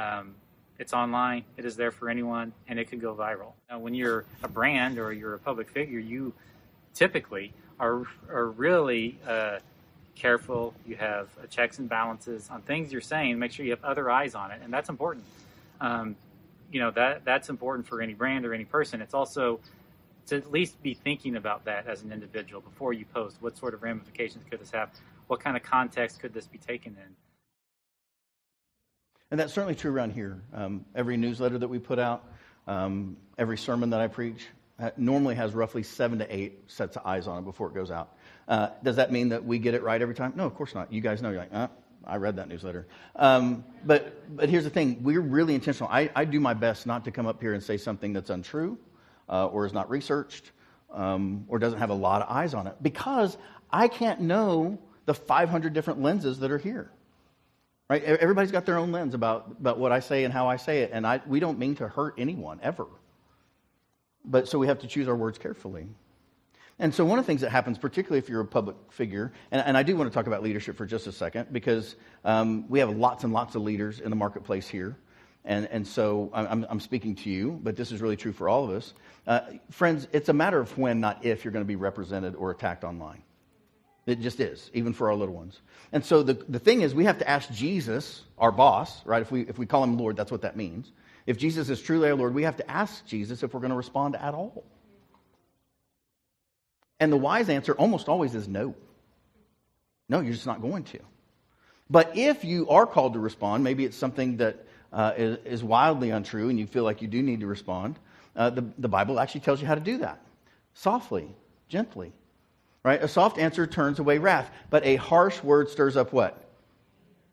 Um, 0.00 0.36
it's 0.78 0.92
online; 0.92 1.44
it 1.56 1.64
is 1.64 1.76
there 1.76 1.90
for 1.90 2.08
anyone, 2.08 2.52
and 2.68 2.78
it 2.78 2.86
could 2.86 3.00
go 3.00 3.14
viral. 3.14 3.52
Now, 3.70 3.78
when 3.78 3.94
you're 3.94 4.24
a 4.42 4.48
brand 4.48 4.98
or 4.98 5.12
you're 5.12 5.34
a 5.34 5.38
public 5.38 5.68
figure, 5.68 5.98
you 5.98 6.32
typically 6.94 7.52
are 7.78 8.04
are 8.28 8.48
really 8.48 9.18
uh, 9.26 9.58
careful. 10.14 10.74
You 10.86 10.96
have 10.96 11.28
uh, 11.42 11.46
checks 11.46 11.78
and 11.78 11.88
balances 11.88 12.48
on 12.50 12.62
things 12.62 12.92
you're 12.92 13.00
saying. 13.00 13.38
Make 13.38 13.52
sure 13.52 13.64
you 13.64 13.72
have 13.72 13.84
other 13.84 14.10
eyes 14.10 14.34
on 14.34 14.50
it, 14.50 14.60
and 14.62 14.72
that's 14.72 14.88
important. 14.88 15.24
Um, 15.80 16.16
you 16.70 16.80
know 16.80 16.90
that 16.92 17.24
that's 17.24 17.48
important 17.50 17.86
for 17.86 18.00
any 18.02 18.14
brand 18.14 18.44
or 18.44 18.54
any 18.54 18.64
person. 18.64 19.00
It's 19.00 19.14
also 19.14 19.60
to 20.26 20.36
at 20.36 20.50
least 20.50 20.82
be 20.82 20.94
thinking 20.94 21.36
about 21.36 21.64
that 21.66 21.86
as 21.86 22.02
an 22.02 22.12
individual 22.12 22.60
before 22.60 22.92
you 22.92 23.04
post. 23.04 23.36
What 23.40 23.56
sort 23.56 23.74
of 23.74 23.82
ramifications 23.82 24.44
could 24.50 24.60
this 24.60 24.70
have? 24.70 24.90
What 25.26 25.40
kind 25.40 25.56
of 25.56 25.62
context 25.62 26.20
could 26.20 26.34
this 26.34 26.46
be 26.46 26.58
taken 26.58 26.96
in? 26.96 27.23
And 29.34 29.40
that's 29.40 29.52
certainly 29.52 29.74
true 29.74 29.90
around 29.90 30.12
here. 30.12 30.40
Um, 30.52 30.84
every 30.94 31.16
newsletter 31.16 31.58
that 31.58 31.66
we 31.66 31.80
put 31.80 31.98
out, 31.98 32.22
um, 32.68 33.16
every 33.36 33.58
sermon 33.58 33.90
that 33.90 34.00
I 34.00 34.06
preach, 34.06 34.46
normally 34.96 35.34
has 35.34 35.54
roughly 35.54 35.82
seven 35.82 36.20
to 36.20 36.32
eight 36.32 36.70
sets 36.70 36.96
of 36.96 37.04
eyes 37.04 37.26
on 37.26 37.40
it 37.40 37.44
before 37.44 37.66
it 37.66 37.74
goes 37.74 37.90
out. 37.90 38.16
Uh, 38.46 38.68
does 38.84 38.94
that 38.94 39.10
mean 39.10 39.30
that 39.30 39.44
we 39.44 39.58
get 39.58 39.74
it 39.74 39.82
right 39.82 40.00
every 40.00 40.14
time? 40.14 40.34
No, 40.36 40.46
of 40.46 40.54
course 40.54 40.72
not. 40.72 40.92
You 40.92 41.00
guys 41.00 41.20
know, 41.20 41.30
you're 41.30 41.40
like, 41.40 41.52
uh, 41.52 41.66
I 42.04 42.18
read 42.18 42.36
that 42.36 42.46
newsletter. 42.46 42.86
Um, 43.16 43.64
but, 43.84 44.36
but 44.36 44.48
here's 44.48 44.62
the 44.62 44.70
thing 44.70 45.02
we're 45.02 45.20
really 45.20 45.56
intentional. 45.56 45.90
I, 45.90 46.12
I 46.14 46.26
do 46.26 46.38
my 46.38 46.54
best 46.54 46.86
not 46.86 47.04
to 47.06 47.10
come 47.10 47.26
up 47.26 47.40
here 47.40 47.54
and 47.54 47.60
say 47.60 47.76
something 47.76 48.12
that's 48.12 48.30
untrue 48.30 48.78
uh, 49.28 49.48
or 49.48 49.66
is 49.66 49.72
not 49.72 49.90
researched 49.90 50.52
um, 50.92 51.44
or 51.48 51.58
doesn't 51.58 51.80
have 51.80 51.90
a 51.90 51.94
lot 51.94 52.22
of 52.22 52.28
eyes 52.28 52.54
on 52.54 52.68
it 52.68 52.76
because 52.80 53.36
I 53.68 53.88
can't 53.88 54.20
know 54.20 54.78
the 55.06 55.14
500 55.14 55.72
different 55.72 56.02
lenses 56.02 56.38
that 56.38 56.52
are 56.52 56.58
here. 56.58 56.92
Right? 57.90 58.02
Everybody's 58.02 58.50
got 58.50 58.64
their 58.64 58.78
own 58.78 58.92
lens 58.92 59.14
about, 59.14 59.56
about 59.60 59.78
what 59.78 59.92
I 59.92 60.00
say 60.00 60.24
and 60.24 60.32
how 60.32 60.48
I 60.48 60.56
say 60.56 60.80
it, 60.80 60.90
and 60.92 61.06
I, 61.06 61.20
we 61.26 61.38
don't 61.38 61.58
mean 61.58 61.74
to 61.76 61.88
hurt 61.88 62.14
anyone 62.16 62.58
ever. 62.62 62.86
But 64.24 64.48
so 64.48 64.58
we 64.58 64.68
have 64.68 64.78
to 64.80 64.86
choose 64.86 65.06
our 65.06 65.14
words 65.14 65.36
carefully. 65.36 65.86
And 66.78 66.94
so 66.94 67.04
one 67.04 67.18
of 67.18 67.24
the 67.24 67.26
things 67.26 67.42
that 67.42 67.50
happens, 67.50 67.78
particularly 67.78 68.18
if 68.18 68.28
you're 68.28 68.40
a 68.40 68.46
public 68.46 68.76
figure, 68.90 69.32
and, 69.50 69.62
and 69.64 69.76
I 69.76 69.82
do 69.82 69.96
want 69.96 70.10
to 70.10 70.14
talk 70.14 70.26
about 70.26 70.42
leadership 70.42 70.76
for 70.76 70.86
just 70.86 71.06
a 71.06 71.12
second 71.12 71.52
because 71.52 71.94
um, 72.24 72.68
we 72.68 72.78
have 72.78 72.96
lots 72.96 73.22
and 73.22 73.32
lots 73.32 73.54
of 73.54 73.62
leaders 73.62 74.00
in 74.00 74.10
the 74.10 74.16
marketplace 74.16 74.66
here. 74.66 74.96
And, 75.44 75.66
and 75.66 75.86
so 75.86 76.30
I'm, 76.32 76.66
I'm 76.70 76.80
speaking 76.80 77.16
to 77.16 77.30
you, 77.30 77.60
but 77.62 77.76
this 77.76 77.92
is 77.92 78.00
really 78.00 78.16
true 78.16 78.32
for 78.32 78.48
all 78.48 78.64
of 78.64 78.70
us. 78.70 78.94
Uh, 79.26 79.40
friends, 79.70 80.08
it's 80.12 80.30
a 80.30 80.32
matter 80.32 80.58
of 80.58 80.76
when, 80.78 81.00
not 81.00 81.24
if, 81.24 81.44
you're 81.44 81.52
going 81.52 81.64
to 81.64 81.68
be 81.68 81.76
represented 81.76 82.34
or 82.34 82.50
attacked 82.50 82.82
online. 82.82 83.22
It 84.06 84.20
just 84.20 84.40
is, 84.40 84.70
even 84.74 84.92
for 84.92 85.08
our 85.08 85.14
little 85.14 85.34
ones. 85.34 85.60
And 85.92 86.04
so 86.04 86.22
the, 86.22 86.34
the 86.34 86.58
thing 86.58 86.82
is, 86.82 86.94
we 86.94 87.04
have 87.06 87.18
to 87.18 87.28
ask 87.28 87.50
Jesus, 87.50 88.22
our 88.36 88.52
boss, 88.52 89.04
right? 89.06 89.22
If 89.22 89.30
we, 89.30 89.42
if 89.42 89.58
we 89.58 89.66
call 89.66 89.82
him 89.82 89.96
Lord, 89.96 90.16
that's 90.16 90.30
what 90.30 90.42
that 90.42 90.56
means. 90.56 90.92
If 91.26 91.38
Jesus 91.38 91.70
is 91.70 91.80
truly 91.80 92.10
our 92.10 92.14
Lord, 92.14 92.34
we 92.34 92.42
have 92.42 92.56
to 92.58 92.70
ask 92.70 93.06
Jesus 93.06 93.42
if 93.42 93.54
we're 93.54 93.60
going 93.60 93.70
to 93.70 93.76
respond 93.76 94.16
at 94.16 94.34
all. 94.34 94.64
And 97.00 97.10
the 97.10 97.16
wise 97.16 97.48
answer 97.48 97.72
almost 97.72 98.08
always 98.08 98.34
is 98.34 98.46
no. 98.46 98.74
No, 100.08 100.20
you're 100.20 100.34
just 100.34 100.46
not 100.46 100.60
going 100.60 100.84
to. 100.84 101.00
But 101.88 102.16
if 102.16 102.44
you 102.44 102.68
are 102.68 102.86
called 102.86 103.14
to 103.14 103.20
respond, 103.20 103.64
maybe 103.64 103.84
it's 103.84 103.96
something 103.96 104.36
that 104.38 104.66
uh, 104.92 105.12
is, 105.16 105.38
is 105.44 105.64
wildly 105.64 106.10
untrue 106.10 106.50
and 106.50 106.58
you 106.58 106.66
feel 106.66 106.84
like 106.84 107.02
you 107.02 107.08
do 107.08 107.22
need 107.22 107.40
to 107.40 107.46
respond, 107.46 107.98
uh, 108.36 108.50
the, 108.50 108.64
the 108.78 108.88
Bible 108.88 109.18
actually 109.18 109.40
tells 109.42 109.60
you 109.60 109.66
how 109.66 109.74
to 109.74 109.80
do 109.80 109.98
that 109.98 110.20
softly, 110.74 111.34
gently. 111.68 112.12
Right? 112.84 113.02
A 113.02 113.08
soft 113.08 113.38
answer 113.38 113.66
turns 113.66 113.98
away 113.98 114.18
wrath, 114.18 114.50
but 114.68 114.84
a 114.84 114.96
harsh 114.96 115.42
word 115.42 115.70
stirs 115.70 115.96
up 115.96 116.12
what? 116.12 116.38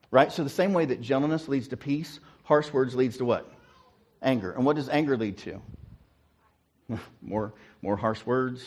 Right? 0.09 0.31
So 0.31 0.43
the 0.43 0.49
same 0.49 0.73
way 0.73 0.85
that 0.85 1.01
gentleness 1.01 1.47
leads 1.47 1.67
to 1.69 1.77
peace, 1.77 2.19
harsh 2.43 2.71
words 2.71 2.95
leads 2.95 3.17
to 3.17 3.25
what? 3.25 3.51
Anger. 4.21 4.51
And 4.51 4.65
what 4.65 4.77
does 4.77 4.87
anger 4.87 5.17
lead 5.17 5.37
to? 5.39 5.61
more, 7.21 7.53
more 7.81 7.97
harsh 7.97 8.25
words, 8.25 8.65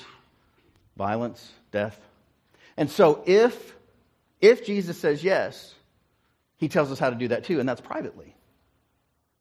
violence, 0.96 1.50
death. 1.72 1.98
And 2.76 2.90
so 2.90 3.22
if 3.26 3.74
if 4.40 4.66
Jesus 4.66 4.98
says 4.98 5.24
yes, 5.24 5.74
he 6.58 6.68
tells 6.68 6.92
us 6.92 6.98
how 6.98 7.08
to 7.08 7.16
do 7.16 7.28
that 7.28 7.44
too, 7.44 7.60
and 7.60 7.68
that's 7.68 7.80
privately. 7.80 8.34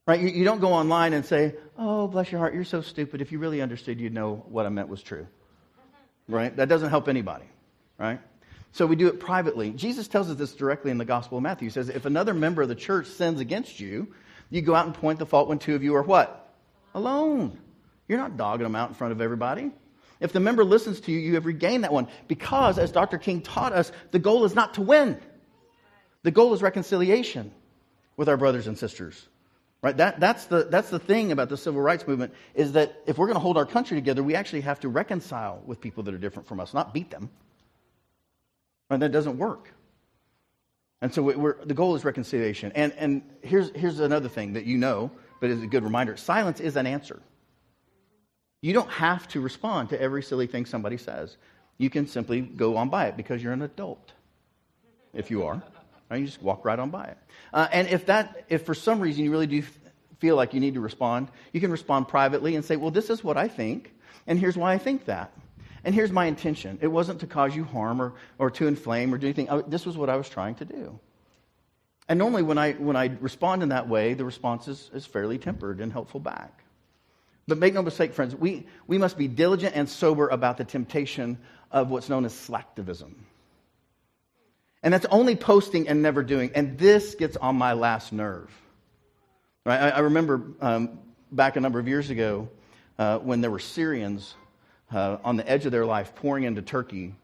Right? 0.05 0.21
You, 0.21 0.29
you 0.29 0.45
don't 0.45 0.61
go 0.61 0.71
online 0.73 1.11
and 1.11 1.25
say, 1.25 1.55
Oh, 1.77 2.07
bless 2.07 2.31
your 2.31 2.39
heart, 2.39 2.53
you're 2.53 2.63
so 2.63 2.81
stupid. 2.81 3.21
If 3.21 3.31
you 3.31 3.39
really 3.39 3.61
understood, 3.61 3.99
you'd 3.99 4.13
know 4.13 4.45
what 4.47 4.65
I 4.65 4.69
meant 4.69 4.87
was 4.87 5.01
true. 5.01 5.27
Right? 6.27 6.55
That 6.55 6.69
doesn't 6.69 6.89
help 6.89 7.07
anybody. 7.07 7.45
Right? 7.97 8.19
So 8.71 8.87
we 8.87 8.95
do 8.95 9.07
it 9.07 9.19
privately. 9.19 9.71
Jesus 9.71 10.07
tells 10.07 10.29
us 10.29 10.35
this 10.35 10.53
directly 10.53 10.89
in 10.89 10.97
the 10.97 11.05
Gospel 11.05 11.37
of 11.37 11.43
Matthew. 11.43 11.67
He 11.67 11.71
says, 11.71 11.89
If 11.89 12.05
another 12.05 12.33
member 12.33 12.63
of 12.63 12.69
the 12.69 12.75
church 12.75 13.07
sins 13.07 13.39
against 13.39 13.79
you, 13.79 14.07
you 14.49 14.61
go 14.61 14.73
out 14.73 14.85
and 14.85 14.95
point 14.95 15.19
the 15.19 15.25
fault 15.25 15.47
when 15.47 15.59
two 15.59 15.75
of 15.75 15.83
you 15.83 15.95
are 15.95 16.03
what? 16.03 16.53
Alone. 16.95 17.59
You're 18.07 18.17
not 18.17 18.35
dogging 18.35 18.63
them 18.63 18.75
out 18.75 18.89
in 18.89 18.95
front 18.95 19.11
of 19.11 19.21
everybody. 19.21 19.71
If 20.19 20.31
the 20.31 20.39
member 20.39 20.63
listens 20.63 21.01
to 21.01 21.11
you, 21.11 21.19
you 21.19 21.35
have 21.35 21.45
regained 21.45 21.83
that 21.83 21.93
one. 21.93 22.07
Because, 22.27 22.77
as 22.79 22.91
Dr. 22.91 23.17
King 23.17 23.41
taught 23.41 23.73
us, 23.73 23.91
the 24.11 24.19
goal 24.19 24.45
is 24.45 24.55
not 24.55 24.75
to 24.75 24.81
win. 24.81 25.19
The 26.23 26.31
goal 26.31 26.53
is 26.53 26.61
reconciliation 26.61 27.51
with 28.15 28.29
our 28.29 28.37
brothers 28.37 28.67
and 28.67 28.77
sisters. 28.77 29.27
Right? 29.83 29.97
That, 29.97 30.21
that's, 30.21 30.45
the, 30.45 30.63
that's 30.63 30.89
the 30.89 30.97
thing 30.97 31.33
about 31.33 31.49
the 31.49 31.57
civil 31.57 31.81
rights 31.81 32.07
movement 32.07 32.33
is 32.55 32.71
that 32.71 33.03
if 33.05 33.17
we're 33.17 33.27
going 33.27 33.35
to 33.35 33.41
hold 33.41 33.57
our 33.57 33.65
country 33.65 33.97
together, 33.97 34.23
we 34.23 34.33
actually 34.33 34.61
have 34.61 34.79
to 34.79 34.87
reconcile 34.87 35.61
with 35.65 35.81
people 35.81 36.03
that 36.03 36.13
are 36.13 36.17
different 36.17 36.47
from 36.47 36.61
us, 36.61 36.73
not 36.73 36.93
beat 36.93 37.11
them. 37.11 37.29
And 38.89 39.01
that 39.01 39.11
doesn't 39.11 39.37
work. 39.37 39.73
And 41.01 41.13
so 41.13 41.57
the 41.65 41.73
goal 41.73 41.95
is 41.95 42.05
reconciliation. 42.05 42.71
And, 42.75 42.93
and 42.93 43.21
here's, 43.41 43.71
here's 43.75 43.99
another 43.99 44.29
thing 44.29 44.53
that 44.53 44.63
you 44.63 44.77
know, 44.77 45.11
but 45.41 45.49
is 45.49 45.61
a 45.61 45.67
good 45.67 45.83
reminder 45.83 46.15
silence 46.15 46.61
is 46.61 46.77
an 46.77 46.87
answer. 46.87 47.21
You 48.61 48.71
don't 48.71 48.89
have 48.89 49.27
to 49.29 49.41
respond 49.41 49.89
to 49.89 50.01
every 50.01 50.23
silly 50.23 50.47
thing 50.47 50.65
somebody 50.65 50.95
says. 50.95 51.35
You 51.77 51.89
can 51.89 52.07
simply 52.07 52.39
go 52.39 52.77
on 52.77 52.87
by 52.87 53.07
it 53.07 53.17
because 53.17 53.43
you're 53.43 53.51
an 53.51 53.63
adult. 53.63 54.13
If 55.13 55.29
you 55.29 55.43
are, 55.43 55.61
right? 56.09 56.17
you 56.17 56.25
just 56.25 56.41
walk 56.41 56.65
right 56.65 56.79
on 56.79 56.89
by 56.89 57.05
it. 57.05 57.17
Uh, 57.53 57.67
and 57.71 57.87
if 57.87 58.07
that, 58.07 58.45
if 58.49 58.65
for 58.65 58.73
some 58.73 58.99
reason 58.99 59.23
you 59.23 59.31
really 59.31 59.47
do 59.47 59.63
feel 60.19 60.35
like 60.35 60.53
you 60.53 60.59
need 60.59 60.75
to 60.75 60.81
respond, 60.81 61.29
you 61.51 61.59
can 61.59 61.71
respond 61.71 62.07
privately 62.07 62.55
and 62.55 62.63
say, 62.63 62.75
"Well, 62.75 62.91
this 62.91 63.09
is 63.09 63.23
what 63.23 63.37
I 63.37 63.47
think, 63.47 63.93
and 64.27 64.39
here's 64.39 64.57
why 64.57 64.73
I 64.73 64.77
think 64.77 65.05
that." 65.05 65.31
And 65.85 65.93
here's 65.93 66.11
my 66.11 66.25
intention. 66.25 66.79
It 66.81 66.87
wasn't 66.87 67.19
to 67.21 67.27
cause 67.27 67.55
you 67.55 67.65
harm 67.65 68.01
or, 68.01 68.13
or 68.39 68.49
to 68.51 68.67
inflame 68.67 69.13
or 69.13 69.17
do 69.17 69.27
anything. 69.27 69.49
I, 69.49 69.61
this 69.61 69.85
was 69.85 69.97
what 69.97 70.09
I 70.09 70.15
was 70.15 70.29
trying 70.29 70.55
to 70.55 70.65
do. 70.65 70.97
And 72.07 72.19
normally, 72.19 72.43
when 72.43 72.57
I, 72.57 72.73
when 72.73 72.95
I 72.95 73.11
respond 73.19 73.63
in 73.63 73.69
that 73.69 73.87
way, 73.87 74.13
the 74.13 74.25
response 74.25 74.67
is, 74.67 74.89
is 74.93 75.05
fairly 75.05 75.37
tempered 75.37 75.81
and 75.81 75.91
helpful 75.91 76.19
back. 76.19 76.63
But 77.47 77.57
make 77.57 77.73
no 77.73 77.81
mistake, 77.81 78.13
friends, 78.13 78.35
we, 78.35 78.67
we 78.87 78.97
must 78.97 79.17
be 79.17 79.27
diligent 79.27 79.75
and 79.75 79.89
sober 79.89 80.29
about 80.29 80.57
the 80.57 80.63
temptation 80.63 81.37
of 81.71 81.89
what's 81.89 82.07
known 82.07 82.23
as 82.23 82.33
slacktivism. 82.33 83.13
And 84.83 84.93
that's 84.93 85.05
only 85.05 85.35
posting 85.35 85.87
and 85.87 86.01
never 86.01 86.21
doing. 86.23 86.51
And 86.53 86.77
this 86.77 87.15
gets 87.15 87.37
on 87.37 87.55
my 87.55 87.73
last 87.73 88.11
nerve. 88.11 88.51
Right? 89.65 89.79
I, 89.79 89.89
I 89.89 89.99
remember 89.99 90.43
um, 90.59 90.99
back 91.31 91.55
a 91.55 91.61
number 91.61 91.79
of 91.79 91.87
years 91.87 92.09
ago 92.09 92.49
uh, 92.99 93.19
when 93.19 93.39
there 93.41 93.49
were 93.49 93.59
Syrians 93.59 94.35
uh, 94.91 95.17
on 95.23 95.37
the 95.37 95.49
edge 95.49 95.65
of 95.65 95.71
their 95.71 95.85
life 95.85 96.13
pouring 96.15 96.43
into 96.43 96.61
Turkey. 96.61 97.15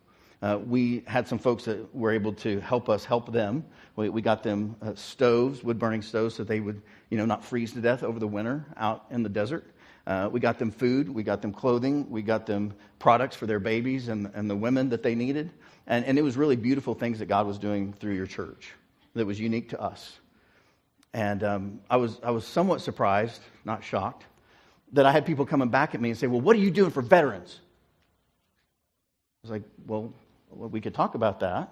Uh, 0.41 0.57
we 0.65 1.03
had 1.05 1.27
some 1.27 1.37
folks 1.37 1.65
that 1.65 1.93
were 1.93 2.11
able 2.11 2.31
to 2.31 2.61
help 2.61 2.87
us 2.87 3.03
help 3.03 3.31
them. 3.33 3.65
We, 3.97 4.07
we 4.07 4.21
got 4.21 4.41
them 4.41 4.77
uh, 4.81 4.95
stoves, 4.95 5.61
wood 5.61 5.77
burning 5.77 6.01
stoves, 6.01 6.35
so 6.35 6.45
they 6.45 6.61
would, 6.61 6.81
you 7.09 7.17
know, 7.17 7.25
not 7.25 7.43
freeze 7.43 7.73
to 7.73 7.81
death 7.81 8.03
over 8.03 8.19
the 8.19 8.27
winter 8.27 8.65
out 8.77 9.05
in 9.11 9.21
the 9.21 9.29
desert. 9.29 9.67
Uh, 10.07 10.29
we 10.31 10.39
got 10.39 10.57
them 10.57 10.71
food, 10.71 11.09
we 11.09 11.23
got 11.23 11.41
them 11.41 11.51
clothing, 11.51 12.09
we 12.09 12.21
got 12.21 12.45
them 12.45 12.73
products 12.99 13.35
for 13.35 13.45
their 13.45 13.59
babies 13.59 14.07
and, 14.07 14.31
and 14.33 14.49
the 14.49 14.55
women 14.55 14.89
that 14.89 15.03
they 15.03 15.13
needed. 15.13 15.51
And, 15.89 16.05
and 16.05 16.17
it 16.19 16.21
was 16.21 16.37
really 16.37 16.55
beautiful 16.55 16.93
things 16.93 17.19
that 17.19 17.25
God 17.25 17.47
was 17.47 17.57
doing 17.57 17.93
through 17.93 18.13
your 18.13 18.27
church 18.27 18.71
that 19.15 19.25
was 19.25 19.39
unique 19.39 19.69
to 19.69 19.81
us. 19.81 20.17
And 21.13 21.43
um, 21.43 21.79
I, 21.89 21.97
was, 21.97 22.19
I 22.23 22.29
was 22.29 22.45
somewhat 22.45 22.81
surprised, 22.81 23.41
not 23.65 23.83
shocked, 23.83 24.23
that 24.93 25.07
I 25.07 25.11
had 25.11 25.25
people 25.25 25.47
coming 25.47 25.69
back 25.69 25.95
at 25.95 26.01
me 26.01 26.09
and 26.09 26.17
say, 26.17 26.27
Well, 26.27 26.41
what 26.41 26.55
are 26.55 26.59
you 26.59 26.69
doing 26.69 26.91
for 26.91 27.01
veterans? 27.01 27.59
I 29.43 29.47
was 29.47 29.51
like, 29.51 29.63
Well, 29.87 30.13
well 30.51 30.69
we 30.69 30.79
could 30.79 30.93
talk 30.93 31.15
about 31.15 31.39
that. 31.39 31.71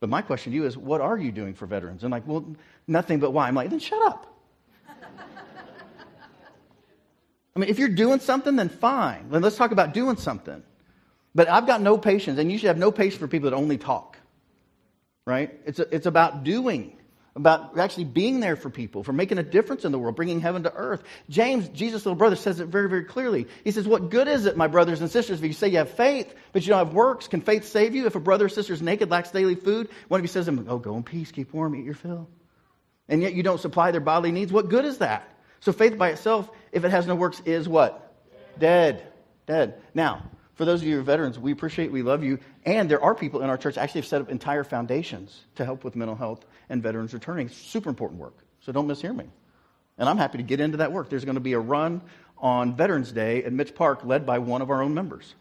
But 0.00 0.08
my 0.08 0.22
question 0.22 0.50
to 0.50 0.56
you 0.56 0.66
is, 0.66 0.76
What 0.76 1.00
are 1.00 1.16
you 1.16 1.30
doing 1.30 1.54
for 1.54 1.66
veterans? 1.66 2.02
And 2.02 2.10
like, 2.10 2.26
Well, 2.26 2.44
nothing 2.88 3.20
but 3.20 3.30
why? 3.32 3.46
I'm 3.46 3.54
like, 3.54 3.70
Then 3.70 3.78
shut 3.78 4.04
up. 4.06 4.26
I 7.54 7.58
mean, 7.60 7.70
if 7.70 7.78
you're 7.78 7.88
doing 7.88 8.18
something, 8.18 8.56
then 8.56 8.68
fine. 8.68 9.30
Then 9.30 9.42
let's 9.42 9.56
talk 9.56 9.70
about 9.70 9.94
doing 9.94 10.16
something. 10.16 10.64
But 11.34 11.48
I've 11.48 11.66
got 11.66 11.80
no 11.80 11.96
patience, 11.98 12.38
and 12.38 12.50
you 12.50 12.58
should 12.58 12.68
have 12.68 12.78
no 12.78 12.90
patience 12.90 13.18
for 13.18 13.28
people 13.28 13.50
that 13.50 13.56
only 13.56 13.78
talk. 13.78 14.18
Right? 15.26 15.60
It's, 15.64 15.78
a, 15.78 15.94
it's 15.94 16.06
about 16.06 16.42
doing, 16.42 16.96
about 17.36 17.78
actually 17.78 18.04
being 18.04 18.40
there 18.40 18.56
for 18.56 18.68
people, 18.68 19.04
for 19.04 19.12
making 19.12 19.38
a 19.38 19.42
difference 19.42 19.84
in 19.84 19.92
the 19.92 19.98
world, 19.98 20.16
bringing 20.16 20.40
heaven 20.40 20.64
to 20.64 20.74
earth. 20.74 21.04
James, 21.28 21.68
Jesus' 21.68 22.04
little 22.04 22.16
brother, 22.16 22.34
says 22.34 22.58
it 22.58 22.66
very, 22.66 22.88
very 22.88 23.04
clearly. 23.04 23.46
He 23.62 23.70
says, 23.70 23.86
What 23.86 24.10
good 24.10 24.26
is 24.26 24.46
it, 24.46 24.56
my 24.56 24.66
brothers 24.66 25.00
and 25.00 25.10
sisters, 25.10 25.38
if 25.38 25.46
you 25.46 25.52
say 25.52 25.68
you 25.68 25.78
have 25.78 25.90
faith, 25.90 26.34
but 26.52 26.62
you 26.62 26.70
don't 26.70 26.84
have 26.84 26.94
works? 26.94 27.28
Can 27.28 27.42
faith 27.42 27.66
save 27.66 27.94
you? 27.94 28.06
If 28.06 28.16
a 28.16 28.20
brother 28.20 28.46
or 28.46 28.48
sister 28.48 28.72
is 28.72 28.82
naked, 28.82 29.10
lacks 29.10 29.30
daily 29.30 29.54
food, 29.54 29.88
one 30.08 30.20
of 30.20 30.24
you 30.24 30.28
says 30.28 30.46
to 30.46 30.52
him, 30.52 30.66
Oh, 30.68 30.78
go 30.78 30.96
in 30.96 31.04
peace, 31.04 31.30
keep 31.30 31.52
warm, 31.52 31.76
eat 31.76 31.84
your 31.84 31.94
fill. 31.94 32.28
And 33.08 33.22
yet 33.22 33.34
you 33.34 33.42
don't 33.42 33.60
supply 33.60 33.90
their 33.90 34.00
bodily 34.00 34.32
needs. 34.32 34.52
What 34.52 34.68
good 34.68 34.84
is 34.84 34.98
that? 34.98 35.28
So 35.60 35.72
faith 35.72 35.98
by 35.98 36.10
itself, 36.10 36.50
if 36.72 36.84
it 36.84 36.90
has 36.90 37.06
no 37.06 37.14
works, 37.14 37.40
is 37.44 37.68
what? 37.68 38.14
Dead. 38.58 39.06
Dead. 39.46 39.80
Now, 39.94 40.24
for 40.60 40.66
those 40.66 40.82
of 40.82 40.88
you 40.88 40.96
who 40.96 41.00
are 41.00 41.04
veterans, 41.04 41.38
we 41.38 41.52
appreciate, 41.52 41.90
we 41.90 42.02
love 42.02 42.22
you. 42.22 42.38
And 42.66 42.90
there 42.90 43.02
are 43.02 43.14
people 43.14 43.40
in 43.40 43.48
our 43.48 43.56
church 43.56 43.78
actually 43.78 44.02
have 44.02 44.08
set 44.08 44.20
up 44.20 44.28
entire 44.28 44.62
foundations 44.62 45.46
to 45.54 45.64
help 45.64 45.84
with 45.84 45.96
mental 45.96 46.14
health 46.14 46.44
and 46.68 46.82
veterans 46.82 47.14
returning. 47.14 47.48
Super 47.48 47.88
important 47.88 48.20
work. 48.20 48.34
So 48.60 48.70
don't 48.70 48.86
mishear 48.86 49.16
me. 49.16 49.24
And 49.96 50.06
I'm 50.06 50.18
happy 50.18 50.36
to 50.36 50.44
get 50.44 50.60
into 50.60 50.76
that 50.76 50.92
work. 50.92 51.08
There's 51.08 51.24
going 51.24 51.36
to 51.36 51.40
be 51.40 51.54
a 51.54 51.58
run 51.58 52.02
on 52.36 52.76
Veterans 52.76 53.10
Day 53.10 53.42
at 53.42 53.54
Mitch 53.54 53.74
Park 53.74 54.04
led 54.04 54.26
by 54.26 54.38
one 54.38 54.60
of 54.60 54.68
our 54.68 54.82
own 54.82 54.92
members. 54.92 55.34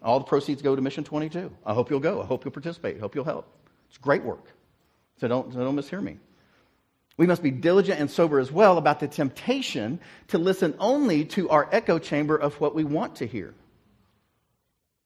All 0.00 0.20
the 0.20 0.26
proceeds 0.26 0.62
go 0.62 0.76
to 0.76 0.80
Mission 0.80 1.02
22. 1.02 1.50
I 1.66 1.74
hope 1.74 1.90
you'll 1.90 1.98
go. 1.98 2.22
I 2.22 2.24
hope 2.24 2.44
you'll 2.44 2.52
participate. 2.52 2.98
I 2.98 3.00
hope 3.00 3.16
you'll 3.16 3.24
help. 3.24 3.48
It's 3.88 3.98
great 3.98 4.22
work. 4.22 4.46
So 5.18 5.26
don't, 5.26 5.52
so 5.52 5.58
don't 5.58 5.74
mishear 5.74 6.00
me. 6.00 6.18
We 7.16 7.26
must 7.26 7.42
be 7.42 7.50
diligent 7.50 7.98
and 7.98 8.08
sober 8.08 8.38
as 8.38 8.52
well 8.52 8.78
about 8.78 9.00
the 9.00 9.08
temptation 9.08 9.98
to 10.28 10.38
listen 10.38 10.76
only 10.78 11.24
to 11.24 11.50
our 11.50 11.68
echo 11.72 11.98
chamber 11.98 12.36
of 12.36 12.60
what 12.60 12.76
we 12.76 12.84
want 12.84 13.16
to 13.16 13.26
hear 13.26 13.56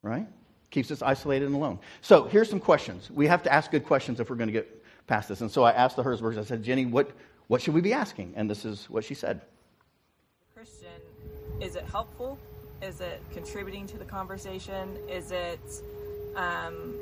right? 0.06 0.26
Keeps 0.70 0.90
us 0.90 1.02
isolated 1.02 1.46
and 1.46 1.54
alone. 1.54 1.78
So 2.00 2.24
here's 2.24 2.48
some 2.48 2.60
questions. 2.60 3.10
We 3.10 3.26
have 3.26 3.42
to 3.44 3.52
ask 3.52 3.70
good 3.70 3.84
questions 3.84 4.20
if 4.20 4.30
we're 4.30 4.36
going 4.36 4.48
to 4.48 4.52
get 4.52 4.84
past 5.06 5.28
this. 5.28 5.40
And 5.40 5.50
so 5.50 5.62
I 5.62 5.72
asked 5.72 5.96
the 5.96 6.02
Herzbergs, 6.02 6.38
I 6.38 6.44
said, 6.44 6.62
Jenny, 6.62 6.86
what, 6.86 7.10
what 7.48 7.62
should 7.62 7.74
we 7.74 7.80
be 7.80 7.92
asking? 7.92 8.32
And 8.36 8.50
this 8.50 8.64
is 8.64 8.88
what 8.90 9.04
she 9.04 9.14
said. 9.14 9.40
Christian, 10.54 10.88
is 11.60 11.76
it 11.76 11.84
helpful? 11.84 12.38
Is 12.82 13.00
it 13.00 13.22
contributing 13.32 13.86
to 13.88 13.98
the 13.98 14.04
conversation? 14.04 14.96
Is 15.08 15.32
it 15.32 15.60
um, 16.36 16.94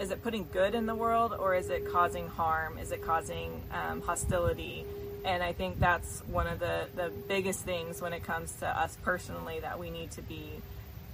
is 0.00 0.10
it 0.10 0.22
putting 0.22 0.46
good 0.52 0.74
in 0.74 0.86
the 0.86 0.94
world 0.94 1.34
or 1.38 1.54
is 1.54 1.70
it 1.70 1.90
causing 1.90 2.28
harm? 2.28 2.78
Is 2.78 2.92
it 2.92 3.02
causing 3.02 3.62
um, 3.72 4.02
hostility? 4.02 4.84
And 5.24 5.42
I 5.42 5.52
think 5.52 5.80
that's 5.80 6.20
one 6.28 6.46
of 6.46 6.60
the, 6.60 6.86
the 6.94 7.10
biggest 7.28 7.60
things 7.60 8.00
when 8.00 8.12
it 8.12 8.22
comes 8.22 8.52
to 8.56 8.66
us 8.66 8.96
personally 9.02 9.58
that 9.60 9.78
we 9.78 9.90
need 9.90 10.10
to 10.12 10.22
be 10.22 10.60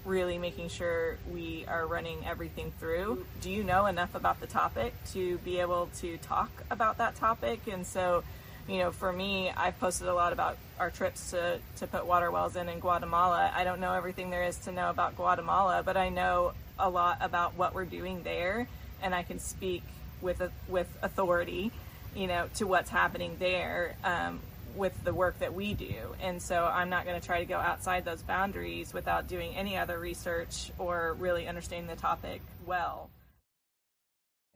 really 0.05 0.39
making 0.39 0.69
sure 0.69 1.19
we 1.33 1.65
are 1.69 1.87
running 1.87 2.25
everything 2.27 2.73
through. 2.81 3.25
Do 3.41 3.51
you 3.51 3.63
know 3.63 3.87
enough 3.87 4.15
about 4.15 4.41
the 4.41 4.47
topic 4.47 4.95
to 5.13 5.39
be 5.39 5.61
able 5.61 5.89
to 6.01 6.19
talk 6.19 6.51
about 6.71 6.99
that 6.99 7.15
topic? 7.17 7.61
And 7.71 7.87
so, 7.87 8.25
you 8.69 8.79
know, 8.79 8.91
for 8.91 9.13
me, 9.13 9.51
I've 9.51 9.79
posted 9.79 10.09
a 10.09 10.15
lot 10.15 10.33
about 10.33 10.59
our 10.79 10.91
trips 10.91 11.31
to, 11.31 11.61
to 11.77 11.87
put 11.87 12.07
water 12.07 12.31
wells 12.31 12.57
in 12.57 12.69
in 12.69 12.81
Guatemala. 12.81 13.53
I 13.55 13.65
don't 13.65 13.81
know 13.81 13.95
everything 13.95 14.31
there 14.31 14.45
is 14.45 14.57
to 14.59 14.73
know 14.73 14.91
about 14.91 15.17
Guatemala, 15.17 15.83
but 15.85 15.97
I 15.97 16.09
know 16.09 16.53
a 16.79 16.91
lot 16.91 17.19
about 17.21 17.57
what 17.57 17.75
we're 17.75 17.85
doing 17.85 18.23
there, 18.23 18.67
and 19.03 19.15
I 19.15 19.23
can 19.23 19.39
speak 19.39 19.83
with 20.21 20.41
a, 20.41 20.51
with 20.69 20.89
authority, 21.03 21.71
you 22.15 22.27
know, 22.27 22.49
to 22.57 22.67
what's 22.67 22.91
happening 22.91 23.37
there. 23.39 23.95
Um, 24.03 24.41
with 24.77 24.93
the 25.05 25.13
work 25.13 25.39
that 25.41 25.55
we 25.55 25.75
do. 25.75 25.95
And 26.21 26.41
so 26.41 26.65
I'm 26.65 26.91
not 26.91 27.05
going 27.05 27.21
to 27.21 27.27
try 27.27 27.41
to 27.41 27.45
go 27.45 27.57
outside 27.57 28.05
those 28.05 28.23
boundaries 28.23 28.93
without 28.93 29.29
doing 29.29 29.55
any 29.55 29.77
other 29.77 29.99
research 29.99 30.71
or 30.79 31.17
really 31.19 31.49
understanding 31.49 31.89
the 31.89 32.01
topic 32.01 32.41
well. 32.67 33.11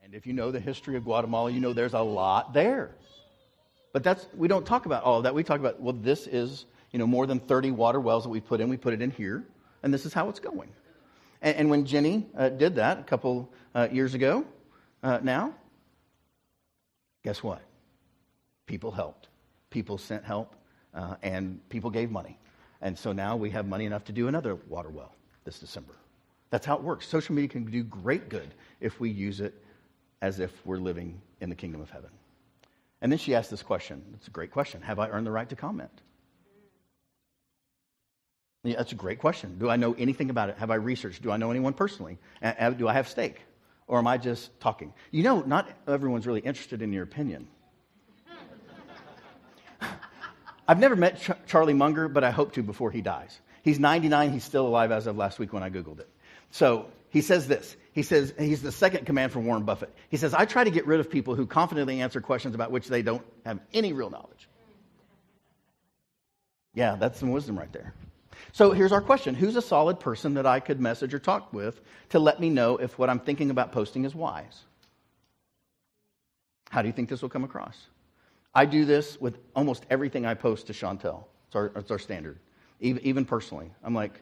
And 0.03 0.13
if 0.13 0.25
you 0.25 0.33
know 0.33 0.51
the 0.51 0.59
history 0.59 0.95
of 0.95 1.03
Guatemala, 1.03 1.51
you 1.51 1.59
know 1.59 1.73
there's 1.73 1.93
a 1.93 1.99
lot 1.99 2.53
there. 2.53 2.91
But 3.93 4.03
that's 4.03 4.25
we 4.35 4.47
don't 4.47 4.65
talk 4.65 4.85
about 4.85 5.03
all 5.03 5.17
of 5.17 5.23
that. 5.23 5.33
We 5.33 5.43
talk 5.43 5.59
about 5.59 5.81
well, 5.81 5.93
this 5.93 6.27
is 6.27 6.65
you 6.91 6.99
know 6.99 7.07
more 7.07 7.25
than 7.25 7.39
30 7.39 7.71
water 7.71 7.99
wells 7.99 8.23
that 8.23 8.29
we 8.29 8.39
put 8.39 8.61
in. 8.61 8.69
We 8.69 8.77
put 8.77 8.93
it 8.93 9.01
in 9.01 9.11
here, 9.11 9.43
and 9.83 9.93
this 9.93 10.05
is 10.05 10.13
how 10.13 10.29
it's 10.29 10.39
going. 10.39 10.69
And, 11.41 11.57
and 11.57 11.69
when 11.69 11.85
Jenny 11.85 12.27
uh, 12.37 12.49
did 12.49 12.75
that 12.75 12.99
a 12.99 13.03
couple 13.03 13.51
uh, 13.75 13.87
years 13.91 14.13
ago, 14.13 14.45
uh, 15.03 15.19
now, 15.21 15.53
guess 17.23 17.43
what? 17.43 17.61
People 18.65 18.91
helped 18.91 19.27
people 19.69 19.97
sent 19.97 20.23
help, 20.23 20.55
uh, 20.93 21.15
and 21.21 21.59
people 21.69 21.89
gave 21.89 22.11
money. 22.11 22.37
And 22.81 22.97
so 22.97 23.11
now 23.11 23.35
we 23.35 23.49
have 23.51 23.67
money 23.67 23.85
enough 23.85 24.05
to 24.05 24.11
do 24.11 24.27
another 24.27 24.55
water 24.55 24.89
well 24.89 25.13
this 25.43 25.59
December. 25.59 25.93
That's 26.49 26.65
how 26.65 26.75
it 26.75 26.83
works. 26.83 27.07
Social 27.07 27.35
media 27.35 27.49
can 27.49 27.65
do 27.65 27.83
great 27.83 28.29
good 28.29 28.53
if 28.79 28.99
we 28.99 29.09
use 29.09 29.41
it 29.41 29.53
as 30.21 30.39
if 30.39 30.51
we're 30.65 30.77
living 30.77 31.21
in 31.41 31.49
the 31.49 31.55
kingdom 31.55 31.81
of 31.81 31.89
heaven. 31.89 32.09
And 33.01 33.11
then 33.11 33.19
she 33.19 33.35
asked 33.35 33.51
this 33.51 33.63
question. 33.63 34.03
It's 34.15 34.27
a 34.27 34.31
great 34.31 34.51
question. 34.51 34.81
Have 34.81 34.99
I 34.99 35.09
earned 35.09 35.27
the 35.27 35.31
right 35.31 35.47
to 35.49 35.55
comment? 35.55 35.91
Yeah, 38.63 38.77
that's 38.77 38.91
a 38.91 38.95
great 38.95 39.19
question. 39.19 39.57
Do 39.59 39.69
I 39.69 39.75
know 39.75 39.93
anything 39.93 40.29
about 40.29 40.49
it? 40.49 40.57
Have 40.57 40.71
I 40.71 40.75
researched? 40.75 41.21
Do 41.21 41.31
I 41.31 41.37
know 41.37 41.51
anyone 41.51 41.73
personally? 41.73 42.17
Do 42.41 42.87
I 42.87 42.93
have 42.93 43.07
stake? 43.07 43.41
Or 43.87 43.99
am 43.99 44.07
I 44.07 44.17
just 44.17 44.59
talking? 44.59 44.93
You 45.11 45.23
know, 45.23 45.41
not 45.41 45.69
everyone's 45.87 46.27
really 46.27 46.41
interested 46.41 46.81
in 46.81 46.91
your 46.91 47.03
opinion. 47.03 47.47
I've 50.67 50.79
never 50.79 50.95
met 50.95 51.19
Ch- 51.19 51.31
Charlie 51.47 51.73
Munger, 51.73 52.07
but 52.07 52.23
I 52.23 52.31
hope 52.31 52.53
to 52.53 52.63
before 52.63 52.91
he 52.91 53.01
dies. 53.01 53.39
He's 53.63 53.79
99. 53.79 54.31
He's 54.31 54.43
still 54.43 54.67
alive 54.67 54.91
as 54.91 55.07
of 55.07 55.17
last 55.17 55.39
week 55.39 55.53
when 55.53 55.63
I 55.63 55.69
Googled 55.69 55.99
it. 55.99 56.09
So 56.51 56.87
he 57.09 57.21
says 57.21 57.47
this. 57.47 57.75
He 57.93 58.03
says, 58.03 58.33
he's 58.37 58.61
the 58.61 58.71
second 58.71 59.05
command 59.05 59.31
from 59.31 59.45
Warren 59.45 59.63
Buffett. 59.63 59.93
He 60.09 60.17
says, 60.17 60.33
I 60.33 60.45
try 60.45 60.63
to 60.63 60.69
get 60.69 60.85
rid 60.85 60.99
of 60.99 61.09
people 61.09 61.35
who 61.35 61.45
confidently 61.45 62.01
answer 62.01 62.21
questions 62.21 62.53
about 62.53 62.71
which 62.71 62.87
they 62.87 63.01
don't 63.01 63.25
have 63.45 63.59
any 63.73 63.93
real 63.93 64.09
knowledge. 64.09 64.47
Yeah, 66.73 66.95
that's 66.95 67.19
some 67.19 67.31
wisdom 67.31 67.57
right 67.57 67.71
there. 67.73 67.93
So 68.51 68.71
here's 68.71 68.91
our 68.91 69.01
question 69.01 69.35
Who's 69.35 69.55
a 69.55 69.61
solid 69.61 69.99
person 69.99 70.35
that 70.35 70.45
I 70.45 70.59
could 70.59 70.79
message 70.79 71.13
or 71.13 71.19
talk 71.19 71.51
with 71.51 71.81
to 72.09 72.19
let 72.19 72.39
me 72.39 72.49
know 72.49 72.77
if 72.77 72.99
what 72.99 73.09
I'm 73.09 73.19
thinking 73.19 73.49
about 73.49 73.71
posting 73.71 74.05
is 74.05 74.13
wise? 74.13 74.63
How 76.69 76.81
do 76.81 76.87
you 76.87 76.93
think 76.93 77.09
this 77.09 77.21
will 77.21 77.29
come 77.29 77.43
across? 77.43 77.77
I 78.57 78.65
do 78.65 78.85
this 78.85 79.21
with 79.21 79.37
almost 79.55 79.85
everything 79.91 80.25
I 80.25 80.33
post 80.33 80.65
to 80.65 80.73
Chantel. 80.73 81.25
It's 81.45 81.55
our, 81.55 81.71
it's 81.75 81.91
our 81.91 81.99
standard, 81.99 82.39
even, 82.79 83.05
even 83.05 83.23
personally. 83.23 83.71
I'm 83.83 83.93
like, 83.93 84.19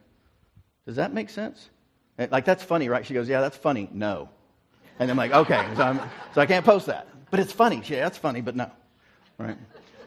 does 0.86 0.98
that 0.98 1.14
make 1.14 1.30
sense? 1.30 1.70
Like, 2.18 2.44
that's 2.44 2.62
funny, 2.62 2.90
right? 2.90 3.06
She 3.06 3.14
goes, 3.14 3.30
yeah, 3.30 3.40
that's 3.40 3.56
funny. 3.56 3.90
No. 3.94 4.28
And 5.00 5.10
I'm 5.10 5.16
like, 5.16 5.32
okay, 5.32 5.66
so, 5.78 5.98
so 6.34 6.42
I 6.42 6.46
can't 6.48 6.66
post 6.66 6.88
that. 6.88 7.08
But 7.32 7.40
it's 7.40 7.54
funny. 7.54 7.82
Yeah, 7.86 8.02
that's 8.02 8.18
funny, 8.18 8.42
but 8.42 8.58
no. 8.58 8.70
Right? 9.38 9.58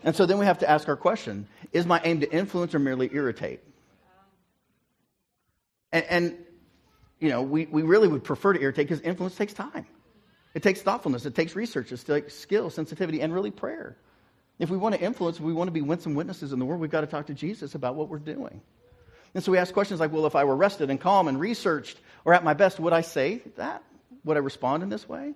And 0.04 0.14
so 0.14 0.26
then 0.26 0.36
we 0.36 0.44
have 0.44 0.58
to 0.58 0.68
ask 0.68 0.88
our 0.88 0.96
question 0.96 1.48
Is 1.72 1.86
my 1.86 1.98
aim 2.04 2.20
to 2.20 2.30
influence 2.30 2.74
or 2.74 2.80
merely 2.80 3.08
irritate? 3.10 3.60
And, 5.90 6.04
and 6.04 6.36
you 7.18 7.30
know, 7.30 7.40
we, 7.40 7.64
we 7.64 7.80
really 7.80 8.08
would 8.08 8.24
prefer 8.24 8.52
to 8.52 8.60
irritate 8.60 8.88
because 8.88 9.00
influence 9.00 9.36
takes 9.36 9.54
time. 9.54 9.86
It 10.52 10.62
takes 10.62 10.82
thoughtfulness, 10.82 11.24
it 11.24 11.34
takes 11.34 11.56
research, 11.56 11.92
it 11.92 12.04
takes 12.04 12.34
skill, 12.34 12.68
sensitivity, 12.68 13.22
and 13.22 13.32
really 13.32 13.50
prayer. 13.50 13.96
If 14.58 14.70
we 14.70 14.76
want 14.76 14.94
to 14.94 15.00
influence, 15.00 15.36
if 15.36 15.42
we 15.42 15.52
want 15.52 15.68
to 15.68 15.72
be 15.72 15.82
winsome 15.82 16.14
witnesses 16.14 16.52
in 16.52 16.58
the 16.58 16.64
world, 16.64 16.80
we've 16.80 16.90
got 16.90 17.02
to 17.02 17.06
talk 17.06 17.26
to 17.26 17.34
Jesus 17.34 17.74
about 17.74 17.94
what 17.94 18.08
we're 18.08 18.18
doing. 18.18 18.60
And 19.34 19.44
so 19.44 19.52
we 19.52 19.58
ask 19.58 19.72
questions 19.72 20.00
like, 20.00 20.12
well, 20.12 20.26
if 20.26 20.34
I 20.34 20.44
were 20.44 20.56
rested 20.56 20.90
and 20.90 21.00
calm 21.00 21.28
and 21.28 21.38
researched 21.38 21.98
or 22.24 22.34
at 22.34 22.42
my 22.42 22.54
best, 22.54 22.80
would 22.80 22.92
I 22.92 23.02
say 23.02 23.42
that? 23.56 23.82
Would 24.24 24.36
I 24.36 24.40
respond 24.40 24.82
in 24.82 24.88
this 24.88 25.08
way? 25.08 25.34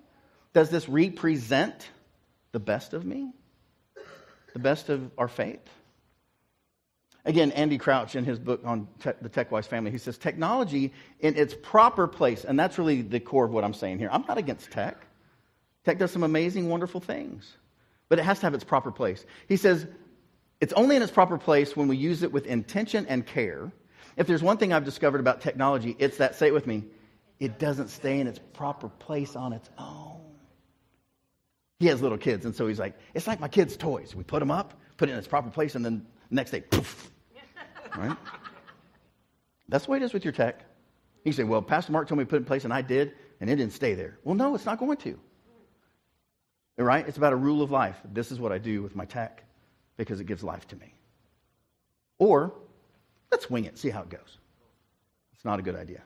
Does 0.53 0.69
this 0.69 0.89
represent 0.89 1.89
the 2.51 2.59
best 2.59 2.93
of 2.93 3.05
me? 3.05 3.31
The 4.53 4.59
best 4.59 4.89
of 4.89 5.09
our 5.17 5.27
faith? 5.27 5.67
Again, 7.25 7.51
Andy 7.53 7.77
Crouch 7.77 8.15
in 8.15 8.25
his 8.25 8.37
book 8.37 8.61
on 8.65 8.87
te- 9.01 9.11
the 9.21 9.29
TechWise 9.29 9.65
family, 9.65 9.91
he 9.91 9.97
says 9.97 10.17
technology 10.17 10.91
in 11.21 11.37
its 11.37 11.55
proper 11.61 12.05
place, 12.05 12.43
and 12.43 12.59
that's 12.59 12.77
really 12.77 13.01
the 13.01 13.21
core 13.21 13.45
of 13.45 13.51
what 13.51 13.63
I'm 13.63 13.73
saying 13.73 13.99
here. 13.99 14.09
I'm 14.11 14.25
not 14.27 14.37
against 14.37 14.71
tech. 14.71 14.97
Tech 15.85 15.99
does 15.99 16.11
some 16.11 16.23
amazing, 16.23 16.67
wonderful 16.67 16.99
things, 16.99 17.55
but 18.13 18.19
it 18.19 18.25
has 18.25 18.37
to 18.37 18.45
have 18.45 18.53
its 18.53 18.63
proper 18.63 18.91
place. 18.91 19.25
He 19.49 19.57
says 19.57 19.87
it's 20.61 20.73
only 20.73 20.95
in 20.95 21.01
its 21.01 21.11
proper 21.11 21.35
place 21.35 21.75
when 21.75 21.87
we 21.87 21.97
use 21.97 22.21
it 22.21 22.31
with 22.31 22.45
intention 22.45 23.07
and 23.07 23.25
care. 23.25 23.71
If 24.17 24.27
there's 24.27 24.43
one 24.43 24.57
thing 24.57 24.71
I've 24.71 24.85
discovered 24.85 25.19
about 25.19 25.41
technology, 25.41 25.95
it's 25.97 26.17
that, 26.17 26.35
say 26.35 26.45
it 26.45 26.53
with 26.53 26.67
me, 26.67 26.83
it 27.39 27.57
doesn't 27.57 27.87
stay 27.87 28.19
in 28.19 28.27
its 28.27 28.39
proper 28.53 28.87
place 28.87 29.35
on 29.35 29.51
its 29.51 29.67
own. 29.79 30.21
He 31.79 31.87
has 31.87 32.03
little 32.03 32.19
kids, 32.19 32.45
and 32.45 32.55
so 32.55 32.67
he's 32.67 32.77
like, 32.77 32.93
it's 33.15 33.25
like 33.25 33.39
my 33.39 33.47
kids' 33.47 33.75
toys. 33.75 34.13
We 34.13 34.21
put 34.21 34.41
them 34.41 34.51
up, 34.51 34.79
put 34.97 35.09
it 35.09 35.13
in 35.13 35.17
its 35.17 35.27
proper 35.27 35.49
place, 35.49 35.73
and 35.73 35.83
then 35.83 36.05
the 36.29 36.35
next 36.35 36.51
day, 36.51 36.61
poof. 36.61 37.09
Right? 37.97 38.15
That's 39.69 39.85
the 39.85 39.91
way 39.91 39.97
it 39.97 40.03
is 40.03 40.13
with 40.13 40.23
your 40.23 40.33
tech. 40.33 40.65
You 41.23 41.31
say, 41.31 41.45
well, 41.45 41.63
Pastor 41.63 41.91
Mark 41.91 42.07
told 42.07 42.19
me 42.19 42.25
to 42.25 42.29
put 42.29 42.35
it 42.35 42.41
in 42.41 42.45
place, 42.45 42.63
and 42.63 42.71
I 42.71 42.83
did, 42.83 43.13
and 43.41 43.49
it 43.49 43.55
didn't 43.55 43.73
stay 43.73 43.95
there. 43.95 44.19
Well, 44.23 44.35
no, 44.35 44.53
it's 44.53 44.67
not 44.67 44.77
going 44.77 44.97
to. 44.97 45.19
Right? 46.77 47.07
It's 47.07 47.17
about 47.17 47.33
a 47.33 47.37
rule 47.37 47.61
of 47.61 47.71
life. 47.71 47.97
This 48.11 48.31
is 48.31 48.39
what 48.39 48.51
I 48.51 48.57
do 48.57 48.81
with 48.81 48.95
my 48.95 49.05
tech 49.05 49.43
because 49.97 50.19
it 50.19 50.25
gives 50.25 50.43
life 50.43 50.67
to 50.69 50.75
me. 50.75 50.93
Or 52.17 52.53
let's 53.31 53.49
wing 53.49 53.65
it, 53.65 53.77
see 53.77 53.89
how 53.89 54.01
it 54.01 54.09
goes. 54.09 54.37
It's 55.33 55.45
not 55.45 55.59
a 55.59 55.61
good 55.61 55.75
idea. 55.75 56.01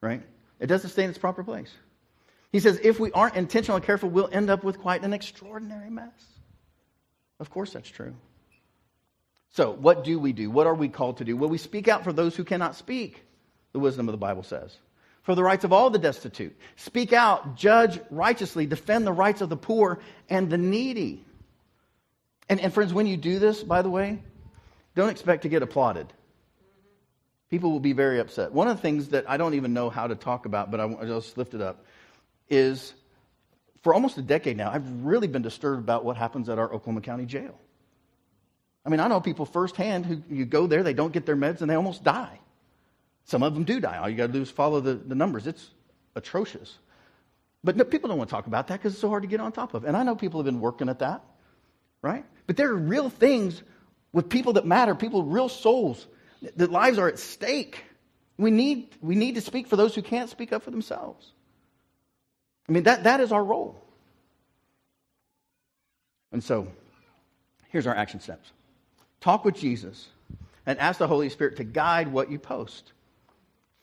Right? 0.00 0.22
It 0.58 0.66
doesn't 0.66 0.90
stay 0.90 1.04
in 1.04 1.10
its 1.10 1.18
proper 1.18 1.44
place. 1.44 1.70
He 2.50 2.60
says, 2.60 2.80
if 2.82 3.00
we 3.00 3.10
aren't 3.12 3.36
intentional 3.36 3.76
and 3.76 3.84
careful, 3.84 4.08
we'll 4.08 4.30
end 4.32 4.50
up 4.50 4.62
with 4.62 4.78
quite 4.78 5.02
an 5.02 5.12
extraordinary 5.12 5.90
mess. 5.90 6.12
Of 7.40 7.50
course, 7.50 7.72
that's 7.72 7.88
true. 7.88 8.14
So, 9.50 9.72
what 9.72 10.04
do 10.04 10.18
we 10.18 10.32
do? 10.32 10.50
What 10.50 10.66
are 10.66 10.74
we 10.74 10.88
called 10.88 11.18
to 11.18 11.24
do? 11.24 11.36
Well, 11.36 11.50
we 11.50 11.58
speak 11.58 11.88
out 11.88 12.04
for 12.04 12.12
those 12.12 12.34
who 12.34 12.44
cannot 12.44 12.74
speak, 12.74 13.24
the 13.72 13.78
wisdom 13.78 14.08
of 14.08 14.12
the 14.12 14.18
Bible 14.18 14.42
says. 14.42 14.76
For 15.24 15.34
the 15.34 15.42
rights 15.42 15.64
of 15.64 15.72
all 15.72 15.90
the 15.90 15.98
destitute. 15.98 16.56
Speak 16.76 17.12
out, 17.12 17.56
judge 17.56 17.98
righteously, 18.10 18.66
defend 18.66 19.06
the 19.06 19.12
rights 19.12 19.40
of 19.40 19.48
the 19.48 19.56
poor 19.56 20.00
and 20.28 20.50
the 20.50 20.58
needy. 20.58 21.24
And, 22.48 22.60
and 22.60 22.72
friends, 22.72 22.92
when 22.92 23.06
you 23.06 23.16
do 23.16 23.38
this, 23.38 23.62
by 23.62 23.82
the 23.82 23.90
way, 23.90 24.22
don't 24.94 25.08
expect 25.08 25.42
to 25.42 25.48
get 25.48 25.62
applauded. 25.62 26.12
People 27.50 27.70
will 27.70 27.80
be 27.80 27.94
very 27.94 28.20
upset. 28.20 28.52
One 28.52 28.68
of 28.68 28.76
the 28.76 28.82
things 28.82 29.08
that 29.08 29.24
I 29.28 29.38
don't 29.38 29.54
even 29.54 29.72
know 29.72 29.88
how 29.88 30.06
to 30.06 30.14
talk 30.14 30.44
about, 30.44 30.70
but 30.70 30.78
I, 30.78 30.84
I 30.84 31.04
just 31.06 31.38
lift 31.38 31.54
it 31.54 31.62
up, 31.62 31.84
is 32.50 32.92
for 33.82 33.94
almost 33.94 34.18
a 34.18 34.22
decade 34.22 34.56
now, 34.56 34.70
I've 34.70 34.88
really 35.04 35.28
been 35.28 35.42
disturbed 35.42 35.78
about 35.78 36.04
what 36.04 36.16
happens 36.16 36.48
at 36.48 36.58
our 36.58 36.66
Oklahoma 36.66 37.00
County 37.00 37.26
jail. 37.26 37.58
I 38.84 38.90
mean, 38.90 39.00
I 39.00 39.08
know 39.08 39.20
people 39.20 39.46
firsthand 39.46 40.04
who 40.04 40.22
you 40.28 40.44
go 40.44 40.66
there, 40.66 40.82
they 40.82 40.94
don't 40.94 41.12
get 41.12 41.24
their 41.24 41.36
meds, 41.36 41.62
and 41.62 41.70
they 41.70 41.74
almost 41.74 42.04
die. 42.04 42.40
Some 43.24 43.42
of 43.42 43.54
them 43.54 43.64
do 43.64 43.80
die. 43.80 43.98
All 43.98 44.08
you 44.08 44.16
got 44.16 44.26
to 44.28 44.32
do 44.32 44.42
is 44.42 44.50
follow 44.50 44.80
the, 44.80 44.94
the 44.94 45.14
numbers. 45.14 45.46
It's 45.46 45.70
atrocious. 46.14 46.78
But 47.62 47.76
no, 47.76 47.84
people 47.84 48.08
don't 48.08 48.18
want 48.18 48.28
to 48.28 48.34
talk 48.34 48.46
about 48.46 48.68
that 48.68 48.80
because 48.80 48.92
it's 48.92 49.00
so 49.00 49.08
hard 49.08 49.22
to 49.22 49.28
get 49.28 49.40
on 49.40 49.50
top 49.52 49.72
of. 49.74 49.84
And 49.84 49.96
I 49.96 50.02
know 50.02 50.14
people 50.14 50.40
have 50.40 50.44
been 50.44 50.60
working 50.60 50.88
at 50.90 50.98
that, 50.98 51.24
right? 52.02 52.24
But 52.46 52.56
there 52.56 52.68
are 52.70 52.76
real 52.76 53.08
things 53.08 53.62
with 54.12 54.28
people 54.28 54.52
that 54.54 54.66
matter, 54.66 54.94
people, 54.94 55.22
real 55.24 55.48
souls, 55.48 56.06
that 56.56 56.70
lives 56.70 56.98
are 56.98 57.08
at 57.08 57.18
stake. 57.18 57.82
We 58.36 58.50
need, 58.50 58.88
we 59.00 59.14
need 59.14 59.36
to 59.36 59.40
speak 59.40 59.66
for 59.66 59.76
those 59.76 59.94
who 59.94 60.02
can't 60.02 60.28
speak 60.28 60.52
up 60.52 60.62
for 60.62 60.70
themselves. 60.70 61.32
I 62.68 62.72
mean, 62.72 62.84
that, 62.84 63.04
that 63.04 63.20
is 63.20 63.32
our 63.32 63.42
role. 63.42 63.80
And 66.32 66.42
so, 66.42 66.66
here's 67.70 67.86
our 67.86 67.94
action 67.94 68.20
steps 68.20 68.50
talk 69.20 69.44
with 69.44 69.54
Jesus 69.54 70.08
and 70.66 70.78
ask 70.78 70.98
the 70.98 71.06
Holy 71.06 71.28
Spirit 71.28 71.56
to 71.56 71.64
guide 71.64 72.08
what 72.08 72.30
you 72.30 72.38
post. 72.38 72.92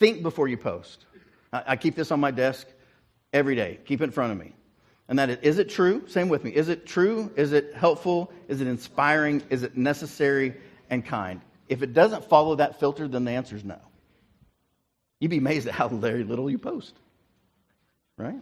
Think 0.02 0.24
before 0.24 0.48
you 0.48 0.58
post. 0.58 1.06
I, 1.54 1.64
I 1.68 1.76
keep 1.76 1.94
this 1.94 2.12
on 2.12 2.20
my 2.20 2.32
desk 2.32 2.68
every 3.32 3.56
day, 3.56 3.80
keep 3.86 4.02
it 4.02 4.06
in 4.06 4.10
front 4.10 4.32
of 4.32 4.40
me. 4.40 4.56
And 5.08 5.20
that 5.20 5.30
is, 5.30 5.38
is 5.44 5.60
it 5.60 5.70
true? 5.70 6.08
Same 6.08 6.28
with 6.28 6.44
me. 6.44 6.50
Is 6.50 6.70
it 6.70 6.88
true? 6.88 7.32
Is 7.36 7.54
it 7.54 7.76
helpful? 7.76 8.32
Is 8.48 8.62
it 8.62 8.68
inspiring? 8.68 9.44
Is 9.52 9.62
it 9.62 9.78
necessary 9.78 10.56
and 10.90 11.06
kind? 11.06 11.40
If 11.70 11.84
it 11.84 11.94
doesn't 11.94 12.26
follow 12.26 12.56
that 12.56 12.80
filter, 12.80 13.08
then 13.08 13.26
the 13.26 13.32
answer 13.32 13.56
is 13.56 13.64
no. 13.64 13.78
You'd 15.20 15.30
be 15.30 15.38
amazed 15.38 15.68
at 15.68 15.76
how 15.76 15.88
very 15.88 16.24
little 16.24 16.50
you 16.50 16.58
post. 16.58 16.96
Right? 18.18 18.42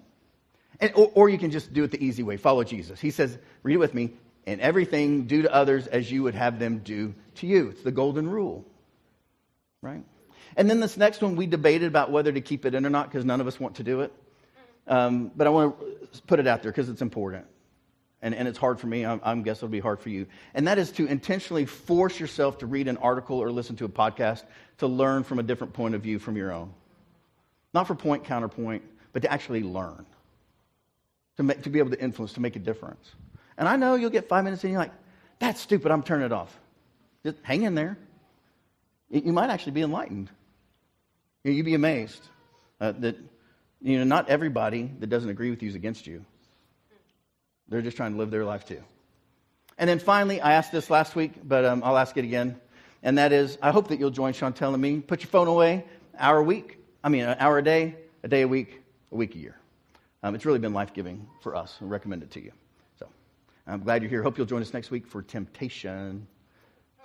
And, 0.79 0.93
or, 0.95 1.11
or, 1.13 1.29
you 1.29 1.37
can 1.37 1.51
just 1.51 1.73
do 1.73 1.83
it 1.83 1.91
the 1.91 2.01
easy 2.01 2.23
way 2.23 2.37
follow 2.37 2.63
Jesus. 2.63 3.01
He 3.01 3.11
says, 3.11 3.37
read 3.63 3.73
it 3.73 3.79
with 3.79 3.93
me, 3.93 4.13
and 4.47 4.61
everything 4.61 5.25
do 5.25 5.41
to 5.41 5.53
others 5.53 5.87
as 5.87 6.09
you 6.09 6.23
would 6.23 6.35
have 6.35 6.57
them 6.57 6.79
do 6.79 7.13
to 7.35 7.47
you. 7.47 7.67
It's 7.67 7.83
the 7.83 7.91
golden 7.91 8.29
rule. 8.29 8.65
Right? 9.81 10.05
And 10.55 10.69
then 10.69 10.79
this 10.79 10.97
next 10.97 11.21
one, 11.21 11.35
we 11.35 11.47
debated 11.47 11.87
about 11.87 12.11
whether 12.11 12.31
to 12.31 12.41
keep 12.41 12.65
it 12.65 12.73
in 12.73 12.85
or 12.85 12.89
not 12.89 13.09
because 13.09 13.25
none 13.25 13.41
of 13.41 13.47
us 13.47 13.59
want 13.59 13.75
to 13.75 13.83
do 13.83 14.01
it. 14.01 14.13
Um, 14.87 15.31
but 15.35 15.47
I 15.47 15.49
want 15.51 15.79
to 16.13 16.21
put 16.23 16.39
it 16.39 16.47
out 16.47 16.63
there 16.63 16.71
because 16.71 16.89
it's 16.89 17.01
important. 17.01 17.45
And, 18.21 18.35
and 18.35 18.47
it's 18.47 18.57
hard 18.57 18.79
for 18.79 18.87
me. 18.87 19.05
I'm, 19.05 19.21
I'm 19.23 19.43
guess 19.43 19.57
it'll 19.57 19.69
be 19.69 19.79
hard 19.79 20.01
for 20.01 20.09
you. 20.09 20.25
And 20.53 20.67
that 20.67 20.77
is 20.77 20.91
to 20.93 21.05
intentionally 21.05 21.65
force 21.65 22.19
yourself 22.19 22.57
to 22.57 22.65
read 22.65 22.87
an 22.87 22.97
article 22.97 23.37
or 23.37 23.51
listen 23.51 23.75
to 23.77 23.85
a 23.85 23.89
podcast 23.89 24.43
to 24.79 24.87
learn 24.87 25.23
from 25.23 25.39
a 25.39 25.43
different 25.43 25.73
point 25.73 25.95
of 25.95 26.01
view 26.01 26.19
from 26.19 26.35
your 26.35 26.51
own. 26.51 26.73
Not 27.73 27.87
for 27.87 27.95
point, 27.95 28.25
counterpoint, 28.25 28.83
but 29.13 29.21
to 29.21 29.31
actually 29.31 29.63
learn 29.63 30.05
to, 31.39 31.43
make, 31.43 31.61
to 31.61 31.69
be 31.69 31.79
able 31.79 31.91
to 31.91 32.01
influence, 32.01 32.33
to 32.33 32.41
make 32.41 32.57
a 32.57 32.59
difference. 32.59 33.13
And 33.57 33.67
I 33.69 33.77
know 33.77 33.95
you'll 33.95 34.09
get 34.09 34.27
five 34.27 34.43
minutes 34.43 34.61
and 34.65 34.73
you're 34.73 34.81
like, 34.81 34.91
that's 35.39 35.61
stupid, 35.61 35.89
I'm 35.89 36.03
turning 36.03 36.25
it 36.25 36.33
off. 36.33 36.53
Just 37.23 37.37
hang 37.43 37.63
in 37.63 37.75
there. 37.75 37.97
You 39.09 39.31
might 39.31 39.49
actually 39.49 39.71
be 39.71 39.81
enlightened. 39.81 40.29
You'd 41.43 41.65
be 41.65 41.73
amazed 41.73 42.21
uh, 42.81 42.93
that 42.99 43.17
you 43.81 43.97
know 43.97 44.03
not 44.03 44.29
everybody 44.29 44.91
that 44.99 45.07
doesn't 45.07 45.29
agree 45.29 45.49
with 45.49 45.63
you 45.63 45.69
is 45.69 45.75
against 45.75 46.05
you. 46.05 46.25
They're 47.69 47.81
just 47.81 47.97
trying 47.97 48.13
to 48.13 48.17
live 48.17 48.31
their 48.31 48.45
life 48.45 48.65
too. 48.65 48.81
And 49.77 49.89
then 49.89 49.99
finally, 49.99 50.41
I 50.41 50.53
asked 50.53 50.71
this 50.71 50.89
last 50.89 51.15
week, 51.15 51.33
but 51.43 51.63
um, 51.63 51.81
I'll 51.83 51.97
ask 51.97 52.17
it 52.17 52.25
again. 52.25 52.59
And 53.01 53.17
that 53.17 53.31
is, 53.31 53.57
I 53.61 53.71
hope 53.71 53.87
that 53.87 53.99
you'll 53.99 54.09
join 54.09 54.33
Chantel 54.33 54.73
and 54.73 54.81
me. 54.81 54.99
Put 54.99 55.21
your 55.21 55.29
phone 55.29 55.47
away, 55.47 55.85
hour 56.17 56.39
a 56.39 56.43
week. 56.43 56.79
I 57.01 57.07
mean, 57.07 57.23
an 57.23 57.37
hour 57.39 57.57
a 57.57 57.63
day, 57.63 57.95
a 58.23 58.27
day 58.27 58.41
a 58.41 58.47
week, 58.47 58.81
a 59.11 59.15
week 59.15 59.35
a 59.35 59.37
year. 59.37 59.55
Um, 60.21 60.35
it's 60.35 60.45
really 60.45 60.59
been 60.59 60.73
life 60.73 60.93
giving 60.93 61.25
for 61.41 61.55
us. 61.55 61.77
I 61.81 61.85
recommend 61.85 62.23
it 62.23 62.31
to 62.31 62.43
you. 62.43 62.51
So 62.99 63.07
I'm 63.67 63.81
glad 63.81 64.01
you're 64.01 64.09
here. 64.09 64.21
Hope 64.21 64.37
you'll 64.37 64.47
join 64.47 64.61
us 64.61 64.73
next 64.73 64.91
week 64.91 65.07
for 65.07 65.21
temptation. 65.21 66.27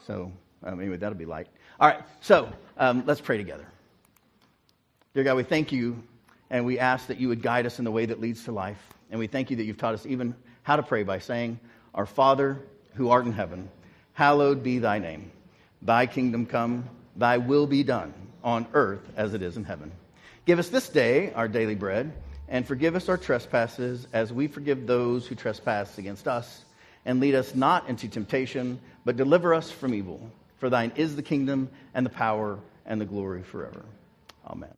So 0.04 0.32
um, 0.64 0.80
anyway, 0.80 0.96
that'll 0.96 1.16
be 1.16 1.26
light. 1.26 1.46
All 1.78 1.86
right. 1.86 2.00
So 2.20 2.52
um, 2.76 3.04
let's 3.06 3.20
pray 3.20 3.36
together. 3.36 3.66
Dear 5.14 5.22
God, 5.22 5.36
we 5.36 5.44
thank 5.44 5.70
you 5.70 6.02
and 6.50 6.66
we 6.66 6.80
ask 6.80 7.06
that 7.06 7.20
you 7.20 7.28
would 7.28 7.40
guide 7.40 7.66
us 7.66 7.78
in 7.78 7.84
the 7.84 7.92
way 7.92 8.04
that 8.04 8.20
leads 8.20 8.44
to 8.44 8.52
life. 8.52 8.82
And 9.12 9.20
we 9.20 9.28
thank 9.28 9.48
you 9.48 9.56
that 9.56 9.64
you've 9.64 9.78
taught 9.78 9.94
us 9.94 10.06
even 10.06 10.34
how 10.64 10.74
to 10.74 10.82
pray 10.82 11.04
by 11.04 11.20
saying, 11.20 11.60
Our 11.94 12.04
Father 12.04 12.60
who 12.94 13.10
art 13.10 13.24
in 13.24 13.32
heaven, 13.32 13.68
hallowed 14.14 14.64
be 14.64 14.80
thy 14.80 14.98
name. 14.98 15.30
Thy 15.82 16.06
kingdom 16.06 16.46
come, 16.46 16.88
thy 17.14 17.38
will 17.38 17.68
be 17.68 17.84
done 17.84 18.12
on 18.42 18.66
earth 18.74 19.08
as 19.16 19.34
it 19.34 19.42
is 19.42 19.56
in 19.56 19.62
heaven. 19.62 19.92
Give 20.46 20.58
us 20.58 20.68
this 20.68 20.88
day 20.88 21.32
our 21.34 21.46
daily 21.46 21.76
bread 21.76 22.12
and 22.48 22.66
forgive 22.66 22.96
us 22.96 23.08
our 23.08 23.16
trespasses 23.16 24.08
as 24.12 24.32
we 24.32 24.48
forgive 24.48 24.84
those 24.84 25.28
who 25.28 25.36
trespass 25.36 25.96
against 25.96 26.26
us. 26.26 26.64
And 27.06 27.20
lead 27.20 27.36
us 27.36 27.54
not 27.54 27.88
into 27.88 28.08
temptation, 28.08 28.80
but 29.04 29.16
deliver 29.16 29.54
us 29.54 29.70
from 29.70 29.94
evil. 29.94 30.28
For 30.58 30.70
thine 30.70 30.90
is 30.96 31.14
the 31.14 31.22
kingdom 31.22 31.68
and 31.94 32.04
the 32.04 32.10
power 32.10 32.58
and 32.84 33.00
the 33.00 33.04
glory 33.04 33.44
forever. 33.44 33.84
Amen. 34.46 34.70